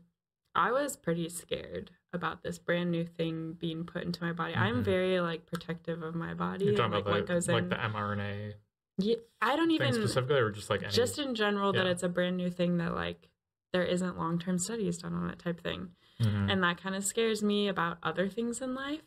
I 0.55 0.73
was 0.73 0.97
pretty 0.97 1.29
scared 1.29 1.93
about 2.13 2.43
this 2.43 2.59
brand 2.59 2.91
new 2.91 3.05
thing 3.05 3.53
being 3.55 3.85
put 3.85 4.03
into 4.03 4.23
my 4.25 4.33
body. 4.33 4.55
I'm 4.55 4.81
Mhm. 4.83 4.85
very 4.85 5.21
like 5.21 5.47
protective 5.47 6.03
of 6.03 6.15
my 6.15 6.35
body 6.35 6.65
You're 6.65 6.71
and 6.73 6.77
talking 6.79 6.93
like 6.93 7.03
about 7.03 7.11
what 7.13 7.27
the, 7.27 7.33
goes 7.35 7.49
like 7.49 7.63
in. 7.65 7.69
the 7.69 7.77
mRNA 7.77 8.55
yeah, 8.99 9.17
I 9.41 9.57
don't 9.57 9.71
even 9.71 9.95
specifically, 9.95 10.41
or 10.41 10.51
just 10.51 10.69
like 10.69 10.83
any. 10.83 10.93
just 10.93 11.19
in 11.19 11.35
general 11.35 11.73
that 11.73 11.87
it's 11.87 12.03
a 12.03 12.09
brand 12.09 12.37
new 12.37 12.51
thing 12.51 12.77
that 12.79 12.95
like 12.95 13.29
there 13.73 13.85
isn't 13.85 14.19
long-term 14.19 14.59
studies 14.59 14.99
done 14.99 15.15
on 15.15 15.31
it 15.31 15.39
type 15.39 15.61
thing. 15.61 15.93
Mhm. 16.21 16.53
and 16.53 16.63
that 16.63 16.77
kind 16.83 16.95
of 16.95 17.03
scares 17.05 17.43
me 17.43 17.67
about 17.69 17.97
other 18.03 18.29
things 18.29 18.61
in 18.61 18.75
life 18.75 19.01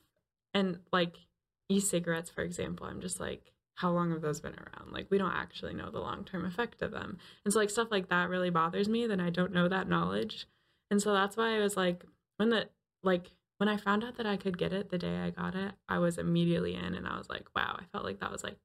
and 0.54 0.80
like 0.92 1.18
e-cigarettes 1.70 2.32
for 2.32 2.42
example 2.42 2.88
i'm 2.88 3.00
just 3.02 3.20
like 3.20 3.54
how 3.76 3.92
long 3.92 4.10
have 4.12 4.22
those 4.22 4.40
been 4.42 4.56
around 4.56 4.92
like 4.92 5.12
we 5.12 5.18
don't 5.20 5.32
actually 5.34 5.74
know 5.76 5.92
the 5.92 6.00
long-term 6.00 6.44
effect 6.44 6.82
of 6.82 6.90
them 6.92 7.20
and 7.46 7.54
so 7.54 7.60
like 7.60 7.70
stuff 7.70 7.90
like 7.92 8.10
that 8.10 8.30
really 8.30 8.50
bothers 8.50 8.90
me 8.90 9.06
that 9.06 9.20
i 9.20 9.30
don't 9.30 9.52
know 9.54 9.68
that 9.68 9.88
knowledge 9.88 10.48
and 10.90 11.02
so 11.04 11.14
that's 11.14 11.38
why 11.38 11.56
i 11.56 11.60
was 11.60 11.78
like 11.78 12.04
when 12.38 12.50
the 12.50 12.68
like 13.04 13.32
when 13.58 13.70
i 13.70 13.78
found 13.78 14.04
out 14.04 14.18
that 14.18 14.26
i 14.26 14.38
could 14.38 14.58
get 14.58 14.74
it 14.74 14.90
the 14.90 14.98
day 14.98 15.18
i 15.18 15.30
got 15.30 15.56
it 15.56 15.74
i 15.88 15.98
was 15.98 16.18
immediately 16.18 16.74
in 16.76 16.96
and 16.96 17.08
i 17.08 17.18
was 17.18 17.30
like 17.30 17.46
wow 17.56 17.76
i 17.80 17.84
felt 17.92 18.04
like 18.04 18.20
that 18.20 18.32
was 18.32 18.44
like 18.44 18.58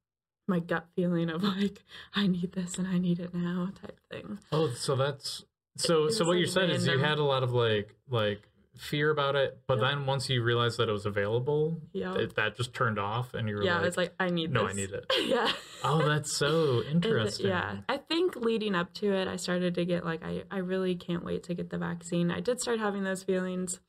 my 0.46 0.59
gut 0.59 0.87
feeling 0.96 1.29
of 1.29 1.42
like 1.42 1.85
i 2.14 2.27
need 2.27 2.53
this 2.53 2.79
and 2.79 2.88
i 2.88 2.98
need 2.98 3.20
it 3.20 3.35
now 3.35 3.68
type 3.81 3.98
thing 4.11 4.38
Oh, 4.53 4.68
so 4.72 4.96
that's 4.96 5.44
so. 5.77 6.07
It 6.07 6.12
so 6.12 6.24
what 6.24 6.33
like, 6.33 6.40
you 6.40 6.46
said 6.46 6.70
is 6.70 6.87
you 6.87 6.98
had 6.98 7.18
a 7.18 7.24
lot 7.24 7.42
of 7.42 7.53
like 7.53 7.94
like 8.09 8.48
fear 8.77 9.11
about 9.11 9.37
it, 9.37 9.59
but 9.66 9.79
Yep. 9.79 9.90
then 9.90 10.07
once 10.07 10.29
you 10.31 10.42
realized 10.42 10.79
that 10.79 10.88
it 10.88 10.92
was 10.92 11.05
available, 11.07 11.81
yeah 11.92 12.14
it, 12.14 12.35
that 12.37 12.57
just 12.57 12.72
turned 12.74 12.98
off, 12.98 13.35
and 13.35 13.48
you 13.48 13.57
were 13.57 13.64
yeah 13.64 13.74
like, 13.74 13.83
i 13.83 13.87
was 13.87 13.96
like 13.96 14.14
i 14.18 14.31
need 14.31 14.53
"No, 14.53 14.66
I 14.66 14.72
need 14.72 14.90
it." 14.90 15.05
yeah 15.27 15.53
"Oh, 15.83 16.07
that's 16.09 16.33
so 16.35 16.83
interesting." 16.90 17.46
Yeah, 17.46 17.77
I 17.88 17.98
think 17.98 18.37
leading 18.37 18.74
up 18.74 18.94
to 18.94 19.12
it, 19.12 19.29
I 19.29 19.37
started 19.37 19.74
to 19.74 19.85
get 19.85 20.05
like, 20.05 20.24
I, 20.24 20.44
I 20.51 20.59
really 20.59 20.94
can't 20.94 21.24
wait 21.24 21.42
to 21.44 21.55
get 21.55 21.70
the 21.70 21.79
vaccine. 21.79 22.31
I 22.31 22.40
did 22.40 22.61
start 22.61 22.79
having 22.81 23.05
those 23.05 23.22
feelings 23.22 23.81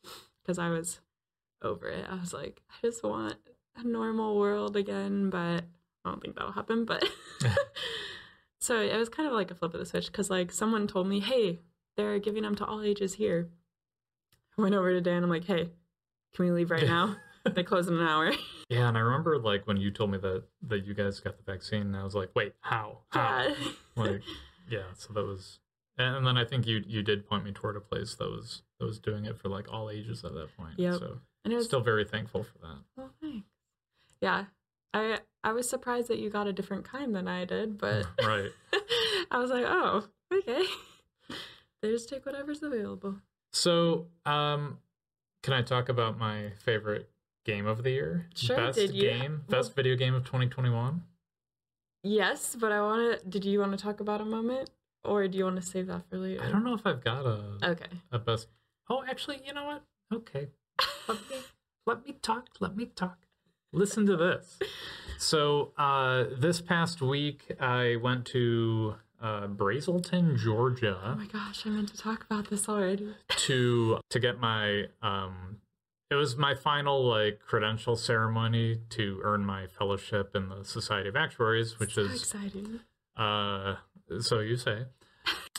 because 0.49 0.57
I 0.57 0.69
was 0.69 0.99
over 1.61 1.87
it. 1.89 2.07
I 2.09 2.15
was 2.15 2.33
like, 2.33 2.59
I 2.71 2.87
just 2.87 3.03
want 3.03 3.35
a 3.77 3.87
normal 3.87 4.35
world 4.35 4.75
again, 4.75 5.29
but 5.29 5.63
I 6.03 6.09
don't 6.09 6.19
think 6.19 6.35
that'll 6.35 6.53
happen. 6.53 6.85
But 6.85 7.07
so 8.59 8.81
it 8.81 8.97
was 8.97 9.09
kind 9.09 9.27
of 9.27 9.35
like 9.35 9.51
a 9.51 9.55
flip 9.55 9.75
of 9.75 9.79
the 9.79 9.85
switch 9.85 10.07
because 10.07 10.31
like 10.31 10.51
someone 10.51 10.87
told 10.87 11.07
me, 11.07 11.19
hey, 11.19 11.59
they're 11.97 12.17
giving 12.17 12.41
them 12.41 12.55
to 12.55 12.65
all 12.65 12.81
ages 12.81 13.13
here. 13.13 13.47
I 14.57 14.61
went 14.63 14.73
over 14.73 14.91
to 14.91 15.01
Dan. 15.01 15.23
I'm 15.23 15.29
like, 15.29 15.45
hey, 15.45 15.69
can 16.33 16.45
we 16.45 16.51
leave 16.51 16.71
right 16.71 16.87
now? 16.87 17.17
they 17.45 17.61
close 17.61 17.87
in 17.87 17.93
an 17.93 18.07
hour. 18.07 18.31
Yeah, 18.71 18.87
and 18.87 18.95
I 18.95 19.01
remember 19.01 19.39
like 19.39 19.65
when 19.65 19.77
you 19.77 19.89
told 19.89 20.11
me 20.11 20.19
that 20.19 20.43
that 20.67 20.85
you 20.85 20.93
guys 20.93 21.19
got 21.19 21.43
the 21.43 21.51
vaccine, 21.51 21.81
and 21.81 21.97
I 21.97 22.03
was 22.03 22.13
like, 22.13 22.29
"Wait, 22.35 22.53
how? 22.59 22.99
How?" 23.09 23.47
yeah. 23.47 23.55
Like, 23.95 24.21
yeah. 24.69 24.83
So 24.95 25.11
that 25.13 25.25
was, 25.25 25.57
and 25.97 26.23
then 26.23 26.37
I 26.37 26.45
think 26.45 26.67
you 26.67 26.83
you 26.85 27.01
did 27.01 27.27
point 27.27 27.45
me 27.45 27.51
toward 27.51 27.77
a 27.77 27.79
place 27.79 28.13
that 28.13 28.29
was 28.29 28.61
that 28.79 28.85
was 28.85 28.99
doing 28.99 29.25
it 29.25 29.37
for 29.37 29.49
like 29.49 29.71
all 29.71 29.89
ages 29.89 30.23
at 30.23 30.33
that 30.33 30.55
point. 30.57 30.73
Yeah. 30.77 30.93
So 30.97 31.19
and 31.43 31.53
it 31.53 31.55
was 31.55 31.65
still 31.65 31.81
very 31.81 32.05
thankful 32.05 32.43
for 32.43 32.57
that. 32.59 32.77
Well, 32.97 33.11
thanks. 33.21 33.47
Yeah, 34.21 34.45
I 34.93 35.19
I 35.43 35.51
was 35.53 35.69
surprised 35.69 36.07
that 36.09 36.19
you 36.19 36.29
got 36.29 36.47
a 36.47 36.53
different 36.53 36.85
kind 36.85 37.15
than 37.15 37.27
I 37.27 37.45
did, 37.45 37.77
but 37.77 38.05
right. 38.25 38.51
I 39.31 39.37
was 39.37 39.49
like, 39.51 39.65
oh, 39.67 40.07
okay. 40.33 40.63
They 41.81 41.91
just 41.91 42.09
take 42.09 42.25
whatever's 42.25 42.61
available. 42.61 43.15
So, 43.53 44.07
um, 44.25 44.79
can 45.43 45.53
I 45.53 45.61
talk 45.61 45.87
about 45.87 46.17
my 46.17 46.51
favorite 46.61 47.09
game 47.45 47.65
of 47.67 47.83
the 47.83 47.91
year? 47.91 48.27
Sure, 48.35 48.57
Best 48.57 48.77
did 48.77 48.93
you- 48.93 49.03
game, 49.03 49.43
best 49.47 49.75
video 49.77 49.95
game 49.95 50.13
of 50.13 50.25
2021. 50.25 51.03
Yes, 52.03 52.57
but 52.59 52.73
I 52.73 52.81
want 52.81 53.21
to. 53.21 53.29
Did 53.29 53.45
you 53.45 53.59
want 53.61 53.71
to 53.71 53.77
talk 53.77 54.01
about 54.01 54.19
a 54.19 54.25
moment, 54.25 54.69
or 55.05 55.25
do 55.29 55.37
you 55.37 55.45
want 55.45 55.55
to 55.55 55.61
save 55.61 55.87
that 55.87 56.01
for 56.09 56.17
later? 56.17 56.43
I 56.43 56.51
don't 56.51 56.65
know 56.65 56.73
if 56.73 56.85
I've 56.85 57.01
got 57.01 57.25
a 57.25 57.57
Okay. 57.63 57.85
a 58.11 58.19
best. 58.19 58.47
Oh, 58.89 59.03
actually, 59.07 59.41
you 59.45 59.53
know 59.53 59.65
what? 59.65 59.83
Okay, 60.13 60.47
let 61.07 61.17
me 61.29 61.35
let 61.85 62.05
me 62.05 62.15
talk. 62.21 62.47
Let 62.59 62.75
me 62.75 62.85
talk. 62.95 63.17
Listen 63.71 64.05
to 64.07 64.17
this. 64.17 64.57
So, 65.19 65.73
uh, 65.77 66.25
this 66.35 66.59
past 66.61 67.01
week, 67.01 67.51
I 67.59 67.97
went 68.01 68.25
to 68.27 68.95
uh, 69.21 69.47
Braselton, 69.47 70.37
Georgia. 70.37 70.97
Oh 71.03 71.15
my 71.15 71.25
gosh, 71.27 71.65
I 71.65 71.69
meant 71.69 71.89
to 71.89 71.97
talk 71.97 72.23
about 72.23 72.49
this 72.49 72.67
already. 72.67 73.13
to 73.29 73.99
to 74.09 74.19
get 74.19 74.39
my 74.39 74.85
um 75.01 75.57
it 76.09 76.15
was 76.15 76.37
my 76.37 76.55
final 76.55 77.05
like 77.07 77.39
credential 77.45 77.95
ceremony 77.95 78.79
to 78.89 79.19
earn 79.23 79.45
my 79.45 79.67
fellowship 79.67 80.35
in 80.35 80.49
the 80.49 80.63
Society 80.63 81.09
of 81.09 81.15
Actuaries, 81.15 81.79
which 81.79 81.95
so 81.95 82.01
is 82.01 82.21
exciting. 82.21 82.79
uh 83.15 83.75
so 84.19 84.39
you 84.39 84.57
say. 84.57 84.85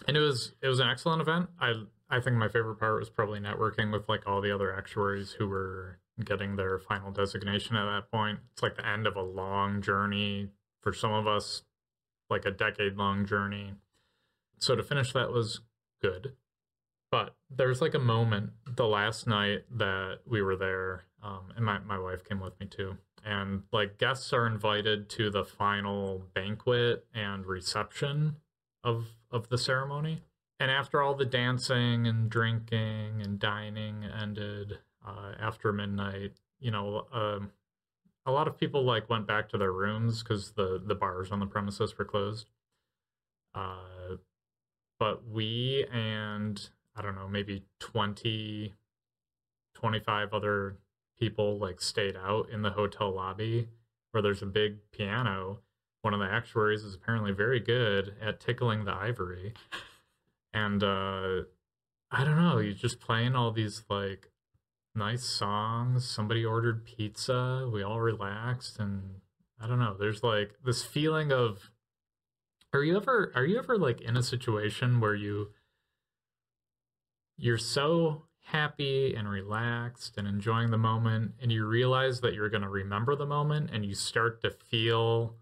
And 0.08 0.16
it 0.16 0.20
was 0.20 0.54
it 0.62 0.68
was 0.68 0.80
an 0.80 0.88
excellent 0.88 1.20
event. 1.20 1.50
I 1.60 1.74
I 2.10 2.20
think 2.20 2.36
my 2.36 2.48
favorite 2.48 2.76
part 2.76 2.98
was 2.98 3.08
probably 3.08 3.38
networking 3.38 3.92
with 3.92 4.08
like 4.08 4.26
all 4.26 4.40
the 4.40 4.52
other 4.52 4.76
actuaries 4.76 5.32
who 5.32 5.48
were 5.48 5.98
getting 6.24 6.56
their 6.56 6.78
final 6.78 7.10
designation 7.10 7.76
at 7.76 7.84
that 7.84 8.10
point. 8.10 8.40
It's 8.52 8.62
like 8.62 8.76
the 8.76 8.86
end 8.86 9.06
of 9.06 9.16
a 9.16 9.22
long 9.22 9.80
journey 9.80 10.48
for 10.82 10.92
some 10.92 11.12
of 11.12 11.26
us, 11.26 11.62
like 12.28 12.44
a 12.44 12.50
decade 12.50 12.96
long 12.96 13.24
journey. 13.24 13.74
So 14.58 14.74
to 14.74 14.82
finish 14.82 15.12
that 15.12 15.32
was 15.32 15.60
good. 16.02 16.34
But 17.10 17.34
there's 17.48 17.80
like 17.80 17.94
a 17.94 18.00
moment 18.00 18.50
the 18.66 18.86
last 18.86 19.26
night 19.26 19.64
that 19.70 20.20
we 20.26 20.42
were 20.42 20.56
there, 20.56 21.04
um, 21.22 21.52
and 21.56 21.64
my, 21.64 21.78
my 21.80 21.98
wife 21.98 22.24
came 22.24 22.40
with 22.40 22.58
me 22.60 22.66
too. 22.66 22.98
And 23.24 23.64
like 23.72 23.98
guests 23.98 24.32
are 24.32 24.46
invited 24.46 25.08
to 25.10 25.30
the 25.30 25.44
final 25.44 26.24
banquet 26.34 27.06
and 27.14 27.46
reception 27.46 28.36
of 28.82 29.06
of 29.30 29.48
the 29.48 29.58
ceremony. 29.58 30.22
And 30.60 30.70
after 30.70 31.00
all 31.00 31.14
the 31.14 31.24
dancing 31.24 32.06
and 32.06 32.28
drinking 32.28 33.22
and 33.22 33.38
dining 33.38 34.04
ended 34.04 34.78
uh, 35.04 35.32
after 35.40 35.72
midnight, 35.72 36.32
you 36.58 36.70
know, 36.70 37.06
um, 37.12 37.50
a 38.26 38.30
lot 38.30 38.46
of 38.46 38.58
people 38.58 38.84
like 38.84 39.08
went 39.08 39.26
back 39.26 39.48
to 39.48 39.58
their 39.58 39.72
rooms 39.72 40.22
because 40.22 40.52
the 40.52 40.80
the 40.84 40.94
bars 40.94 41.32
on 41.32 41.40
the 41.40 41.46
premises 41.46 41.96
were 41.96 42.04
closed. 42.04 42.50
Uh, 43.54 44.16
but 44.98 45.26
we 45.26 45.86
and 45.90 46.68
I 46.94 47.00
don't 47.00 47.14
know, 47.14 47.26
maybe 47.26 47.64
20, 47.78 48.74
25 49.74 50.34
other 50.34 50.76
people 51.18 51.58
like 51.58 51.80
stayed 51.80 52.16
out 52.16 52.50
in 52.50 52.60
the 52.60 52.70
hotel 52.70 53.10
lobby 53.10 53.68
where 54.10 54.22
there's 54.22 54.42
a 54.42 54.46
big 54.46 54.76
piano. 54.92 55.60
One 56.02 56.12
of 56.12 56.20
the 56.20 56.26
actuaries 56.26 56.84
is 56.84 56.94
apparently 56.94 57.32
very 57.32 57.60
good 57.60 58.14
at 58.20 58.40
tickling 58.40 58.84
the 58.84 58.94
ivory. 58.94 59.54
And 60.52 60.82
uh 60.82 61.42
I 62.12 62.24
don't 62.24 62.36
know, 62.36 62.58
you're 62.58 62.72
just 62.72 63.00
playing 63.00 63.36
all 63.36 63.52
these 63.52 63.84
like 63.88 64.30
nice 64.94 65.24
songs. 65.24 66.08
Somebody 66.08 66.44
ordered 66.44 66.84
pizza. 66.84 67.68
We 67.72 67.82
all 67.82 68.00
relaxed 68.00 68.78
and 68.78 69.20
I 69.60 69.66
don't 69.66 69.78
know, 69.78 69.96
there's 69.98 70.22
like 70.22 70.52
this 70.64 70.84
feeling 70.84 71.32
of 71.32 71.70
Are 72.72 72.82
you 72.82 72.96
ever 72.96 73.32
are 73.34 73.44
you 73.44 73.58
ever 73.58 73.78
like 73.78 74.00
in 74.00 74.16
a 74.16 74.22
situation 74.22 75.00
where 75.00 75.14
you 75.14 75.50
you're 77.36 77.58
so 77.58 78.24
happy 78.44 79.14
and 79.14 79.28
relaxed 79.28 80.18
and 80.18 80.26
enjoying 80.26 80.70
the 80.70 80.78
moment 80.78 81.32
and 81.40 81.52
you 81.52 81.64
realize 81.64 82.20
that 82.20 82.34
you're 82.34 82.48
going 82.48 82.62
to 82.62 82.68
remember 82.68 83.14
the 83.14 83.26
moment 83.26 83.70
and 83.72 83.84
you 83.84 83.94
start 83.94 84.42
to 84.42 84.50
feel 84.50 85.36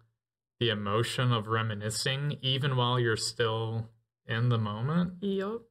the 0.59 0.69
emotion 0.69 1.31
of 1.31 1.47
reminiscing 1.47 2.37
even 2.41 2.75
while 2.75 2.99
you're 2.99 3.17
still 3.17 3.89
in 4.29 4.49
the 4.49 4.57
moment? 4.57 5.15
Yup. 5.21 5.63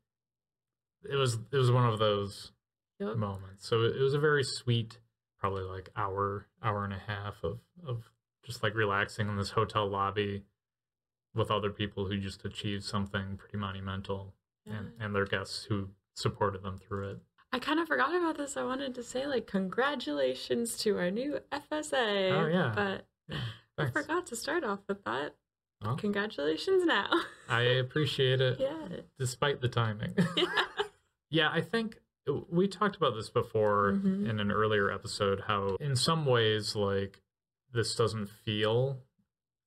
It 1.11 1.17
was 1.17 1.39
it 1.53 1.57
was 1.57 1.71
one 1.71 1.89
of 1.89 1.99
those 1.99 2.53
Yup. 2.99 3.17
moments. 3.17 3.67
So 3.69 3.83
it 3.85 3.99
was 4.01 4.15
a 4.15 4.19
very 4.19 4.43
sweet, 4.45 4.99
probably 5.39 5.63
like 5.63 5.89
hour, 5.97 6.49
hour 6.63 6.85
and 6.85 6.93
a 6.93 6.99
half 6.99 7.37
of 7.45 7.61
of 7.87 8.11
just 8.45 8.63
like 8.63 8.75
relaxing 8.75 9.29
in 9.29 9.37
this 9.37 9.51
hotel 9.51 9.87
lobby 9.89 10.43
with 11.35 11.51
other 11.51 11.71
people 11.71 12.07
who 12.07 12.19
just 12.19 12.45
achieved 12.45 12.83
something 12.85 13.37
pretty 13.37 13.57
monumental 13.59 14.35
and, 14.67 14.93
Yeah. 14.99 15.05
and 15.07 15.15
their 15.15 15.27
guests 15.27 15.65
who 15.65 15.91
supported 16.15 16.63
them 16.63 16.79
through 16.79 17.11
it. 17.11 17.19
I 17.53 17.59
kind 17.61 17.79
of 17.79 17.87
forgot 17.87 18.15
about 18.15 18.37
this. 18.37 18.57
I 18.57 18.65
wanted 18.65 18.95
to 18.97 19.03
say 19.03 19.27
like 19.27 19.47
congratulations 19.47 20.77
to 20.79 20.99
our 20.99 21.11
new 21.11 21.39
FSA. 21.53 22.33
Oh, 22.33 22.47
yeah. 22.47 22.73
But 22.75 23.07
Yeah, 23.29 23.41
I 23.79 23.91
forgot 23.91 24.27
to 24.27 24.37
start 24.37 24.65
off 24.65 24.81
with 24.89 25.05
that. 25.05 25.35
Well, 25.83 25.97
Congratulations 25.97 26.85
now. 26.85 27.09
I 27.49 27.63
appreciate 27.63 28.41
it 28.41 28.59
yeah. 28.61 28.89
despite 29.19 29.61
the 29.61 29.69
timing. 29.69 30.15
Yeah. 30.37 30.47
Yeah, 31.31 31.51
I 31.53 31.61
think 31.61 31.99
we 32.51 32.67
talked 32.69 32.97
about 32.97 33.15
this 33.15 33.29
before 33.29 33.93
Mhm. 33.93 34.29
in 34.29 34.41
an 34.41 34.51
earlier 34.51 34.91
episode 34.91 35.43
how 35.47 35.77
in 35.81 35.95
some 35.95 36.25
ways 36.25 36.75
like 36.75 37.21
this 37.73 37.95
doesn't 37.95 38.29
feel 38.31 38.99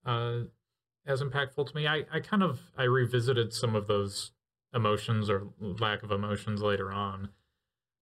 uh 0.06 0.40
as 1.06 1.22
impactful 1.22 1.68
to 1.68 1.76
me. 1.76 1.88
I 1.88 2.06
I 2.12 2.20
kind 2.20 2.42
of 2.44 2.60
I 2.76 2.84
revisited 2.84 3.54
some 3.54 3.76
of 3.76 3.86
those 3.88 4.32
emotions 4.74 5.30
or 5.30 5.50
lack 5.60 6.02
of 6.04 6.12
emotions 6.12 6.62
later 6.64 6.92
on. 6.92 7.30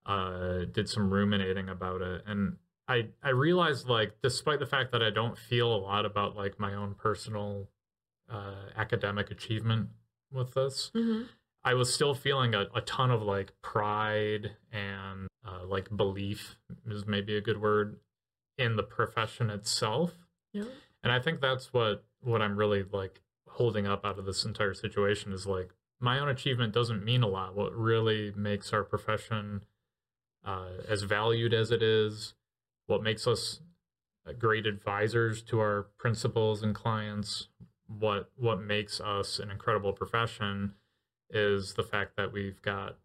Uh 0.05 0.59
did 0.65 0.87
some 0.89 1.09
ruminating 1.13 1.67
about 1.69 2.01
it 2.01 2.23
and 2.25 2.57
I 2.87 3.09
I 3.21 3.29
realized 3.31 3.87
like 3.89 4.21
despite 4.23 4.59
the 4.59 4.65
fact 4.65 4.93
that 4.93 5.03
I 5.03 5.09
don't 5.09 5.37
feel 5.37 5.73
a 5.73 5.77
lot 5.83 6.05
about 6.05 6.35
like 6.37 6.59
my 6.59 6.73
own 6.73 6.95
personal 6.95 7.67
uh 8.29 8.69
academic 8.75 9.31
achievement 9.31 9.89
with 10.31 10.53
this, 10.53 10.91
hmm 10.93 11.23
I 11.63 11.73
was 11.73 11.93
still 11.93 12.13
feeling 12.13 12.55
a, 12.55 12.67
a 12.73 12.81
ton 12.81 13.11
of 13.11 13.21
like 13.21 13.51
pride 13.61 14.51
and 14.71 15.27
uh, 15.45 15.65
like 15.65 15.95
belief 15.95 16.55
is 16.89 17.05
maybe 17.05 17.35
a 17.35 17.41
good 17.41 17.61
word 17.61 17.97
in 18.57 18.75
the 18.75 18.83
profession 18.83 19.49
itself. 19.49 20.13
Yep. 20.53 20.67
And 21.03 21.11
I 21.11 21.19
think 21.19 21.41
that's 21.41 21.73
what 21.73 22.05
what 22.21 22.41
I'm 22.41 22.57
really 22.57 22.83
like 22.91 23.21
holding 23.47 23.87
up 23.87 24.05
out 24.05 24.19
of 24.19 24.25
this 24.25 24.45
entire 24.45 24.73
situation 24.73 25.33
is 25.33 25.45
like 25.45 25.71
my 25.99 26.19
own 26.19 26.29
achievement 26.29 26.73
doesn't 26.73 27.03
mean 27.03 27.23
a 27.23 27.27
lot. 27.27 27.55
What 27.55 27.75
really 27.75 28.31
makes 28.35 28.71
our 28.71 28.83
profession 28.83 29.63
uh, 30.45 30.69
as 30.87 31.03
valued 31.03 31.53
as 31.53 31.71
it 31.71 31.83
is, 31.83 32.35
what 32.87 33.03
makes 33.03 33.27
us 33.27 33.59
uh, 34.25 34.31
great 34.31 34.65
advisors 34.65 35.41
to 35.43 35.59
our 35.59 35.87
principals 35.97 36.63
and 36.63 36.73
clients, 36.73 37.49
what 37.97 38.29
what 38.35 38.61
makes 38.61 39.01
us 39.01 39.39
an 39.39 39.49
incredible 39.49 39.93
profession 39.93 40.73
is 41.29 41.73
the 41.73 41.83
fact 41.83 42.15
that 42.17 42.31
we've 42.31 42.61
got 42.61 42.97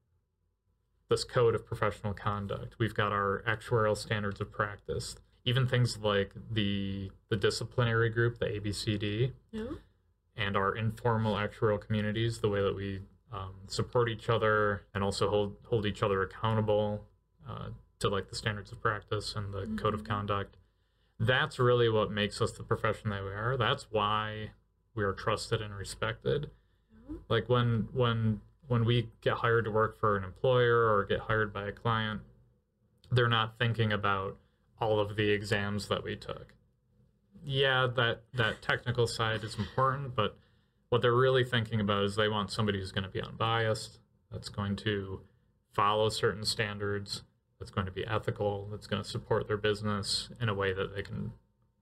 this 1.09 1.25
code 1.25 1.55
of 1.55 1.67
professional 1.67 2.15
conduct. 2.15 2.77
We've 2.79 2.95
got 2.95 3.13
our 3.13 3.43
actuarial 3.47 3.97
standards 3.97 4.41
of 4.41 4.51
practice. 4.51 5.17
Even 5.45 5.67
things 5.67 5.99
like 5.99 6.33
the 6.51 7.11
the 7.29 7.37
disciplinary 7.37 8.09
group, 8.11 8.39
the 8.39 8.47
ABCD, 8.47 9.33
Yep. 9.53 9.69
and 10.37 10.57
our 10.57 10.75
informal 10.75 11.35
actuarial 11.37 11.81
communities, 11.81 12.39
the 12.41 12.49
way 12.49 12.63
that 12.63 12.75
we 12.75 13.01
um, 13.33 13.55
support 13.67 14.09
each 14.09 14.29
other 14.29 14.87
and 14.95 15.03
also 15.05 15.29
hold 15.29 15.57
hold 15.67 15.85
each 15.87 16.03
other 16.03 16.23
accountable 16.23 17.05
uh, 17.49 17.69
to 17.99 18.09
like 18.09 18.29
the 18.29 18.37
standards 18.37 18.73
of 18.73 18.81
practice 18.81 19.35
and 19.37 19.53
the 19.53 19.67
code 19.81 19.93
of 19.95 20.03
Mhm. 20.03 20.09
conduct. 20.09 20.57
That's 21.21 21.59
really 21.59 21.89
what 21.89 22.11
makes 22.11 22.41
us 22.41 22.53
the 22.53 22.63
profession 22.65 23.11
that 23.11 23.23
we 23.23 23.31
are. 23.31 23.57
That's 23.57 23.85
why 23.91 24.53
we 24.95 25.05
are 25.05 25.13
trusted 25.13 25.61
and 25.61 25.75
respected. 25.75 26.51
Mm-hmm. 26.95 27.17
Like 27.29 27.49
when 27.49 27.89
when 27.93 28.41
when 28.67 28.85
we 28.85 29.09
get 29.21 29.35
hired 29.35 29.65
to 29.67 29.71
work 29.71 29.99
for 29.99 30.17
an 30.17 30.25
employer 30.25 30.93
or 30.93 31.05
get 31.05 31.21
hired 31.21 31.53
by 31.53 31.69
a 31.69 31.73
client, 31.73 32.21
they're 33.11 33.29
not 33.29 33.59
thinking 33.59 33.93
about 33.93 34.37
all 34.81 35.01
of 35.01 35.17
the 35.17 35.31
exams 35.31 35.89
that 35.89 36.03
we 36.03 36.17
took. 36.17 36.55
Yeah, 37.45 37.89
that 37.97 38.23
that 38.35 38.63
technical 38.63 39.07
side 39.07 39.45
is 39.45 39.57
important, 39.59 40.15
but 40.15 40.39
what 40.89 41.03
they're 41.03 41.13
really 41.13 41.45
thinking 41.45 41.81
about 41.81 42.05
is 42.05 42.17
they 42.17 42.29
want 42.29 42.51
somebody 42.51 42.79
who's 42.79 42.93
going 42.93 43.05
to 43.05 43.11
be 43.11 43.21
unbiased, 43.21 43.99
that's 44.31 44.49
going 44.49 44.77
to 44.77 45.21
follow 45.73 46.09
certain 46.09 46.45
standards, 46.45 47.23
that's 47.59 47.71
going 47.71 47.87
to 47.87 47.93
be 47.93 48.07
ethical, 48.07 48.69
that's 48.71 48.87
going 48.87 49.03
to 49.03 49.09
support 49.09 49.49
their 49.49 49.57
business 49.57 50.31
in 50.41 50.49
a 50.49 50.55
way 50.55 50.73
that 50.73 50.95
they 50.95 51.03
can 51.03 51.33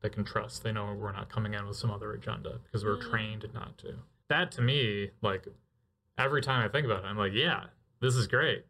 they 0.03 0.09
can 0.09 0.25
trust. 0.25 0.63
They 0.63 0.73
know 0.73 0.93
we're 0.95 1.13
not 1.13 1.29
coming 1.29 1.55
in 1.55 1.67
with 1.67 1.77
some 1.77 1.91
other 1.91 2.13
agenda 2.13 2.59
because 2.65 2.85
we're 2.85 3.01
Yeah. 3.03 3.09
trained 3.09 3.49
not 3.55 3.79
to. 3.79 3.95
That 4.29 4.51
to 4.53 4.63
me, 4.63 5.11
like 5.23 5.47
every 6.19 6.43
time 6.43 6.65
I 6.65 6.69
think 6.69 6.85
about 6.85 7.05
it, 7.05 7.07
I'm 7.07 7.17
like, 7.17 7.33
yeah, 7.33 7.67
this 8.01 8.15
is 8.17 8.27
great. 8.27 8.67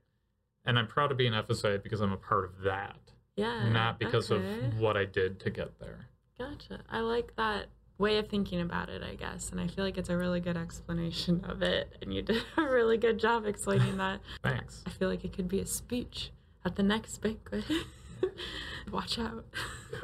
And 0.64 0.78
I'm 0.78 0.86
proud 0.86 1.08
to 1.08 1.14
be 1.14 1.26
an 1.26 1.34
FSA 1.34 1.82
because 1.82 2.00
I'm 2.00 2.12
a 2.12 2.16
part 2.16 2.44
of 2.44 2.60
that, 2.62 2.98
Yeah. 3.36 3.68
not 3.68 3.98
because 3.98 4.30
okay. 4.30 4.66
of 4.66 4.78
what 4.78 4.96
I 4.96 5.04
did 5.06 5.40
to 5.40 5.50
get 5.50 5.78
there. 5.80 6.06
Gotcha. 6.38 6.80
I 6.88 7.00
like 7.00 7.34
that 7.36 7.66
way 7.98 8.18
of 8.18 8.28
thinking 8.28 8.60
about 8.60 8.88
it, 8.88 9.02
I 9.02 9.14
guess. 9.14 9.50
And 9.50 9.60
I 9.60 9.66
feel 9.68 9.84
like 9.84 9.96
it's 9.96 10.08
a 10.08 10.16
really 10.16 10.40
good 10.40 10.56
explanation 10.56 11.44
of 11.44 11.62
it. 11.62 11.96
And 12.02 12.12
you 12.12 12.22
did 12.30 12.42
a 12.56 12.62
really 12.62 12.98
good 12.98 13.18
job 13.18 13.46
explaining 13.46 13.96
that. 13.96 14.20
Thanks. 14.42 14.82
I 14.86 14.90
feel 14.90 15.08
like 15.08 15.24
it 15.24 15.32
could 15.32 15.48
be 15.48 15.60
a 15.60 15.66
speech 15.66 16.30
at 16.64 16.76
the 16.76 16.82
next 16.82 17.18
banquet. 17.18 17.64
Watch 18.92 19.18
out. 19.18 19.44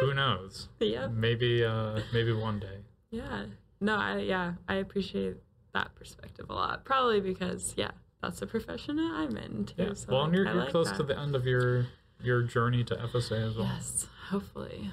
Who 0.01 0.15
knows? 0.23 0.69
yep. 0.81 1.11
Maybe 1.11 1.65
uh 1.65 2.01
maybe 2.13 2.33
one 2.33 2.61
day. 2.61 2.81
Yeah. 3.11 3.47
No, 3.81 3.97
I 3.97 4.19
yeah, 4.19 4.55
I 4.69 4.77
appreciate 4.77 5.37
that 5.75 5.95
perspective 5.95 6.47
a 6.49 6.53
lot. 6.55 6.85
Probably 6.85 7.21
because 7.21 7.75
yeah, 7.77 7.91
that's 8.23 8.41
the 8.41 8.47
profession 8.47 8.97
that 8.97 9.13
I'm 9.15 9.37
in 9.37 9.67
too. 9.67 9.75
Yeah. 9.77 9.95
So 9.95 10.13
well, 10.13 10.25
and 10.25 10.35
you're, 10.35 10.45
you're 10.45 10.55
like 10.55 10.71
close 10.71 10.89
that. 10.91 10.97
to 10.99 11.03
the 11.05 11.19
end 11.19 11.35
of 11.35 11.47
your 11.47 11.87
your 12.23 12.43
journey 12.43 12.85
to 12.85 12.97
FSA 12.97 13.49
as 13.49 13.57
well. 13.57 13.67
Yes, 13.67 14.07
hopefully. 14.29 14.93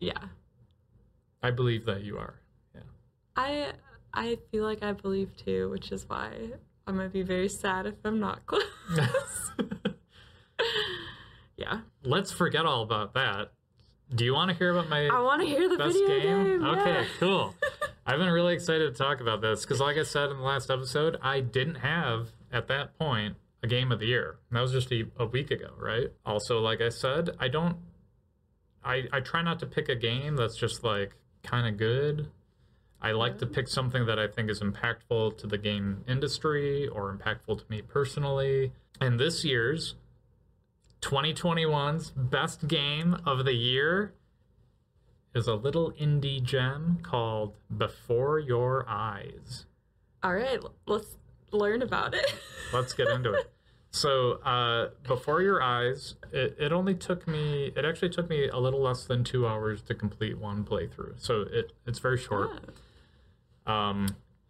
Yeah. 0.00 0.18
I 1.42 1.50
believe 1.50 1.86
that 1.86 2.02
you 2.02 2.18
are. 2.18 2.34
Yeah. 2.74 2.82
I 3.36 3.72
I 4.12 4.38
feel 4.50 4.64
like 4.64 4.82
I 4.82 4.92
believe 4.92 5.36
too, 5.36 5.70
which 5.70 5.90
is 5.92 6.08
why 6.08 6.32
I'm 6.86 6.96
gonna 6.96 7.08
be 7.08 7.22
very 7.22 7.48
sad 7.48 7.86
if 7.86 7.94
I'm 8.04 8.20
not 8.20 8.44
close. 8.46 8.62
Yeah. 11.56 11.80
Let's 12.02 12.32
forget 12.32 12.66
all 12.66 12.82
about 12.82 13.14
that. 13.14 13.52
Do 14.14 14.24
you 14.24 14.34
want 14.34 14.50
to 14.50 14.56
hear 14.56 14.72
about 14.72 14.88
my 14.88 15.08
I 15.08 15.20
want 15.20 15.40
to 15.42 15.48
hear 15.48 15.68
the 15.68 15.76
best 15.76 15.94
video 15.94 16.20
game? 16.20 16.60
game. 16.60 16.64
Okay, 16.64 16.92
yeah. 16.92 17.06
cool. 17.18 17.54
I've 18.06 18.18
been 18.18 18.30
really 18.30 18.54
excited 18.54 18.94
to 18.94 18.98
talk 19.02 19.20
about 19.20 19.40
this 19.40 19.62
because, 19.62 19.80
like 19.80 19.96
I 19.96 20.02
said 20.02 20.30
in 20.30 20.38
the 20.38 20.42
last 20.42 20.70
episode, 20.70 21.16
I 21.22 21.40
didn't 21.40 21.76
have 21.76 22.28
at 22.52 22.68
that 22.68 22.98
point 22.98 23.36
a 23.62 23.66
game 23.66 23.92
of 23.92 24.00
the 24.00 24.06
year. 24.06 24.36
And 24.50 24.56
that 24.56 24.60
was 24.60 24.72
just 24.72 24.92
a, 24.92 25.04
a 25.18 25.26
week 25.26 25.50
ago, 25.50 25.70
right? 25.78 26.08
Also, 26.26 26.60
like 26.60 26.80
I 26.80 26.88
said, 26.88 27.30
I 27.38 27.48
don't. 27.48 27.76
I 28.84 29.04
I 29.12 29.20
try 29.20 29.42
not 29.42 29.60
to 29.60 29.66
pick 29.66 29.88
a 29.88 29.94
game 29.94 30.36
that's 30.36 30.56
just 30.56 30.84
like 30.84 31.16
kind 31.42 31.66
of 31.66 31.78
good. 31.78 32.28
I 33.00 33.12
like 33.12 33.38
to 33.38 33.46
pick 33.46 33.66
something 33.66 34.06
that 34.06 34.18
I 34.18 34.28
think 34.28 34.48
is 34.48 34.60
impactful 34.60 35.38
to 35.38 35.46
the 35.46 35.58
game 35.58 36.04
industry 36.06 36.86
or 36.86 37.16
impactful 37.16 37.58
to 37.58 37.64
me 37.68 37.82
personally. 37.82 38.72
And 39.00 39.18
this 39.18 39.44
year's 39.44 39.96
2021's 41.02 42.10
best 42.10 42.68
game 42.68 43.16
of 43.26 43.44
the 43.44 43.52
year 43.52 44.14
is 45.34 45.46
a 45.46 45.54
little 45.54 45.92
indie 45.92 46.42
gem 46.42 46.98
called 47.02 47.54
Before 47.76 48.38
Your 48.38 48.88
Eyes. 48.88 49.66
All 50.22 50.34
right, 50.34 50.60
let's 50.86 51.16
learn 51.50 51.82
about 51.82 52.14
it. 52.14 52.34
Let's 52.72 52.94
get 52.94 53.08
into 53.08 53.34
it. 53.34 53.50
So, 53.90 54.40
uh, 54.42 54.90
Before 55.06 55.42
Your 55.42 55.62
Eyes, 55.62 56.14
it, 56.32 56.56
it 56.58 56.72
only 56.72 56.94
took 56.94 57.28
me, 57.28 57.72
it 57.76 57.84
actually 57.84 58.08
took 58.08 58.30
me 58.30 58.48
a 58.48 58.58
little 58.58 58.80
less 58.80 59.04
than 59.04 59.24
two 59.24 59.46
hours 59.46 59.82
to 59.82 59.94
complete 59.94 60.38
one 60.38 60.64
playthrough. 60.64 61.14
So, 61.18 61.42
it, 61.50 61.72
it's 61.86 61.98
very 61.98 62.16
short. 62.16 62.50
Yeah. 63.66 63.88
Um, 63.90 64.06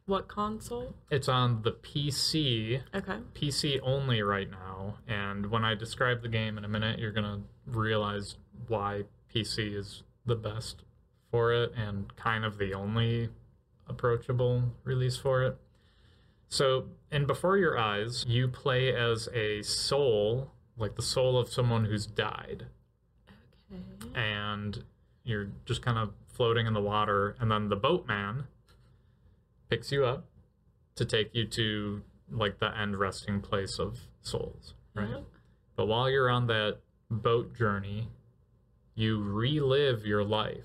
What 0.06 0.26
console? 0.28 0.94
it's 1.10 1.28
on 1.28 1.62
the 1.62 1.72
PC, 1.72 2.82
Okay. 2.94 3.18
PC 3.34 3.78
only 3.82 4.20
right 4.22 4.50
now. 4.50 4.98
And 5.06 5.46
when 5.46 5.64
I 5.64 5.74
describe 5.74 6.22
the 6.22 6.28
game 6.28 6.58
in 6.58 6.64
a 6.64 6.68
minute, 6.68 6.98
you're 6.98 7.12
going 7.12 7.24
to 7.24 7.40
realize 7.66 8.36
why 8.68 9.04
PC 9.32 9.74
is 9.76 10.02
the 10.26 10.34
best 10.34 10.82
for 11.30 11.52
it 11.52 11.72
and 11.76 12.14
kind 12.16 12.44
of 12.44 12.58
the 12.58 12.74
only 12.74 13.30
approachable 13.88 14.64
release 14.84 15.16
for 15.16 15.42
it. 15.44 15.56
So, 16.48 16.88
in 17.10 17.24
Before 17.26 17.56
Your 17.56 17.78
Eyes, 17.78 18.26
you 18.28 18.46
play 18.48 18.94
as 18.94 19.28
a 19.32 19.62
soul, 19.62 20.50
like 20.76 20.96
the 20.96 21.02
soul 21.02 21.38
of 21.38 21.48
someone 21.48 21.86
who's 21.86 22.06
died. 22.06 22.66
Okay. 23.72 24.20
And 24.20 24.84
you're 25.24 25.48
just 25.64 25.80
kind 25.80 25.96
of 25.96 26.10
floating 26.26 26.66
in 26.66 26.74
the 26.74 26.80
water. 26.82 27.36
And 27.40 27.50
then 27.50 27.68
the 27.70 27.76
boatman 27.76 28.44
picks 29.72 29.90
you 29.90 30.04
up 30.04 30.26
to 30.96 31.04
take 31.06 31.34
you 31.34 31.46
to 31.46 32.02
like 32.30 32.58
the 32.58 32.76
end 32.78 32.98
resting 32.98 33.40
place 33.40 33.78
of 33.78 33.98
souls, 34.20 34.74
right? 34.94 35.08
Yeah. 35.08 35.20
But 35.76 35.86
while 35.86 36.10
you're 36.10 36.28
on 36.30 36.46
that 36.48 36.78
boat 37.10 37.56
journey, 37.56 38.08
you 38.94 39.22
relive 39.22 40.04
your 40.06 40.24
life 40.24 40.64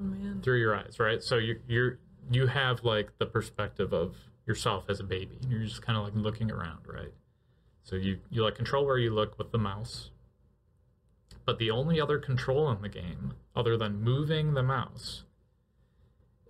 Oh 0.00 0.04
man. 0.04 0.40
through 0.42 0.60
your 0.60 0.76
eyes, 0.76 0.98
right? 1.00 1.20
So 1.22 1.36
you 1.38 1.58
you're 1.66 1.98
you 2.30 2.46
have 2.46 2.84
like 2.84 3.10
the 3.18 3.26
perspective 3.26 3.92
of 3.92 4.14
yourself 4.46 4.84
as 4.88 5.00
a 5.00 5.04
baby, 5.04 5.38
and 5.42 5.50
you're 5.50 5.64
just 5.64 5.82
kind 5.82 5.98
of 5.98 6.04
like 6.04 6.14
looking 6.14 6.50
around, 6.50 6.80
right? 6.86 7.12
So 7.82 7.96
you 7.96 8.18
you 8.30 8.44
like 8.44 8.54
control 8.54 8.86
where 8.86 8.98
you 8.98 9.10
look 9.12 9.36
with 9.38 9.50
the 9.50 9.58
mouse, 9.58 10.10
but 11.44 11.58
the 11.58 11.70
only 11.72 12.00
other 12.00 12.18
control 12.18 12.70
in 12.70 12.80
the 12.82 12.88
game, 12.88 13.34
other 13.56 13.76
than 13.76 14.00
moving 14.00 14.54
the 14.54 14.62
mouse, 14.62 15.24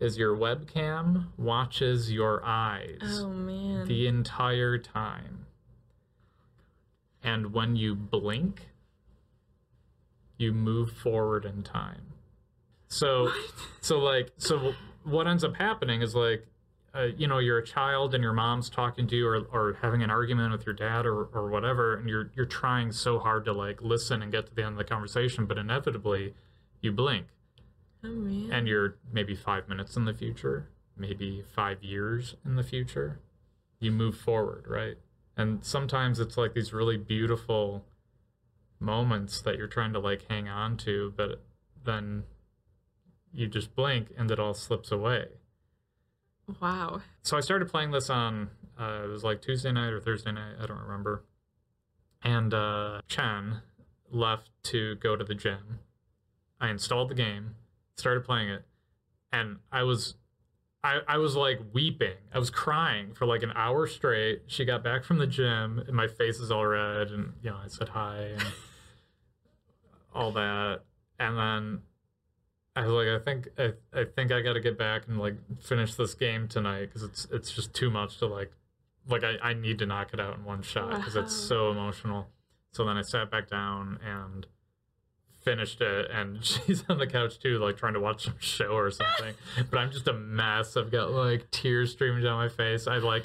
is 0.00 0.16
your 0.16 0.34
webcam 0.36 1.26
watches 1.36 2.10
your 2.10 2.42
eyes 2.44 2.98
Oh 3.20 3.28
man. 3.28 3.86
the 3.86 4.06
entire 4.06 4.78
time. 4.78 5.46
And 7.22 7.52
when 7.52 7.76
you 7.76 7.94
blink, 7.94 8.68
you 10.38 10.52
move 10.52 10.90
forward 10.92 11.44
in 11.44 11.62
time. 11.62 12.14
So, 12.88 13.30
so 13.80 13.98
like, 13.98 14.30
so 14.38 14.72
what 15.04 15.26
ends 15.28 15.44
up 15.44 15.54
happening 15.56 16.00
is 16.02 16.14
like, 16.14 16.46
uh, 16.94 17.08
you 17.16 17.28
know, 17.28 17.38
you're 17.38 17.58
a 17.58 17.64
child 17.64 18.14
and 18.14 18.22
your 18.24 18.32
mom's 18.32 18.68
talking 18.68 19.06
to 19.06 19.14
you 19.16 19.26
or, 19.28 19.36
or 19.52 19.78
having 19.82 20.02
an 20.02 20.10
argument 20.10 20.50
with 20.50 20.66
your 20.66 20.74
dad 20.74 21.06
or, 21.06 21.24
or 21.26 21.48
whatever, 21.48 21.94
and 21.96 22.08
you're 22.08 22.32
you're 22.34 22.46
trying 22.46 22.90
so 22.90 23.20
hard 23.20 23.44
to 23.44 23.52
like 23.52 23.80
listen 23.80 24.22
and 24.22 24.32
get 24.32 24.46
to 24.46 24.54
the 24.56 24.62
end 24.64 24.72
of 24.72 24.78
the 24.78 24.82
conversation, 24.84 25.46
but 25.46 25.56
inevitably, 25.56 26.34
you 26.80 26.90
blink 26.90 27.26
oh 28.04 28.48
and 28.50 28.66
you're 28.66 28.96
maybe 29.12 29.34
five 29.34 29.68
minutes 29.68 29.96
in 29.96 30.04
the 30.04 30.14
future, 30.14 30.68
maybe 30.96 31.42
five 31.54 31.82
years 31.82 32.34
in 32.44 32.56
the 32.56 32.62
future. 32.62 33.20
You 33.78 33.92
move 33.92 34.16
forward, 34.16 34.66
right? 34.68 34.96
And 35.36 35.64
sometimes 35.64 36.20
it's 36.20 36.36
like 36.36 36.54
these 36.54 36.72
really 36.72 36.96
beautiful 36.96 37.84
moments 38.78 39.40
that 39.42 39.56
you're 39.56 39.66
trying 39.66 39.92
to 39.92 39.98
like 39.98 40.26
hang 40.28 40.48
on 40.48 40.76
to, 40.78 41.12
but 41.16 41.42
then 41.84 42.24
you 43.32 43.46
just 43.46 43.74
blink 43.74 44.08
and 44.18 44.30
it 44.30 44.38
all 44.38 44.54
slips 44.54 44.90
away. 44.90 45.26
wow. 46.60 47.00
So 47.22 47.36
I 47.36 47.40
started 47.40 47.68
playing 47.68 47.92
this 47.92 48.10
on 48.10 48.50
uh, 48.80 49.02
it 49.04 49.08
was 49.08 49.22
like 49.22 49.42
Tuesday 49.42 49.72
night 49.72 49.92
or 49.92 50.00
Thursday 50.00 50.32
night, 50.32 50.54
I 50.60 50.66
don't 50.66 50.80
remember. 50.80 51.24
And 52.22 52.54
uh, 52.54 53.02
Chen 53.08 53.60
left 54.10 54.50
to 54.64 54.94
go 54.96 55.16
to 55.16 55.24
the 55.24 55.34
gym. 55.34 55.80
I 56.60 56.70
installed 56.70 57.10
the 57.10 57.14
game, 57.14 57.56
started 58.00 58.24
playing 58.24 58.48
it, 58.48 58.64
and 59.32 59.58
I 59.70 59.84
was 59.84 60.14
I, 60.82 61.00
I 61.06 61.18
was 61.18 61.36
like 61.36 61.60
weeping. 61.72 62.16
I 62.32 62.38
was 62.38 62.50
crying 62.50 63.12
for 63.12 63.26
like 63.26 63.42
an 63.42 63.52
hour 63.54 63.86
straight. 63.86 64.42
She 64.46 64.64
got 64.64 64.82
back 64.82 65.04
from 65.04 65.18
the 65.18 65.26
gym 65.26 65.78
and 65.86 65.94
my 65.94 66.08
face 66.08 66.38
is 66.38 66.50
all 66.50 66.66
red 66.66 67.08
and 67.10 67.34
you 67.42 67.50
know, 67.50 67.58
I 67.62 67.68
said 67.68 67.90
hi 67.90 68.16
and 68.32 68.46
all 70.14 70.32
that. 70.32 70.80
And 71.18 71.36
then 71.36 71.82
I 72.74 72.86
was 72.86 72.92
like, 72.92 73.08
I 73.08 73.22
think 73.22 73.48
I, 73.58 74.00
I 74.00 74.04
think 74.04 74.32
I 74.32 74.40
got 74.40 74.54
to 74.54 74.60
get 74.60 74.78
back 74.78 75.02
and 75.06 75.18
like 75.18 75.36
finish 75.60 75.94
this 75.96 76.14
game 76.14 76.48
tonight 76.48 76.86
because 76.86 77.02
it's 77.02 77.28
it's 77.30 77.52
just 77.52 77.74
too 77.74 77.90
much 77.90 78.16
to 78.18 78.26
like 78.26 78.52
like 79.06 79.22
I, 79.22 79.50
I 79.50 79.54
need 79.54 79.78
to 79.80 79.86
knock 79.86 80.14
it 80.14 80.20
out 80.20 80.38
in 80.38 80.44
one 80.44 80.62
shot 80.62 80.96
because 80.96 81.14
it's 81.14 81.34
so 81.34 81.70
emotional. 81.70 82.28
So 82.72 82.86
then 82.86 82.96
I 82.96 83.02
sat 83.02 83.30
back 83.30 83.50
down 83.50 83.98
and 84.02 84.46
finished 85.42 85.80
it, 85.80 86.10
and 86.10 86.44
she's 86.44 86.84
on 86.88 86.98
the 86.98 87.06
couch 87.06 87.38
too, 87.38 87.58
like 87.58 87.76
trying 87.76 87.94
to 87.94 88.00
watch 88.00 88.24
some 88.24 88.34
show 88.38 88.68
or 88.72 88.90
something. 88.90 89.34
but 89.70 89.78
I'm 89.78 89.90
just 89.90 90.08
a 90.08 90.12
mess. 90.12 90.76
I've 90.76 90.90
got 90.90 91.10
like 91.12 91.50
tears 91.50 91.92
streaming 91.92 92.22
down 92.22 92.36
my 92.36 92.48
face. 92.48 92.86
I 92.86 92.98
like, 92.98 93.24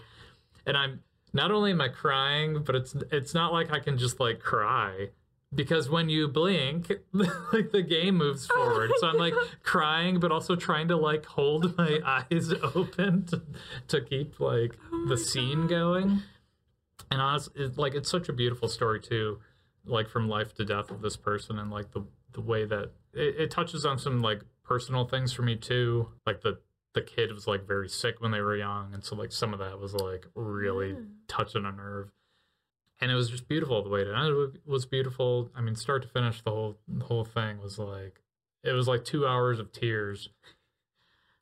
and 0.65 0.75
I'm 0.77 1.01
not 1.33 1.51
only 1.51 1.71
am 1.71 1.81
I 1.81 1.89
crying, 1.89 2.63
but 2.63 2.75
it's 2.75 2.95
it's 3.11 3.33
not 3.33 3.51
like 3.53 3.71
I 3.71 3.79
can 3.79 3.97
just 3.97 4.19
like 4.19 4.39
cry 4.39 5.09
because 5.53 5.89
when 5.89 6.09
you 6.09 6.27
blink, 6.27 6.91
like 7.13 7.71
the 7.71 7.81
game 7.87 8.17
moves 8.17 8.47
Oh 8.51 8.55
forward. 8.55 8.91
so 8.97 9.07
I'm 9.07 9.17
like 9.17 9.33
crying, 9.63 10.19
but 10.19 10.31
also 10.31 10.55
trying 10.55 10.87
to 10.89 10.97
like 10.97 11.25
hold 11.25 11.77
my 11.77 11.99
eyes 12.31 12.53
open 12.75 13.25
to, 13.27 13.41
to 13.89 14.01
keep 14.01 14.39
like 14.39 14.77
Oh 14.91 15.05
the 15.07 15.17
scene 15.17 15.61
God. 15.61 15.69
going. 15.69 16.21
And 17.11 17.21
honestly, 17.21 17.63
it, 17.65 17.77
like 17.77 17.93
it's 17.95 18.09
such 18.09 18.29
a 18.29 18.33
beautiful 18.33 18.67
story 18.67 18.99
too, 18.99 19.39
like 19.85 20.09
from 20.09 20.27
life 20.29 20.53
to 20.55 20.65
death 20.65 20.91
of 20.91 21.01
this 21.01 21.17
person, 21.17 21.59
and 21.59 21.71
like 21.71 21.91
the 21.91 22.05
the 22.33 22.41
way 22.41 22.65
that 22.65 22.91
it, 23.13 23.35
it 23.39 23.51
touches 23.51 23.85
on 23.85 23.97
some 23.97 24.21
like 24.21 24.41
personal 24.63 25.05
things 25.05 25.31
for 25.33 25.41
me 25.41 25.55
too. 25.55 26.09
Like 26.25 26.41
the 26.41 26.59
the 26.93 27.01
kid 27.01 27.31
was 27.31 27.47
like 27.47 27.67
very 27.67 27.89
sick 27.89 28.21
when 28.21 28.31
they 28.31 28.41
were 28.41 28.55
young, 28.55 28.93
and 28.93 29.03
so 29.03 29.15
like 29.15 29.31
some 29.31 29.53
of 29.53 29.59
that 29.59 29.79
was 29.79 29.93
like 29.93 30.25
really 30.35 30.89
Yeah. 30.89 30.99
touching 31.27 31.65
a 31.65 31.71
nerve. 31.71 32.11
And 33.01 33.11
it 33.11 33.15
was 33.15 33.29
just 33.29 33.49
beautiful 33.49 33.83
the 33.83 33.89
way 33.89 34.01
it 34.01 34.07
ended 34.07 34.61
was 34.65 34.85
beautiful. 34.85 35.49
I 35.53 35.61
mean, 35.61 35.75
start 35.75 36.01
to 36.03 36.07
finish, 36.07 36.41
the 36.41 36.51
whole 36.51 36.77
the 36.87 37.05
whole 37.05 37.25
thing 37.25 37.59
was 37.59 37.77
like 37.77 38.21
it 38.63 38.71
was 38.71 38.87
like 38.87 39.03
two 39.03 39.27
hours 39.27 39.59
of 39.59 39.71
tears, 39.71 40.29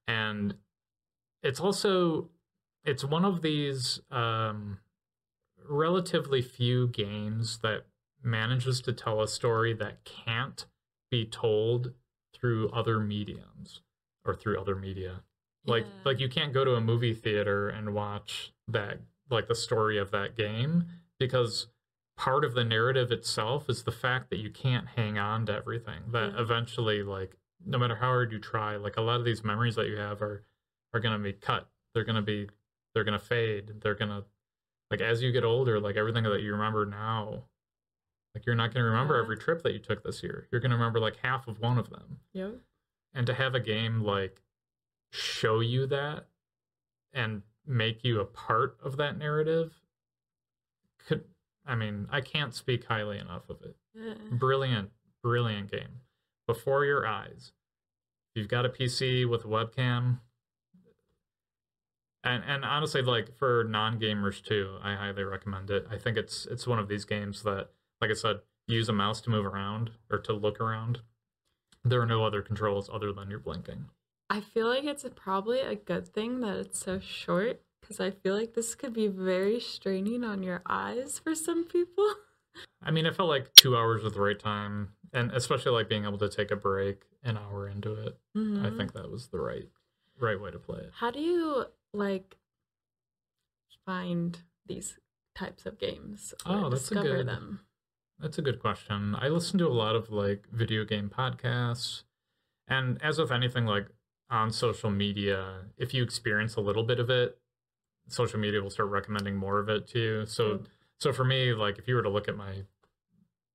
and 0.07 0.55
it's 1.43 1.59
also 1.59 2.29
it's 2.83 3.03
one 3.03 3.23
of 3.23 3.41
these 3.41 4.01
um, 4.11 4.79
relatively 5.69 6.41
few 6.41 6.87
games 6.87 7.59
that 7.59 7.85
manages 8.23 8.81
to 8.81 8.93
tell 8.93 9.21
a 9.21 9.27
story 9.27 9.73
that 9.73 10.03
can't 10.05 10.65
be 11.11 11.25
told 11.25 11.93
through 12.33 12.69
other 12.69 12.99
mediums 12.99 13.81
or 14.25 14.33
through 14.33 14.59
other 14.59 14.75
media. 14.75 15.21
Like 15.65 15.85
Yeah. 15.85 15.91
like 16.05 16.19
you 16.19 16.29
can't 16.29 16.53
go 16.53 16.65
to 16.65 16.75
a 16.75 16.81
movie 16.81 17.13
theater 17.13 17.69
and 17.69 17.93
watch 17.93 18.51
that 18.67 18.99
like 19.29 19.47
the 19.47 19.55
story 19.55 19.97
of 19.97 20.11
that 20.11 20.35
game 20.35 20.85
because 21.19 21.67
part 22.17 22.43
of 22.45 22.53
the 22.53 22.63
narrative 22.63 23.11
itself 23.11 23.69
is 23.69 23.83
the 23.83 23.91
fact 23.91 24.29
that 24.29 24.37
you 24.39 24.49
can't 24.49 24.89
hang 24.89 25.17
on 25.17 25.45
to 25.47 25.53
everything 25.53 26.03
that 26.11 26.33
Yeah. 26.33 26.41
eventually 26.41 27.01
like 27.03 27.37
no 27.65 27.77
matter 27.77 27.95
how 27.95 28.07
hard 28.07 28.31
you 28.31 28.39
try 28.39 28.75
like 28.75 28.97
a 28.97 29.01
lot 29.01 29.19
of 29.19 29.25
these 29.25 29.43
memories 29.43 29.75
that 29.75 29.87
you 29.87 29.97
have 29.97 30.21
are 30.21 30.43
are 30.93 30.99
going 30.99 31.17
to 31.17 31.23
be 31.23 31.33
cut 31.33 31.69
they're 31.93 32.03
going 32.03 32.15
to 32.17 32.21
be 32.21 32.49
they're 32.93 33.03
going 33.05 33.17
to 33.17 33.25
fade 33.25 33.79
they're 33.81 33.95
going 33.95 34.11
to 34.11 34.25
like 34.91 35.01
as 35.01 35.23
you 35.23 35.31
get 35.31 35.43
older 35.45 35.79
like 35.79 35.95
everything 35.95 36.23
that 36.23 36.41
you 36.41 36.51
remember 36.51 36.85
now 36.85 37.43
like 38.35 38.45
you're 38.45 38.55
not 38.55 38.73
going 38.73 38.83
to 38.83 38.89
remember 38.89 39.15
Yeah. 39.17 39.23
every 39.23 39.37
trip 39.37 39.61
that 39.63 39.73
you 39.73 39.79
took 39.79 40.03
this 40.03 40.23
year 40.23 40.47
you're 40.51 40.61
going 40.61 40.71
to 40.71 40.77
remember 40.77 40.99
like 40.99 41.17
half 41.17 41.47
of 41.47 41.59
one 41.59 41.77
of 41.77 41.89
them 41.89 42.19
Yep. 42.33 42.55
and 43.13 43.27
to 43.27 43.33
have 43.33 43.55
a 43.55 43.59
game 43.59 44.01
like 44.01 44.41
show 45.11 45.59
you 45.59 45.85
that 45.87 46.25
and 47.13 47.43
make 47.65 48.03
you 48.03 48.19
a 48.19 48.25
part 48.25 48.77
of 48.83 48.97
that 48.97 49.17
narrative 49.17 49.73
could 51.07 51.23
i 51.65 51.75
mean 51.75 52.07
i 52.11 52.19
can't 52.21 52.53
speak 52.53 52.85
highly 52.85 53.17
enough 53.19 53.49
of 53.49 53.61
it 53.61 53.75
Yeah. 53.93 54.15
brilliant 54.31 54.91
brilliant 55.21 55.71
game 55.71 56.01
before 56.47 56.83
your 56.85 57.05
eyes 57.07 57.51
if 58.35 58.39
you've 58.39 58.49
got 58.49 58.65
a 58.65 58.69
pc 58.69 59.29
with 59.29 59.45
a 59.45 59.47
webcam 59.47 60.19
and 62.23 62.43
and 62.45 62.65
honestly 62.65 63.01
like 63.01 63.35
for 63.37 63.63
non-gamers 63.63 64.41
too 64.43 64.77
i 64.81 64.95
highly 64.95 65.23
recommend 65.23 65.69
it 65.69 65.85
i 65.91 65.97
think 65.97 66.17
it's 66.17 66.45
it's 66.47 66.65
one 66.67 66.79
of 66.79 66.87
these 66.87 67.05
games 67.05 67.43
that 67.43 67.69
like 68.03 68.11
i 68.11 68.13
said 68.13 68.39
use 68.67 68.89
a 68.89 68.93
mouse 68.93 69.21
to 69.21 69.29
move 69.29 69.45
around 69.45 69.91
or 70.11 70.17
to 70.17 70.33
look 70.33 70.59
around 70.59 70.99
there 71.85 72.01
are 72.01 72.05
no 72.05 72.25
other 72.25 72.41
controls 72.41 72.89
other 72.93 73.11
than 73.13 73.29
your 73.29 73.39
blinking 73.39 73.85
I 74.29 74.41
feel 74.41 74.67
like 74.67 74.85
it's 74.85 75.05
probably 75.15 75.59
a 75.59 75.75
good 75.75 76.07
thing 76.07 76.39
that 76.39 76.55
it's 76.57 76.79
so 76.79 76.99
short 76.99 77.61
because 77.81 77.99
I 77.99 78.09
feel 78.11 78.35
like 78.35 78.55
this 78.55 78.73
could 78.73 78.91
be 78.93 79.07
very 79.07 79.59
straining 79.59 80.23
on 80.23 80.41
your 80.41 80.63
eyes 80.65 81.19
for 81.19 81.35
some 81.35 81.65
people. 81.65 82.07
i 82.83 82.89
mean 82.91 83.05
it 83.05 83.15
felt 83.15 83.29
like 83.29 83.53
two 83.53 83.77
hours 83.77 84.03
was 84.03 84.13
the 84.13 84.21
right 84.21 84.39
time 84.39 84.89
and 85.13 85.31
especially 85.31 85.71
like 85.71 85.87
being 85.89 86.03
able 86.05 86.17
to 86.17 86.29
take 86.29 86.51
a 86.51 86.55
break 86.55 87.03
an 87.23 87.37
hour 87.37 87.67
into 87.69 87.93
it 87.93 88.17
i 88.35 88.39
Mhm. 88.39 88.77
think 88.77 88.93
that 88.93 89.09
was 89.11 89.27
the 89.27 89.39
right 89.39 89.67
right 90.19 90.39
way 90.41 90.51
to 90.51 90.59
play 90.59 90.79
it 90.79 90.91
How 90.93 91.11
do 91.11 91.19
you 91.21 91.65
like 91.93 92.35
find 93.85 94.39
these 94.65 94.97
types 95.35 95.65
of 95.65 95.77
games 95.79 96.33
or 96.45 96.55
Oh, 96.55 96.69
that's 96.69 96.89
a 96.91 96.95
discover 96.95 97.17
good- 97.17 97.27
them? 97.27 97.59
That's 98.23 98.37
a 98.37 98.41
good 98.41 98.59
question. 98.59 99.15
I 99.19 99.27
listen 99.27 99.59
to 99.59 99.67
a 99.67 99.69
lot 99.83 99.97
of 99.97 100.09
like 100.09 100.47
video 100.49 100.85
game 100.85 101.09
podcasts. 101.09 102.03
And 102.69 102.97
as 103.03 103.19
with 103.19 103.33
anything 103.33 103.65
like 103.65 103.87
on 104.29 104.49
social 104.49 104.89
media, 104.89 105.65
if 105.77 105.93
you 105.93 106.03
experience 106.03 106.55
a 106.55 106.61
little 106.61 106.83
bit 106.83 107.01
of 107.01 107.09
it, 107.09 107.37
social 108.07 108.39
media 108.39 108.61
will 108.61 108.69
start 108.69 108.89
recommending 108.89 109.35
more 109.35 109.59
of 109.59 109.67
it 109.67 109.87
to 109.89 109.99
you. 109.99 110.25
So 110.25 110.43
Mm. 110.59 110.65
so 111.01 111.11
for 111.11 111.25
me, 111.25 111.53
like 111.53 111.77
if 111.77 111.87
you 111.89 111.95
were 111.95 112.01
to 112.01 112.09
look 112.09 112.29
at 112.29 112.37
my 112.37 112.63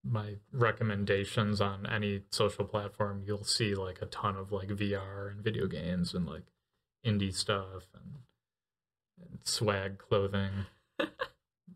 my 0.04 0.36
recommendations 0.52 1.62
on 1.62 1.86
any 1.86 2.22
social 2.30 2.66
platform, 2.66 3.22
you'll 3.26 3.44
see 3.44 3.74
like 3.74 4.02
a 4.02 4.06
ton 4.06 4.36
of 4.36 4.52
like 4.52 4.68
VR 4.68 5.30
and 5.30 5.42
video 5.42 5.66
games 5.66 6.12
and 6.12 6.26
like 6.26 6.44
indie 7.06 7.34
stuff 7.34 7.88
and, 7.94 8.18
and 9.18 9.38
swag 9.44 9.96
clothing. 9.98 10.66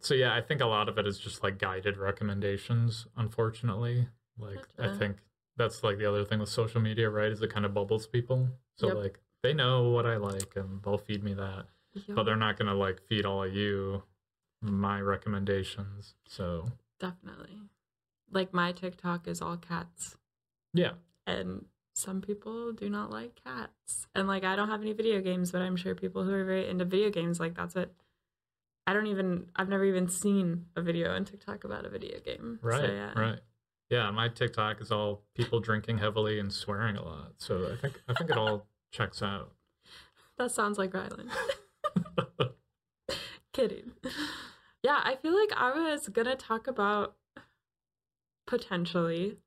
so 0.03 0.15
yeah, 0.15 0.35
I 0.35 0.41
think 0.41 0.61
a 0.61 0.67
lot 0.67 0.89
of 0.89 0.99
it 0.99 1.07
is 1.07 1.19
just 1.19 1.43
like 1.43 1.59
guided 1.59 1.97
recommendations, 1.97 3.07
unfortunately. 3.17 4.09
Like 4.39 4.67
I 4.79 4.97
think 4.97 5.17
that's 5.57 5.83
like 5.85 5.99
the 5.99 6.07
other 6.07 6.25
thing 6.25 6.41
with 6.41 6.49
social 6.49 6.81
media, 6.81 7.09
right? 7.09 7.31
Is 7.31 7.41
it 7.41 7.51
kind 7.53 7.65
of 7.65 7.73
bubbles 7.73 8.07
people. 8.07 8.49
So 8.77 8.89
Yep. 8.89 8.97
like 8.97 9.21
they 9.43 9.53
know 9.55 9.91
what 9.91 10.07
I 10.07 10.17
like 10.17 10.57
and 10.57 10.83
they'll 10.83 10.99
feed 10.99 11.23
me 11.23 11.35
that. 11.35 11.67
Yep, 11.95 12.17
But 12.17 12.23
they're 12.25 12.37
not 12.37 12.59
gonna 12.59 12.75
like 12.75 13.01
feed 13.09 13.25
all 13.25 13.45
of 13.45 13.55
you 13.55 14.03
my 14.61 15.01
recommendations. 15.01 16.15
So 16.27 16.67
definitely. 16.99 17.61
Like 18.31 18.53
my 18.53 18.73
TikTok 18.73 19.29
is 19.29 19.43
all 19.43 19.57
cats, 19.59 20.17
yeah. 20.73 20.93
and 21.27 21.67
some 21.95 22.23
people 22.23 22.73
do 22.73 22.89
not 22.89 23.11
like 23.11 23.35
cats. 23.45 24.07
And 24.15 24.27
like 24.27 24.43
I 24.43 24.57
don't 24.57 24.69
have 24.71 24.81
any 24.81 24.95
video 24.95 25.21
games, 25.21 25.51
but 25.53 25.61
I'm 25.61 25.77
sure 25.77 25.95
people 25.95 26.25
who 26.25 26.33
are 26.33 26.45
very 26.45 26.67
into 26.67 26.87
video 26.87 27.11
games 27.11 27.39
like 27.39 27.55
that's 27.55 27.77
it. 27.77 27.93
I 28.87 28.93
don't 28.93 29.07
even 29.07 29.47
I've 29.57 29.69
never 29.69 29.85
even 29.85 30.09
seen 30.09 30.67
a 30.77 30.83
video 30.83 31.15
on 31.15 31.25
TikTok 31.25 31.65
about 31.65 31.85
a 31.85 31.89
video 31.91 32.19
game. 32.21 32.59
So, 32.63 32.69
Right. 32.69 32.91
yeah. 32.93 33.13
Right. 33.19 33.39
Yeah, 33.91 34.11
my 34.11 34.29
TikTok 34.29 34.81
is 34.81 34.91
all 34.91 35.23
people 35.35 35.61
drinking 35.61 35.99
heavily 35.99 36.39
and 36.39 36.53
swearing 36.53 36.97
a 36.97 37.05
lot. 37.05 37.35
So 37.39 37.71
I 37.73 37.77
think 37.77 38.01
I 38.09 38.15
think 38.15 38.31
it 38.31 38.37
all 38.39 38.67
checks 38.91 39.23
out. 39.23 39.53
That 40.39 40.51
sounds 40.51 40.79
like 40.79 40.93
Rylan. 40.93 41.31
Kidding. 43.53 43.93
Yeah, 44.83 45.01
I 45.05 45.17
feel 45.17 45.39
like 45.39 45.53
I 45.55 45.71
was 45.93 46.09
gonna 46.09 46.37
talk 46.37 46.67
about 46.67 47.17
potentially. 48.47 49.39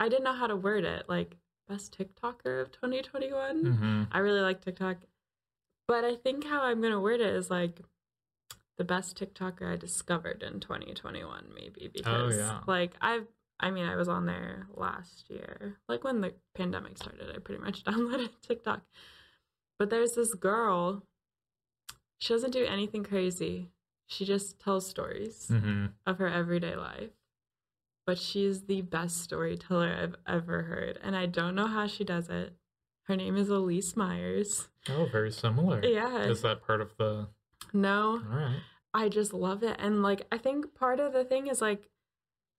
I 0.00 0.08
didn't 0.08 0.24
know 0.24 0.32
how 0.32 0.46
to 0.46 0.56
word 0.56 0.84
it, 0.84 1.08
like 1.08 1.36
best 1.68 1.96
TikToker 1.96 2.60
of 2.60 2.72
2021. 2.72 3.64
hmm 3.64 4.02
I 4.10 4.18
really 4.18 4.40
like 4.40 4.60
TikTok, 4.60 4.96
but 5.86 6.04
I 6.04 6.16
think 6.16 6.44
how 6.44 6.62
I'm 6.62 6.80
gonna 6.80 7.00
word 7.00 7.20
it 7.20 7.34
is 7.34 7.50
like 7.50 7.80
the 8.76 8.84
best 8.84 9.18
TikToker 9.18 9.72
I 9.72 9.76
discovered 9.76 10.42
in 10.42 10.60
2021, 10.60 11.44
maybe 11.54 11.90
because 11.92 12.36
yeah. 12.36 12.60
like 12.66 12.92
I've. 13.00 13.26
I 13.60 13.70
mean, 13.70 13.86
I 13.86 13.94
was 13.94 14.08
on 14.08 14.26
there 14.26 14.66
last 14.74 15.26
year, 15.28 15.78
like 15.88 16.02
when 16.02 16.20
the 16.20 16.34
pandemic 16.56 16.98
started. 16.98 17.30
I 17.34 17.38
pretty 17.38 17.62
much 17.62 17.84
downloaded 17.84 18.30
TikTok, 18.42 18.82
but 19.78 19.90
there's 19.90 20.14
this 20.14 20.34
girl. 20.34 21.04
She 22.18 22.32
doesn't 22.32 22.52
do 22.52 22.64
anything 22.64 23.04
crazy. 23.04 23.70
She 24.06 24.24
just 24.24 24.60
tells 24.60 24.88
stories 24.88 25.48
hmm 25.48 25.86
of 26.06 26.18
her 26.18 26.28
everyday 26.28 26.76
life. 26.76 27.10
But 28.06 28.18
she's 28.18 28.62
the 28.62 28.82
best 28.82 29.22
storyteller 29.22 29.96
I've 30.02 30.16
ever 30.26 30.62
heard. 30.62 30.98
And 31.02 31.16
I 31.16 31.24
don't 31.24 31.54
know 31.54 31.66
how 31.66 31.86
she 31.86 32.04
does 32.04 32.28
it. 32.28 32.54
Her 33.04 33.16
name 33.16 33.36
is 33.36 33.48
Elyse 33.48 33.96
Myers. 33.96 34.68
Oh, 34.90 35.06
very 35.10 35.32
similar. 35.32 35.82
Yeah. 35.84 36.24
Is 36.24 36.42
that 36.42 36.66
part 36.66 36.80
of 36.80 36.96
the? 36.98 37.28
No, 37.72 38.22
All 38.30 38.36
right. 38.38 38.60
I 38.92 39.08
just 39.08 39.32
love 39.32 39.62
it. 39.62 39.76
And 39.78 40.02
like, 40.02 40.26
I 40.30 40.38
think 40.38 40.74
part 40.74 41.00
of 41.00 41.12
the 41.12 41.24
thing 41.24 41.48
is 41.48 41.60
like, 41.60 41.88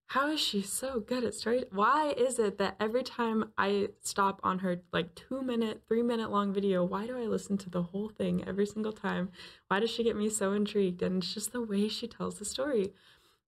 how 0.10 0.30
is 0.30 0.40
she 0.40 0.62
so 0.62 1.00
good 1.00 1.24
at 1.24 1.34
story? 1.34 1.66
Why 1.72 2.14
is 2.16 2.38
it 2.38 2.58
that 2.60 2.76
every 2.80 3.04
time 3.04 3.52
I 3.58 3.90
stop 4.02 4.40
on 4.44 4.60
her 4.60 4.82
like 4.94 5.16
two 5.16 5.42
minute, 5.42 5.82
three 5.88 6.04
minute 6.04 6.30
long 6.30 6.54
video, 6.54 6.84
why 6.84 7.08
do 7.08 7.18
I 7.18 7.26
listen 7.26 7.58
to 7.60 7.70
the 7.70 7.82
whole 7.84 8.10
thing 8.10 8.44
every 8.48 8.68
single 8.68 8.92
time? 8.94 9.32
Why 9.68 9.80
does 9.80 9.90
she 9.90 10.04
get 10.04 10.16
me 10.16 10.30
so 10.30 10.54
intrigued? 10.54 11.02
And 11.02 11.24
it's 11.24 11.34
just 11.34 11.54
the 11.54 11.62
way 11.62 11.88
she 11.90 12.08
tells 12.08 12.38
the 12.38 12.46
story. 12.46 12.94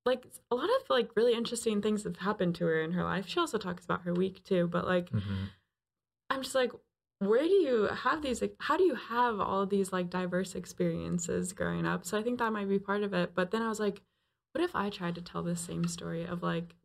Like 0.05 0.25
a 0.49 0.55
lot 0.55 0.69
of 0.81 0.89
like 0.89 1.15
really 1.15 1.33
interesting 1.33 1.81
things 1.81 2.03
have 2.05 2.17
happened 2.17 2.55
to 2.55 2.65
her 2.65 2.81
in 2.81 2.93
her 2.93 3.03
life. 3.03 3.27
She 3.27 3.39
also 3.39 3.57
talks 3.57 3.85
about 3.85 4.03
her 4.03 4.13
week 4.13 4.43
too, 4.43 4.67
but 4.67 4.85
like 4.85 5.09
hmm 5.09 5.45
I'm 6.29 6.41
just 6.43 6.55
like, 6.55 6.71
where 7.19 7.43
do 7.43 7.49
you 7.53 7.89
have 8.03 8.21
these? 8.21 8.41
Like, 8.41 8.55
how 8.59 8.77
do 8.77 8.83
you 8.83 8.95
have 8.95 9.39
all 9.39 9.65
these 9.65 9.91
like 9.91 10.09
diverse 10.09 10.55
experiences 10.55 11.53
growing 11.53 11.85
up? 11.85 12.05
So 12.05 12.17
I 12.17 12.23
think 12.23 12.39
that 12.39 12.51
might 12.53 12.69
be 12.69 12.79
part 12.79 13.03
of 13.03 13.13
it. 13.13 13.31
But 13.33 13.51
then 13.51 13.61
I 13.61 13.69
was 13.69 13.79
like, 13.79 14.01
what 14.53 14.63
if 14.63 14.75
I 14.75 14.89
tried 14.89 15.15
to 15.15 15.21
tell 15.21 15.43
the 15.43 15.55
same 15.55 15.87
story 15.87 16.25
of 16.25 16.43
like, 16.43 16.75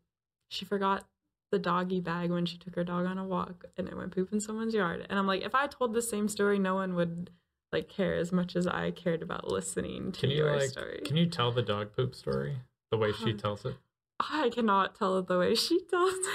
she 0.49 0.64
forgot 0.64 1.05
the 1.51 1.59
doggy 1.59 2.01
bag 2.01 2.30
when 2.30 2.47
she 2.47 2.57
took 2.57 2.74
her 2.76 2.85
dog 2.85 3.05
on 3.07 3.18
a 3.18 3.24
walk 3.26 3.66
and 3.76 3.87
it 3.87 3.97
went 3.97 4.14
poop 4.14 4.33
in 4.33 4.41
someone's 4.41 4.74
yard. 4.74 5.07
And 5.09 5.18
I'm 5.18 5.26
like, 5.26 5.43
if 5.43 5.55
I 5.55 5.66
told 5.66 5.93
the 5.93 6.03
same 6.03 6.28
story, 6.28 6.59
no 6.59 6.74
one 6.74 6.95
would 6.95 7.30
like 7.72 7.89
care 7.89 8.14
as 8.14 8.33
much 8.33 8.57
as 8.57 8.66
I 8.66 8.91
cared 8.91 9.22
about 9.22 9.49
listening 9.49 10.12
to 10.12 10.20
Can 10.20 10.30
you 10.30 10.37
your 10.39 10.57
like? 10.57 10.70
story. 10.70 11.01
Can 11.05 11.16
you 11.16 11.26
tell 11.26 11.53
the 11.53 11.62
dog 11.62 11.95
poop 11.95 12.14
story 12.14 12.57
the 12.91 12.97
way 12.97 13.12
she 13.12 13.30
Um, 13.33 13.37
tells 13.39 13.64
it? 13.64 13.76
I 14.20 14.51
cannot 14.51 14.95
tell 14.95 15.18
it 15.18 15.26
the 15.26 15.39
way 15.39 15.55
she 15.55 15.80
tells 15.85 16.14
it. 16.14 16.26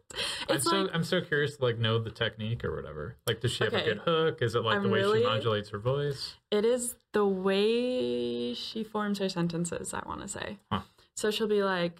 I'm 0.48 0.56
It's 0.56 0.64
so 0.68 0.88
I'm 0.92 1.04
so 1.04 1.20
curious 1.20 1.56
to 1.56 1.64
like 1.64 1.78
know 1.78 1.98
the 1.98 2.10
technique 2.10 2.64
or 2.64 2.74
whatever. 2.74 3.16
Like, 3.26 3.40
does 3.40 3.52
she 3.52 3.64
have 3.64 3.74
a 3.74 3.82
good 3.82 3.98
hook? 3.98 4.42
Is 4.42 4.54
it 4.54 4.60
like 4.60 4.80
the 4.80 4.86
I'm 4.86 4.90
way 4.90 5.00
really- 5.00 5.20
she 5.20 5.26
modulates 5.26 5.70
her 5.70 5.78
voice? 5.78 6.34
It 6.50 6.64
is 6.64 6.96
the 7.12 7.26
way 7.26 8.54
she 8.54 8.84
forms 8.84 9.18
her 9.20 9.28
sentences, 9.28 9.94
I 9.94 10.02
want 10.06 10.20
to 10.22 10.28
say. 10.28 10.58
Huh. 10.70 10.82
So 11.16 11.30
she'll 11.30 11.48
be 11.48 11.62
like, 11.62 11.98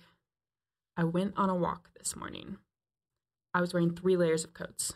I 0.96 1.04
went 1.04 1.34
on 1.36 1.48
a 1.50 1.54
walk 1.54 1.90
this 1.98 2.14
morning. 2.16 2.58
I 3.54 3.60
was 3.60 3.72
wearing 3.74 3.94
three 3.94 4.16
layers 4.16 4.44
of 4.44 4.54
coats. 4.54 4.94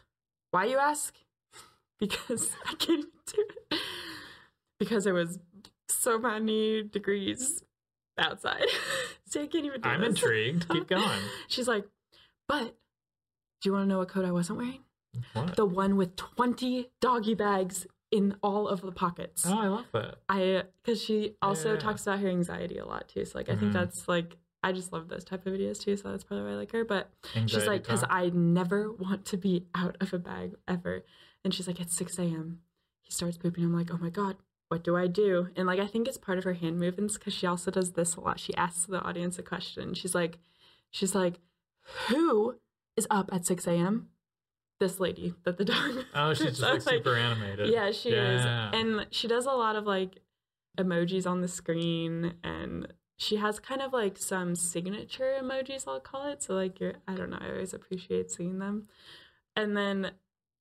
Why, 0.50 0.64
you 0.66 0.78
ask? 0.78 1.14
Because 1.98 2.50
I 2.66 2.74
can't 2.74 3.06
do 3.34 3.44
it. 3.70 3.78
Because 4.78 5.06
it 5.06 5.12
was 5.12 5.38
so 5.88 6.18
many 6.18 6.82
degrees 6.82 7.62
outside. 8.18 8.66
so 9.26 9.42
I 9.42 9.46
can't 9.46 9.64
even 9.64 9.80
do 9.80 9.88
I'm 9.88 10.02
this. 10.02 10.10
intrigued. 10.10 10.68
Keep 10.68 10.88
going. 10.88 11.20
She's 11.48 11.66
like, 11.66 11.86
but 12.48 12.76
do 13.66 13.70
you 13.70 13.74
want 13.74 13.82
to 13.86 13.88
know 13.88 13.98
what 13.98 14.08
coat 14.08 14.24
I 14.24 14.30
wasn't 14.30 14.58
wearing? 14.58 14.84
What? 15.32 15.56
The 15.56 15.66
one 15.66 15.96
with 15.96 16.14
20 16.14 16.88
doggy 17.00 17.34
bags 17.34 17.84
in 18.12 18.36
all 18.40 18.68
of 18.68 18.80
the 18.80 18.92
pockets. 18.92 19.42
Oh, 19.44 19.58
I 19.58 19.66
love 19.66 19.86
that. 19.92 20.18
I 20.28 20.62
because 20.84 21.02
she 21.02 21.34
also 21.42 21.72
Yeah. 21.72 21.78
talks 21.80 22.02
about 22.06 22.20
her 22.20 22.28
anxiety 22.28 22.78
a 22.78 22.84
lot 22.86 23.08
too. 23.08 23.24
So 23.24 23.36
like 23.36 23.48
I 23.48 23.56
Mhm. 23.56 23.58
think 23.58 23.72
that's 23.72 24.06
like 24.06 24.36
I 24.62 24.70
just 24.70 24.92
love 24.92 25.08
those 25.08 25.24
type 25.24 25.44
of 25.46 25.52
videos 25.52 25.80
too. 25.80 25.96
So 25.96 26.12
that's 26.12 26.22
probably 26.22 26.44
why 26.44 26.52
I 26.52 26.54
like 26.54 26.70
her. 26.70 26.84
But 26.84 27.10
she's 27.46 27.66
like 27.66 27.82
because. 27.82 28.04
I 28.08 28.28
never 28.30 28.92
want 28.92 29.24
to 29.26 29.36
be 29.36 29.66
out 29.74 29.96
of 30.00 30.14
a 30.14 30.18
bag 30.20 30.54
ever. 30.68 31.04
And 31.42 31.52
she's 31.52 31.66
like 31.66 31.80
it's 31.80 31.96
six 31.96 32.16
a.m. 32.20 32.60
He 33.00 33.10
starts 33.10 33.36
pooping. 33.36 33.64
I'm 33.64 33.74
like 33.74 33.92
oh 33.92 33.98
my 33.98 34.10
god. 34.10 34.36
What 34.68 34.84
do 34.84 34.96
I 34.96 35.08
do? 35.08 35.48
And 35.56 35.66
like 35.66 35.80
I 35.80 35.88
think 35.88 36.06
it's 36.06 36.18
part 36.18 36.38
of 36.38 36.44
her 36.44 36.54
hand 36.54 36.78
movements 36.78 37.18
because 37.18 37.34
she 37.34 37.48
also 37.48 37.72
does 37.72 37.92
this 37.94 38.14
a 38.14 38.20
lot. 38.20 38.38
She 38.38 38.54
asks 38.54 38.86
the 38.86 39.00
audience 39.02 39.40
a 39.40 39.42
question. 39.42 39.92
She's 39.94 40.14
like, 40.14 40.38
she's 40.92 41.16
like, 41.16 41.40
who 42.08 42.60
is 42.96 43.06
up 43.10 43.30
at 43.32 43.46
six 43.46 43.66
a.m. 43.66 44.08
This 44.78 45.00
lady 45.00 45.34
that 45.44 45.56
the 45.56 45.64
dog. 45.64 46.04
Oh, 46.14 46.34
she's 46.34 46.58
just 46.58 46.60
So, 46.60 46.72
like 46.72 46.82
super 46.82 47.14
animated. 47.16 47.70
Yeah, 47.70 47.90
she 47.92 48.10
is. 48.10 48.42
And 48.44 49.06
she 49.10 49.26
does 49.26 49.46
a 49.46 49.52
lot 49.52 49.74
of 49.76 49.84
like 49.86 50.20
emojis 50.78 51.26
on 51.26 51.40
the 51.40 51.48
screen 51.48 52.34
and 52.44 52.92
she 53.16 53.36
has 53.36 53.58
kind 53.58 53.80
of 53.80 53.94
like 53.94 54.18
some 54.18 54.54
signature 54.54 55.34
emojis, 55.42 55.84
I'll 55.88 56.00
call 56.00 56.26
it. 56.30 56.42
So 56.42 56.54
like 56.54 56.78
you're 56.78 56.94
I 57.08 57.14
don't 57.14 57.30
know, 57.30 57.38
I 57.40 57.48
always 57.50 57.72
appreciate 57.72 58.30
seeing 58.30 58.58
them. 58.58 58.88
And 59.54 59.74
then 59.74 60.10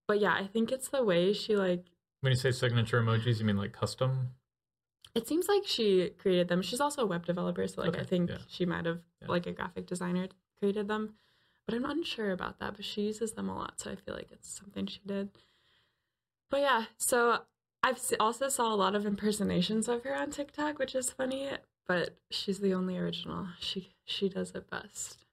but 0.07 0.21
yeah, 0.21 0.33
I 0.33 0.47
think 0.47 0.71
it's 0.71 0.87
the 0.87 1.03
way 1.03 1.33
she 1.33 1.57
like 1.57 1.85
When 2.21 2.31
you 2.31 2.37
say 2.37 2.51
signature 2.51 3.01
emojis, 3.01 3.39
you 3.39 3.45
mean 3.45 3.57
like 3.57 3.73
custom? 3.73 4.29
it 5.13 5.27
seems 5.27 5.47
like 5.47 5.65
she 5.65 6.09
created 6.17 6.47
them. 6.49 6.61
She's 6.61 6.81
also 6.81 7.01
a 7.03 7.05
web 7.05 7.25
developer, 7.25 7.65
so 7.67 7.81
like 7.81 7.97
I 7.97 8.03
think 8.03 8.29
yeah. 8.29 8.37
she 8.47 8.65
might 8.65 8.85
have 8.85 8.99
Yeah. 9.21 9.27
like 9.29 9.45
a 9.47 9.51
graphic 9.51 9.87
designer 9.87 10.27
created 10.59 10.87
them. 10.87 11.15
But 11.65 11.75
I'm 11.75 11.85
unsure 11.85 12.31
about 12.31 12.59
that. 12.59 12.75
But 12.75 12.85
she 12.85 13.01
uses 13.01 13.33
them 13.33 13.49
a 13.49 13.55
lot, 13.55 13.79
so 13.79 13.91
I 13.91 13.95
feel 13.95 14.15
like 14.15 14.31
it's 14.31 14.49
something 14.49 14.85
she 14.85 15.01
did. 15.05 15.29
But 16.49 16.61
yeah, 16.61 16.85
so 16.97 17.41
I've 17.83 17.99
also 18.19 18.49
saw 18.49 18.73
a 18.73 18.75
lot 18.75 18.95
of 18.95 19.05
impersonations 19.05 19.87
of 19.87 20.03
her 20.03 20.15
on 20.15 20.31
TikTok, 20.31 20.79
which 20.79 20.95
is 20.95 21.11
funny. 21.11 21.49
But 21.87 22.17
she's 22.31 22.59
the 22.59 22.73
only 22.73 22.97
original. 22.97 23.47
She 23.59 23.95
she 24.05 24.29
does 24.29 24.51
it 24.51 24.69
best. 24.69 25.24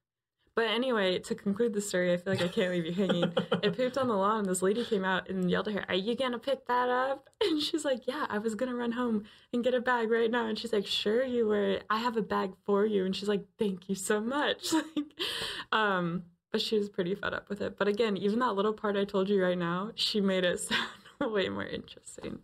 But 0.55 0.67
anyway, 0.67 1.19
to 1.21 1.35
conclude 1.35 1.73
the 1.73 1.81
story, 1.81 2.13
I 2.13 2.19
feel 2.19 2.35
like 2.35 2.43
I 2.43 2.49
can't 2.49 2.71
leave 2.71 2.85
you 2.85 2.93
hanging. 2.93 3.33
It 3.63 3.77
pooped 3.77 3.97
on 3.97 4.09
the 4.09 4.15
lawn. 4.15 4.41
and 4.41 4.49
This 4.49 4.61
lady 4.61 4.85
came 4.85 5.05
out 5.05 5.31
and 5.31 5.51
yelled 5.51 5.69
at 5.69 5.75
her, 5.75 5.85
"Are 5.89 5.95
you 5.95 6.15
gonna 6.15 6.39
pick 6.39 6.67
that 6.67 6.89
up?" 6.89 7.29
And 7.43 7.63
she's 7.63 7.85
like, 7.85 8.07
"Yeah, 8.07 8.27
I 8.29 8.39
was 8.39 8.55
gonna 8.55 8.75
run 8.75 8.93
home 8.93 9.25
and 9.53 9.65
get 9.65 9.73
a 9.73 9.81
bag 9.81 10.11
right 10.11 10.31
now." 10.31 10.47
And 10.47 10.59
she's 10.59 10.73
like, 10.73 10.87
"Sure, 10.87 11.25
you 11.25 11.47
were. 11.47 11.81
I 11.89 11.99
have 11.99 12.17
a 12.17 12.23
bag 12.23 12.53
for 12.67 12.85
you." 12.85 13.05
And 13.07 13.15
she's 13.17 13.29
like, 13.29 13.45
"Thank 13.59 13.89
you 13.89 13.95
so 13.95 14.21
much." 14.21 14.73
Like, 14.95 15.79
um, 15.81 16.25
but 16.51 16.61
she 16.61 16.77
was 16.77 16.89
pretty 16.91 17.15
fed 17.15 17.33
up 17.33 17.49
with 17.49 17.63
it. 17.63 17.79
But 17.79 17.89
again, 17.89 18.17
even 18.19 18.41
that 18.41 18.55
little 18.55 18.75
part 18.75 18.97
I 18.97 19.05
told 19.05 19.29
you 19.31 19.43
right 19.43 19.57
now, 19.57 19.93
she 19.95 20.21
made 20.21 20.45
it 20.45 20.61
sound 20.61 21.33
way 21.33 21.49
more 21.49 21.65
interesting. 21.65 22.41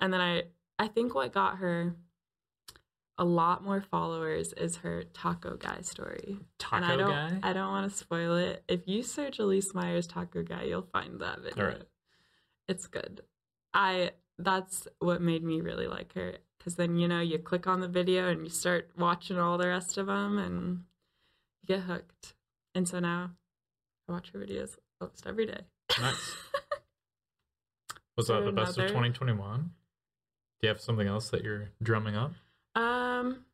And 0.00 0.12
then 0.12 0.20
I, 0.22 0.44
I 0.78 0.88
think 0.88 1.14
what 1.14 1.32
got 1.34 1.58
her 1.58 1.94
a 3.22 3.24
lot 3.24 3.62
more 3.62 3.80
followers 3.80 4.52
is 4.54 4.78
her 4.78 5.04
taco 5.14 5.56
guy 5.56 5.80
story. 5.82 6.38
Taco 6.58 6.76
and 6.76 6.84
I 6.84 6.96
don't, 6.96 7.08
guy? 7.08 7.38
I 7.48 7.52
don't 7.52 7.70
want 7.70 7.88
to 7.88 7.96
spoil 7.96 8.36
it. 8.36 8.64
If 8.66 8.88
you 8.88 9.04
search 9.04 9.38
Elyse 9.38 9.72
Myers 9.76 10.08
taco 10.08 10.42
guy, 10.42 10.64
you'll 10.64 10.88
find 10.92 11.20
that 11.20 11.38
video. 11.40 11.64
All 11.64 11.70
right. 11.70 11.82
It's 12.66 12.88
good. 12.88 13.20
I 13.72 14.10
that's 14.38 14.88
what 14.98 15.22
made 15.22 15.44
me 15.44 15.60
really 15.60 15.86
like 15.86 16.14
her 16.14 16.38
because 16.58 16.74
then 16.74 16.96
you 16.96 17.06
know 17.06 17.20
you 17.20 17.38
click 17.38 17.68
on 17.68 17.80
the 17.80 17.86
video 17.86 18.28
and 18.28 18.42
you 18.42 18.50
start 18.50 18.90
watching 18.98 19.38
all 19.38 19.56
the 19.56 19.68
rest 19.68 19.98
of 19.98 20.06
them 20.06 20.36
and 20.36 20.82
you 21.62 21.76
get 21.76 21.84
hooked. 21.84 22.34
And 22.74 22.88
so 22.88 22.98
now 22.98 23.30
I 24.08 24.12
watch 24.12 24.32
her 24.32 24.40
videos 24.40 24.78
almost 25.00 25.28
every 25.28 25.46
day. 25.46 25.60
Nice. 26.00 26.34
Was 28.16 28.26
that 28.26 28.44
the 28.44 28.50
best 28.50 28.76
of 28.78 28.88
2021? 28.88 29.60
Do 29.60 29.70
you 30.62 30.68
have 30.68 30.80
something 30.80 31.06
else 31.06 31.30
that 31.30 31.44
you're 31.44 31.70
drumming 31.80 32.16
up? 32.16 32.32
Um. 32.74 33.44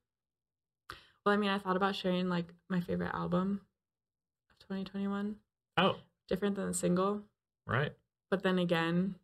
Well, 1.25 1.35
I 1.35 1.37
mean, 1.37 1.51
I 1.51 1.59
thought 1.59 1.77
about 1.77 1.95
sharing 1.97 2.29
like 2.29 2.47
my 2.71 2.81
favorite 2.81 3.15
album 3.15 3.61
of 4.51 4.59
2021, 4.61 5.37
Oh, 5.77 5.97
different 6.29 6.57
than 6.57 6.69
the 6.69 6.75
single. 6.75 7.23
right. 7.67 7.93
But 8.31 8.43
then 8.43 8.59
again, 8.59 9.15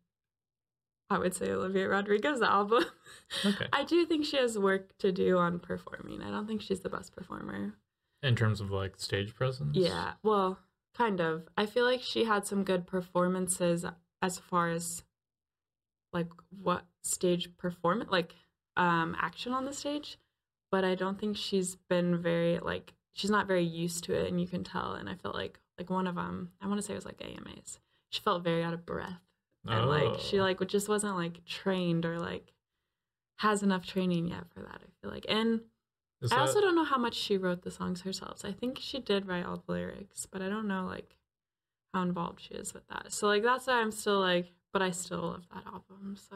I 1.09 1.17
would 1.19 1.33
say 1.35 1.51
Olivia 1.51 1.87
Rodrigo's 1.89 2.41
album. 2.41 2.85
Okay. 3.45 3.67
I 3.73 3.83
do 3.83 4.05
think 4.05 4.25
she 4.25 4.37
has 4.37 4.57
work 4.57 4.97
to 4.99 5.11
do 5.11 5.37
on 5.37 5.59
performing. 5.59 6.21
I 6.21 6.29
don't 6.31 6.47
think 6.47 6.61
she's 6.61 6.79
the 6.81 6.89
best 6.89 7.15
performer. 7.15 7.73
In 8.23 8.35
terms 8.35 8.61
of 8.61 8.71
like 8.71 8.93
stage 8.97 9.35
presence? 9.35 9.75
Yeah, 9.77 10.13
well, 10.23 10.59
kind 10.95 11.19
of. 11.19 11.47
I 11.57 11.65
feel 11.65 11.85
like 11.85 12.01
she 12.01 12.23
had 12.25 12.45
some 12.47 12.63
good 12.63 12.85
performances 12.87 13.85
as 14.21 14.37
far 14.39 14.69
as 14.69 15.03
like 16.13 16.29
what 16.61 16.85
stage 17.03 17.55
performance, 17.57 18.09
like 18.11 18.35
um 18.77 19.15
action 19.19 19.53
on 19.53 19.65
the 19.65 19.73
stage, 19.73 20.17
but 20.71 20.83
I 20.83 20.95
don't 20.95 21.19
think 21.19 21.37
she's 21.37 21.75
been 21.89 22.17
very 22.17 22.59
like 22.59 22.93
she's 23.13 23.29
not 23.31 23.47
very 23.47 23.63
used 23.63 24.03
to 24.05 24.13
it, 24.13 24.27
and 24.29 24.39
you 24.41 24.47
can 24.47 24.63
tell. 24.63 24.93
And 24.93 25.09
I 25.09 25.15
felt 25.15 25.35
like 25.35 25.59
like 25.77 25.89
one 25.89 26.07
of 26.07 26.15
them, 26.15 26.51
I 26.61 26.67
want 26.67 26.79
to 26.79 26.81
say 26.85 26.93
it 26.93 26.97
was 26.97 27.05
like 27.05 27.21
AMAs. 27.21 27.79
She 28.09 28.21
felt 28.21 28.43
very 28.43 28.63
out 28.63 28.73
of 28.73 28.85
breath, 28.85 29.21
and 29.65 29.87
like 29.87 30.19
she 30.19 30.39
Oh. 30.39 30.43
like 30.43 30.65
just 30.67 30.87
wasn't 30.89 31.15
like 31.15 31.43
trained 31.45 32.05
or 32.05 32.19
like 32.19 32.53
has 33.39 33.61
enough 33.63 33.85
training 33.85 34.27
yet 34.27 34.45
for 34.53 34.61
that. 34.61 34.81
I 34.81 34.89
feel 35.01 35.11
like, 35.11 35.25
and 35.27 35.61
Is 36.21 36.31
I 36.31 36.35
that- 36.35 36.41
also 36.41 36.61
don't 36.61 36.75
know 36.75 36.85
how 36.85 36.97
much 36.97 37.15
she 37.15 37.37
wrote 37.37 37.63
the 37.63 37.71
songs 37.71 38.01
herself. 38.01 38.39
So 38.39 38.47
I 38.47 38.53
think 38.53 38.79
she 38.79 38.99
did 38.99 39.27
write 39.27 39.45
all 39.45 39.57
the 39.65 39.71
lyrics, 39.73 40.25
but 40.25 40.41
I 40.41 40.47
don't 40.49 40.67
know 40.67 40.85
like 40.85 41.17
how 41.93 42.01
involved 42.01 42.39
she 42.41 42.53
is 42.53 42.73
with 42.73 42.87
that. 42.87 43.11
So 43.11 43.27
like 43.27 43.43
that's 43.43 43.67
why 43.67 43.81
I'm 43.81 43.91
still 43.91 44.19
like, 44.21 44.51
but 44.71 44.81
I 44.81 44.91
still 44.91 45.21
love 45.21 45.47
that 45.53 45.65
album. 45.65 46.15
So 46.17 46.35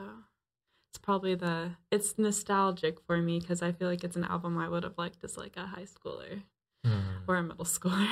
it's 0.92 0.98
probably 1.00 1.36
the 1.36 1.72
it's 1.92 2.18
nostalgic 2.18 3.00
for 3.06 3.18
me 3.18 3.40
because 3.40 3.62
I 3.62 3.72
feel 3.72 3.88
like 3.88 4.04
it's 4.04 4.16
an 4.16 4.24
album 4.24 4.58
I 4.58 4.68
would 4.70 4.84
have 4.84 4.98
liked 4.98 5.24
as 5.24 5.38
like 5.38 5.56
a 5.58 5.66
high 5.68 5.86
schooler 5.86 6.42
Hmm. 6.86 7.00
or 7.28 7.36
a 7.36 7.44
middle 7.44 7.66
schooler. 7.66 8.08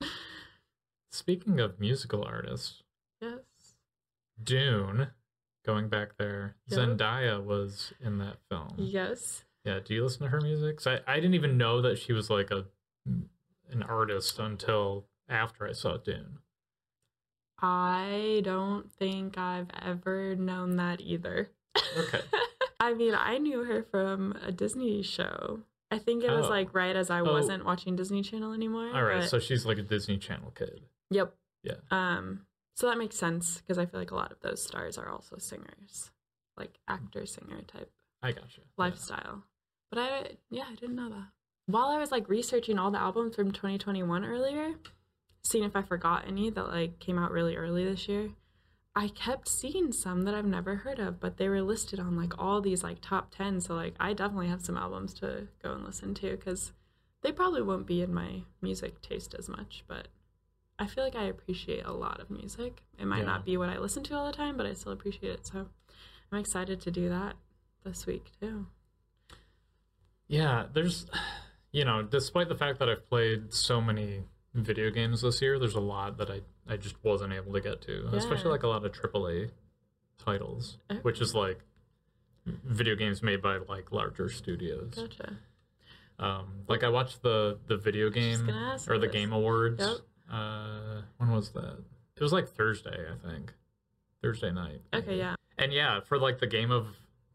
Speaking 1.10 1.60
of 1.60 1.78
musical 1.78 2.24
artists, 2.24 2.82
yes. 3.20 3.40
Dune, 4.42 5.08
going 5.66 5.88
back 5.88 6.16
there, 6.18 6.56
Yep. 6.68 6.78
Zendaya 6.98 7.42
was 7.44 7.92
in 8.00 8.18
that 8.18 8.36
film. 8.48 8.74
Yes. 8.78 9.44
Yeah, 9.64 9.80
do 9.84 9.94
you 9.94 10.04
listen 10.04 10.22
to 10.22 10.28
her 10.28 10.40
music? 10.40 10.84
I, 10.86 11.00
I 11.06 11.16
didn't 11.16 11.34
even 11.34 11.58
know 11.58 11.82
that 11.82 11.98
she 11.98 12.12
was 12.12 12.30
like 12.30 12.50
a 12.50 12.64
an 13.70 13.82
artist 13.82 14.38
until 14.38 15.06
after 15.28 15.66
I 15.66 15.72
saw 15.72 15.96
Dune. 15.96 16.38
I 17.60 18.40
don't 18.44 18.90
think 18.92 19.38
I've 19.38 19.70
ever 19.80 20.34
known 20.34 20.76
that 20.76 21.00
either. 21.00 21.50
Okay. 21.96 22.20
I 22.80 22.94
mean, 22.94 23.14
I 23.14 23.38
knew 23.38 23.64
her 23.64 23.82
from 23.82 24.32
a 24.44 24.50
Disney 24.52 25.02
show. 25.02 25.60
I 25.90 25.98
think 25.98 26.24
it 26.24 26.30
was 26.30 26.46
Oh. 26.46 26.50
like 26.50 26.74
right 26.74 26.96
as 26.96 27.10
I 27.10 27.20
Oh. 27.20 27.32
wasn't 27.32 27.64
watching 27.64 27.96
Disney 27.96 28.22
Channel 28.22 28.52
anymore. 28.52 28.90
All 28.94 29.04
right, 29.04 29.20
but- 29.20 29.28
so 29.28 29.38
she's 29.38 29.64
like 29.66 29.78
a 29.78 29.82
Disney 29.82 30.18
Channel 30.18 30.50
kid. 30.54 30.82
yep. 31.10 31.36
Yeah. 31.62 31.76
Um. 31.90 32.46
So 32.74 32.88
that 32.88 32.98
makes 32.98 33.16
sense 33.16 33.58
because 33.58 33.78
I 33.78 33.86
feel 33.86 34.00
like 34.00 34.10
a 34.10 34.14
lot 34.16 34.32
of 34.32 34.40
those 34.40 34.62
stars 34.62 34.96
are 34.98 35.08
also 35.08 35.36
singers, 35.38 36.10
like 36.56 36.78
actor 36.88 37.24
singer 37.26 37.62
type 37.62 37.92
I 38.22 38.32
gotcha. 38.32 38.60
Yeah. 38.62 38.64
lifestyle. 38.78 39.44
But 39.90 39.98
I 40.00 40.36
yeah, 40.50 40.64
I 40.70 40.74
didn't 40.74 40.96
know 40.96 41.10
that. 41.10 41.28
While 41.66 41.88
I 41.90 41.98
was 41.98 42.10
like 42.10 42.28
researching 42.28 42.78
all 42.78 42.90
the 42.90 42.98
albums 42.98 43.36
from 43.36 43.52
2021 43.52 44.24
earlier, 44.24 44.74
seeing 45.44 45.62
if 45.64 45.76
I 45.76 45.82
forgot 45.82 46.26
any 46.26 46.50
that 46.50 46.68
like 46.68 46.98
came 46.98 47.18
out 47.18 47.30
really 47.30 47.54
early 47.56 47.84
this 47.84 48.08
year, 48.08 48.30
I 48.94 49.08
kept 49.08 49.48
seeing 49.48 49.92
some 49.92 50.22
that 50.22 50.34
I've 50.34 50.44
never 50.46 50.76
heard 50.76 50.98
of, 50.98 51.18
but 51.18 51.36
they 51.38 51.48
were 51.48 51.62
listed 51.62 51.98
on 51.98 52.16
like 52.16 52.38
all 52.38 52.60
these 52.60 52.82
like 52.84 52.98
top 53.00 53.30
10, 53.34 53.60
so 53.60 53.74
like 53.74 53.94
I 53.98 54.12
definitely 54.12 54.48
have 54.48 54.62
some 54.64 54.76
albums 54.76 55.14
to 55.14 55.48
go 55.62 55.72
and 55.72 55.84
listen 55.84 56.14
to 56.14 56.36
cuz 56.36 56.72
they 57.22 57.32
probably 57.32 57.62
won't 57.62 57.86
be 57.86 58.02
in 58.02 58.12
my 58.12 58.42
music 58.60 59.00
taste 59.00 59.34
as 59.34 59.48
much, 59.48 59.84
but 59.86 60.08
I 60.78 60.86
feel 60.86 61.04
like 61.04 61.14
I 61.16 61.24
appreciate 61.24 61.84
a 61.84 61.92
lot 61.92 62.20
of 62.20 62.30
music. 62.30 62.82
It 62.98 63.06
might 63.06 63.20
Yeah. 63.20 63.26
not 63.26 63.44
be 63.44 63.56
what 63.56 63.68
I 63.68 63.78
listen 63.78 64.02
to 64.04 64.14
all 64.16 64.26
the 64.26 64.32
time, 64.36 64.56
but 64.56 64.66
I 64.66 64.72
still 64.74 64.92
appreciate 64.92 65.32
it. 65.32 65.46
So 65.46 65.68
I'm 66.30 66.38
excited 66.38 66.80
to 66.82 66.90
do 66.90 67.08
that 67.08 67.36
this 67.84 68.06
week 68.06 68.30
too. 68.40 68.66
Yeah, 70.28 70.66
there's, 70.72 71.06
you 71.72 71.84
know, 71.84 72.02
despite 72.02 72.48
the 72.48 72.54
fact 72.56 72.78
that 72.80 72.88
I've 72.88 73.08
played 73.08 73.52
so 73.54 73.80
many 73.80 74.24
video 74.54 74.90
games 74.90 75.22
this 75.22 75.40
year, 75.40 75.58
there's 75.58 75.74
a 75.74 75.80
lot 75.80 76.18
that 76.18 76.30
I, 76.30 76.40
I 76.68 76.76
just 76.76 76.96
wasn't 77.02 77.32
able 77.32 77.52
to 77.54 77.60
get 77.60 77.80
to, 77.82 78.08
especially 78.14 78.50
like 78.50 78.62
a 78.62 78.68
lot 78.68 78.84
of 78.84 78.92
AAA 78.92 79.50
titles, 80.18 80.78
which 81.02 81.20
is 81.20 81.34
like 81.34 81.58
video 82.46 82.94
games 82.96 83.22
made 83.22 83.42
by 83.42 83.56
like 83.68 83.92
larger 83.92 84.28
studios. 84.28 84.94
Gotcha. 84.94 85.36
Um, 86.18 86.64
like 86.68 86.84
I 86.84 86.88
watched 86.88 87.22
the 87.22 87.58
the 87.66 87.76
video 87.76 88.10
game 88.10 88.48
or 88.88 88.98
the 88.98 89.06
this. 89.06 89.12
Game 89.12 89.32
Awards. 89.32 89.80
Yep. 89.80 89.96
Uh, 90.30 91.02
when 91.18 91.30
was 91.30 91.50
that? 91.50 91.78
It 92.16 92.22
was 92.22 92.32
like 92.32 92.48
Thursday, 92.48 93.06
I 93.10 93.28
think. 93.28 93.52
Thursday 94.22 94.52
night. 94.52 94.80
Okay, 94.94 95.18
yeah. 95.18 95.34
And 95.58 95.72
yeah, 95.72 96.00
for 96.00 96.18
like 96.18 96.38
the 96.38 96.46
game 96.46 96.70
of 96.70 96.86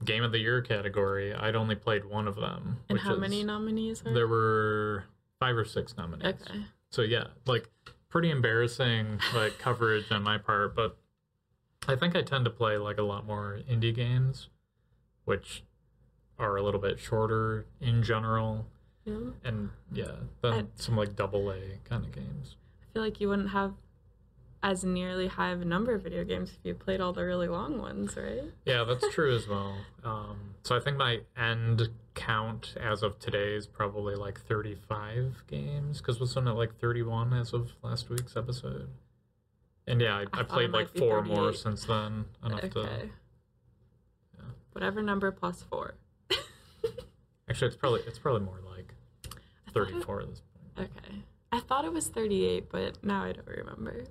game 0.05 0.23
of 0.23 0.31
the 0.31 0.39
year 0.39 0.61
category, 0.61 1.33
I'd 1.33 1.55
only 1.55 1.75
played 1.75 2.05
one 2.05 2.27
of 2.27 2.35
them. 2.35 2.77
And 2.87 2.95
which 2.97 3.03
how 3.03 3.15
is- 3.15 3.19
many 3.19 3.43
nominees 3.43 4.03
are 4.05 4.13
There 4.13 4.27
were 4.27 5.03
five 5.39 5.57
or 5.57 5.65
six 5.65 5.97
nominees. 5.97 6.25
Okay. 6.41 6.61
So 6.91 7.01
yeah, 7.01 7.25
like 7.45 7.69
pretty 8.09 8.29
embarrassing 8.29 9.19
like 9.35 9.57
coverage 9.59 10.11
on 10.11 10.23
my 10.23 10.37
part, 10.37 10.75
but 10.75 10.97
I 11.87 11.95
think 11.95 12.15
I 12.15 12.21
tend 12.21 12.45
to 12.45 12.51
play 12.51 12.77
like 12.77 12.97
a 12.97 13.03
lot 13.03 13.25
more 13.25 13.59
indie 13.69 13.93
games, 13.95 14.49
which 15.25 15.63
are 16.39 16.55
a 16.57 16.63
little 16.63 16.79
bit 16.79 16.99
shorter 16.99 17.65
in 17.81 18.03
general, 18.03 18.67
Yeah. 19.05 19.31
and 19.43 19.69
yeah, 19.91 20.11
than 20.41 20.53
I- 20.53 20.65
some 20.75 20.95
like 20.95 21.15
double 21.15 21.49
A 21.51 21.61
kind 21.83 22.05
of 22.05 22.11
games. 22.11 22.55
I 22.81 22.93
feel 22.93 23.01
like 23.03 23.19
you 23.21 23.29
wouldn't 23.29 23.49
have 23.49 23.73
as 24.67 24.83
nearly 24.83 25.27
high 25.27 25.51
of 25.51 25.61
a 25.61 25.65
number 25.65 25.93
of 25.93 26.03
video 26.03 26.25
games 26.25 26.51
if 26.51 26.57
you 26.63 26.73
played 26.73 26.99
all 26.99 27.13
the 27.13 27.23
really 27.23 27.47
long 27.47 27.79
ones, 27.79 28.17
right? 28.17 28.43
Yeah, 28.65 28.83
that's 28.83 29.07
true 29.13 29.33
as 29.33 29.47
well. 29.47 29.77
Um, 30.03 30.55
so 30.63 30.75
I 30.75 30.81
think 30.81 30.97
my 30.97 31.21
end 31.37 31.87
count 32.15 32.75
as 32.77 33.01
of 33.01 33.17
today 33.17 33.53
is 33.53 33.65
probably 33.65 34.15
like 34.15 34.41
35 34.41 35.45
games, 35.47 35.99
because 35.99 36.19
wasn't 36.19 36.49
it 36.49 36.51
like 36.51 36.77
31 36.81 37.31
as 37.31 37.53
of 37.53 37.71
last 37.81 38.09
week's 38.09 38.35
episode? 38.35 38.89
And 39.87 40.01
yeah, 40.01 40.17
I, 40.17 40.25
I, 40.33 40.41
it 40.41 40.49
played 40.49 40.71
like 40.71 40.89
four 40.97 41.23
more 41.23 41.53
since 41.53 41.85
then. 41.85 42.25
Enough 42.45 42.65
okay. 42.65 42.69
to 42.69 43.09
yeah. 44.37 44.45
Whatever 44.73 45.01
number 45.01 45.31
plus 45.31 45.63
four. 45.63 45.95
actually, 47.49 47.67
it's 47.67 47.77
probably 47.77 48.01
it's 48.05 48.19
probably 48.19 48.41
more 48.41 48.59
like 48.69 48.93
I 49.65 49.71
thought 49.71 49.87
it- 49.87 49.93
34 49.93 50.21
at 50.21 50.29
this 50.29 50.41
point. 50.75 50.89
Okay. 50.97 51.15
I 51.53 51.61
thought 51.61 51.85
it 51.85 51.93
was 51.93 52.09
38, 52.09 52.69
but 52.69 53.05
now 53.05 53.23
I 53.23 53.31
don't 53.31 53.47
remember. 53.47 54.03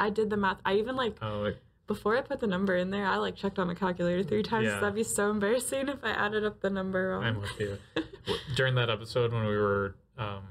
I 0.00 0.10
did 0.10 0.30
the 0.30 0.36
math. 0.36 0.58
I 0.64 0.74
even 0.74 0.96
like 0.96 1.16
Oh, 1.22 1.44
it, 1.44 1.58
before 1.86 2.16
I 2.16 2.20
put 2.20 2.40
the 2.40 2.46
number 2.46 2.76
in 2.76 2.90
there, 2.90 3.06
I 3.06 3.16
like 3.16 3.34
checked 3.36 3.58
on 3.58 3.70
a 3.70 3.74
calculator 3.74 4.22
three 4.22 4.42
times. 4.42 4.66
Yeah. 4.66 4.78
That'd 4.80 4.94
be 4.94 5.02
so 5.04 5.30
embarrassing 5.30 5.88
if 5.88 6.04
I 6.04 6.10
added 6.10 6.44
up 6.44 6.60
the 6.60 6.70
number 6.70 7.10
wrong. 7.10 7.24
I'm 7.24 7.40
with 7.40 7.58
you. 7.58 7.78
During 8.56 8.74
that 8.76 8.90
episode 8.90 9.32
when 9.32 9.46
we 9.46 9.56
were 9.56 9.94
um, 10.18 10.42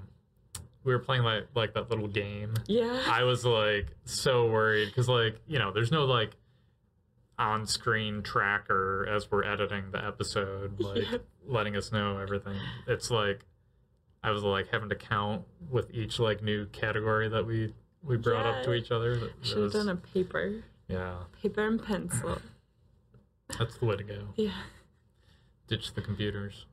we 0.84 0.94
were 0.94 1.00
playing 1.00 1.24
like 1.24 1.48
like 1.56 1.74
that 1.76 1.90
little 1.90 2.08
game. 2.08 2.54
yeah. 2.68 3.02
I 3.08 3.24
was 3.24 3.46
like 3.46 3.88
so 4.06 4.48
worried 4.50 4.88
because 4.88 5.08
like 5.08 5.40
you 5.48 5.60
know 5.60 5.72
there's 5.72 5.92
no 5.92 6.06
like 6.06 6.36
on-screen 7.40 8.24
tracker 8.24 9.08
as 9.08 9.30
we're 9.30 9.44
editing 9.44 9.92
the 9.92 10.04
episode 10.04 10.80
like 10.80 11.04
Yeah. 11.12 11.18
letting 11.46 11.76
us 11.76 11.92
know 11.92 12.18
everything. 12.18 12.58
It's 12.88 13.12
like 13.12 13.46
I 14.24 14.32
was 14.32 14.42
like 14.44 14.70
having 14.72 14.90
to 14.90 14.96
count 14.96 15.44
with 15.70 15.92
each 15.94 16.20
like 16.20 16.42
new 16.42 16.66
category 16.68 17.30
that 17.30 17.46
we 17.46 17.74
we 18.04 18.18
brought 18.18 18.46
up 18.46 18.64
to 18.64 18.74
each 18.74 18.92
other. 18.92 19.18
That- 19.18 19.32
Should 19.42 19.58
have 19.64 19.74
done 19.74 19.90
a 19.90 19.96
paper. 19.96 20.64
yeah, 20.88 21.16
Paper 21.42 21.66
and 21.68 21.82
pencil. 21.84 22.40
that's 23.58 23.78
the 23.78 23.86
way 23.86 23.96
to 23.98 24.04
go. 24.04 24.28
Yeah. 24.36 24.52
Ditch 25.68 25.94
the 25.94 26.02
computers. 26.02 26.66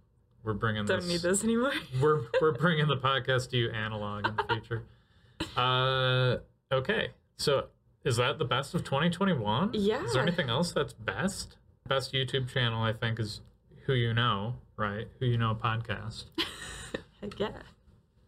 We're 0.45 0.53
bringing 0.55 0.85
Don't 0.85 1.01
this. 1.01 1.09
need 1.09 1.21
this 1.23 1.43
anymore. 1.43 1.73
we're 2.01 2.21
we're 2.41 2.53
bringing 2.53 2.87
the 2.87 2.97
podcast 2.97 3.51
to 3.51 3.57
you 3.57 3.71
analog 3.71 4.27
in 4.29 4.37
the 4.37 4.45
future. 4.49 4.83
Uh, 5.57 6.37
okay. 6.73 7.09
So 7.39 7.67
is 8.05 8.17
that 8.19 8.39
the 8.39 8.45
best 8.45 8.75
of 8.75 8.85
2021? 8.85 9.71
Yeah. 9.73 10.05
Is 10.05 10.13
there 10.13 10.23
anything 10.23 10.51
else 10.51 10.73
that's 10.73 10.93
best? 10.93 11.57
Best 11.89 12.13
YouTube 12.13 12.49
channel, 12.49 12.83
I 12.83 12.93
think, 12.93 13.19
is 13.19 13.41
Who 13.87 13.95
You 13.95 14.15
Know, 14.15 14.55
right? 14.77 15.09
Who 15.19 15.27
You 15.27 15.39
Know 15.39 15.55
podcast. 15.61 16.25
Heck 17.21 17.39
yeah. 17.41 17.51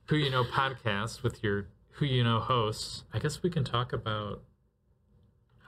Who 0.09 0.17
You 0.17 0.31
Know 0.31 0.45
podcast 0.45 1.23
with 1.23 1.43
your 1.45 1.67
Who 1.97 2.05
You 2.05 2.25
Know 2.25 2.41
hosts. 2.41 3.05
I 3.13 3.19
guess 3.19 3.43
we 3.43 3.51
can 3.51 3.65
talk 3.65 3.93
about 3.93 4.43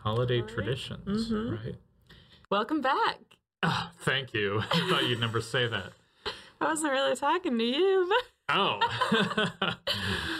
holiday 0.02 0.40
Alright. 0.40 0.54
traditions, 0.54 1.30
Mhm. 1.30 1.64
right? 1.64 1.76
Welcome 2.50 2.80
back. 2.80 3.18
Ah, 3.62 3.92
thank 4.00 4.32
you. 4.34 4.60
I 4.60 4.88
thought 4.88 5.06
you'd 5.08 5.20
never 5.20 5.40
say 5.40 5.66
that. 5.66 5.92
I 6.60 6.64
wasn't 6.66 6.92
really 6.92 7.16
talking 7.16 7.58
to 7.58 7.64
you. 7.64 8.12
Oh. 8.50 8.80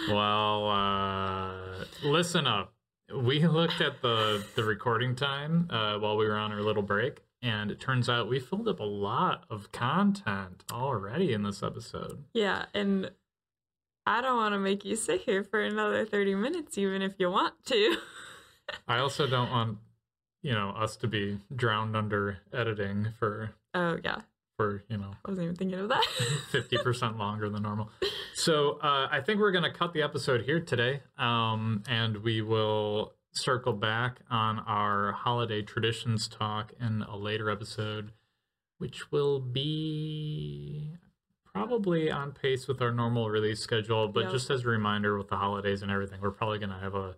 well, 0.09 0.71
uh, 0.71 1.85
listen 2.03 2.47
up. 2.47 2.73
We 3.15 3.47
looked 3.47 3.83
at 3.83 4.01
the, 4.01 4.43
the 4.57 4.65
recording 4.65 5.15
time 5.15 5.69
uh, 5.69 5.99
while 5.99 6.17
we 6.17 6.25
were 6.27 6.37
on 6.39 6.51
our 6.51 6.63
little 6.63 6.83
break, 6.83 7.21
and 7.43 7.71
it 7.71 7.81
turns 7.81 8.09
out 8.09 8.27
we 8.27 8.41
filled 8.41 8.67
up 8.67 8.81
a 8.81 8.85
lot 8.85 9.45
of 9.51 9.73
content 9.73 10.65
already 10.73 11.35
in 11.35 11.43
this 11.43 11.63
episode. 11.63 12.25
yeah, 12.33 12.65
and 12.73 13.11
I 14.09 14.23
don't 14.23 14.39
want 14.39 14.55
to 14.55 14.59
make 14.59 14.87
you 14.87 14.97
sit 14.97 15.21
here 15.21 15.45
for 15.45 15.61
another 15.61 16.07
30 16.07 16.35
minutes, 16.35 16.79
even 16.79 17.03
if 17.03 17.13
you 17.19 17.31
want 17.31 17.53
to. 17.67 17.97
I 18.89 19.01
also 19.01 19.27
don't 19.27 19.51
want 19.51 19.79
you 20.41 20.55
know 20.55 20.71
us 20.71 20.97
to 20.99 21.07
be 21.07 21.39
drowned 21.55 21.95
under 21.95 22.39
editing 22.51 23.09
for 23.19 23.51
Oh 23.75 23.99
yeah, 24.03 24.21
for 24.57 24.83
you 24.89 24.97
know 24.97 25.11
I 25.27 25.31
wasn't 25.31 25.45
even 25.45 25.57
thinking 25.57 25.79
of 25.79 25.91
that. 25.91 26.03
50% 26.53 27.19
longer 27.19 27.51
than 27.51 27.63
normal. 27.63 27.91
So 28.33 28.79
uh, 28.83 29.09
I 29.11 29.21
think 29.21 29.41
we're 29.41 29.53
going 29.53 29.71
to 29.71 29.79
cut 29.79 29.93
the 29.93 30.01
episode 30.01 30.43
here 30.43 30.61
today, 30.61 31.03
um, 31.19 31.83
and 31.87 32.17
we 32.19 32.41
will 32.41 33.13
circle 33.33 33.75
back 33.75 34.21
on 34.31 34.61
our 34.61 35.13
holiday 35.13 35.61
traditions 35.61 36.29
talk 36.29 36.73
in 36.81 37.03
a 37.03 37.17
later 37.17 37.51
episode, 37.51 38.13
which 38.79 39.13
will 39.13 39.39
be 39.39 40.95
probably 41.59 42.11
on 42.11 42.33
pace 42.33 42.67
with 42.69 42.81
our 42.81 42.93
normal 42.93 43.31
release 43.31 43.61
schedule. 43.61 44.09
But 44.09 44.25
Yep. 44.25 44.33
just 44.33 44.51
as 44.51 44.65
a 44.65 44.69
reminder, 44.69 45.17
with 45.17 45.29
the 45.29 45.37
holidays 45.37 45.83
and 45.83 45.91
everything, 45.91 46.21
we're 46.21 46.31
probably 46.31 46.59
going 46.59 46.71
to 46.71 46.79
have 46.79 46.95
a 46.95 47.17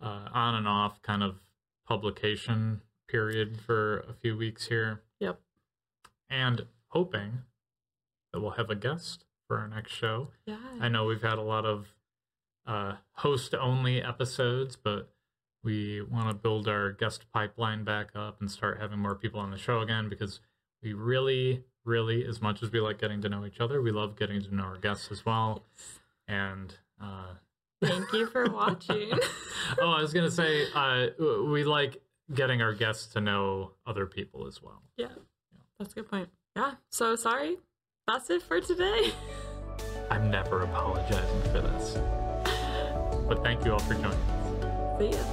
uh, 0.00 0.28
on 0.32 0.56
and 0.56 0.66
off 0.66 1.00
kind 1.02 1.22
of 1.22 1.40
publication 1.86 2.82
period 3.08 3.60
for 3.60 4.00
a 4.08 4.14
few 4.14 4.36
weeks 4.36 4.66
here 4.66 5.02
yep. 5.20 5.40
and 6.28 6.66
hoping 6.88 7.42
that 8.32 8.40
we'll 8.40 8.52
have 8.52 8.70
a 8.70 8.74
guest 8.74 9.24
for 9.46 9.58
our 9.58 9.68
next 9.68 9.92
show. 9.92 10.28
Yeah. 10.46 10.56
I 10.80 10.88
know 10.88 11.04
we've 11.04 11.22
had 11.22 11.38
a 11.38 11.42
lot 11.42 11.64
of 11.64 11.94
uh, 12.66 12.94
host 13.12 13.54
only 13.54 14.02
episodes, 14.02 14.76
but 14.76 15.10
we 15.62 16.00
want 16.02 16.28
to 16.28 16.34
build 16.34 16.66
our 16.66 16.90
guest 16.90 17.26
pipeline 17.32 17.84
back 17.84 18.08
up 18.14 18.40
and 18.40 18.50
start 18.50 18.80
having 18.80 18.98
more 18.98 19.14
people 19.14 19.40
on 19.40 19.50
the 19.50 19.58
show 19.58 19.80
again 19.80 20.08
because 20.08 20.40
we 20.82 20.92
really, 20.92 21.64
really, 21.84 22.24
as 22.26 22.40
much 22.40 22.62
as 22.62 22.70
we 22.72 22.80
like 22.80 22.98
getting 23.00 23.20
to 23.22 23.28
know 23.28 23.44
each 23.46 23.60
other, 23.60 23.80
we 23.82 23.90
love 23.90 24.16
getting 24.16 24.40
to 24.42 24.54
know 24.54 24.64
our 24.64 24.78
guests 24.78 25.10
as 25.10 25.24
well. 25.26 25.64
And 26.28 26.74
uh, 27.02 27.34
Thank 27.82 28.12
you 28.12 28.26
for 28.26 28.44
watching. 28.52 29.10
oh, 29.80 29.90
I 29.90 30.00
was 30.00 30.12
gonna 30.12 30.30
say 30.30 30.66
uh, 30.74 31.08
we 31.48 31.64
like 31.64 32.00
getting 32.34 32.62
our 32.62 32.72
guests 32.72 33.12
to 33.14 33.20
know 33.20 33.72
other 33.86 34.06
people 34.06 34.46
as 34.46 34.62
well. 34.62 34.82
yeah, 34.96 35.08
that's 35.78 35.92
a 35.92 35.96
good 35.96 36.08
point. 36.10 36.28
Yeah. 36.56 36.72
So 36.90 37.16
sorry. 37.16 37.56
That's 38.06 38.30
it 38.30 38.42
for 38.42 38.60
today. 38.60 39.12
I'm 40.10 40.30
never 40.30 40.62
apologizing 40.62 41.42
for 41.52 41.60
this. 41.60 41.98
But 43.28 43.42
thank 43.42 43.64
you 43.64 43.72
all 43.72 43.78
for 43.78 43.94
joining 43.94 44.12
us. 44.12 44.98
See 44.98 45.10
ya. 45.16 45.24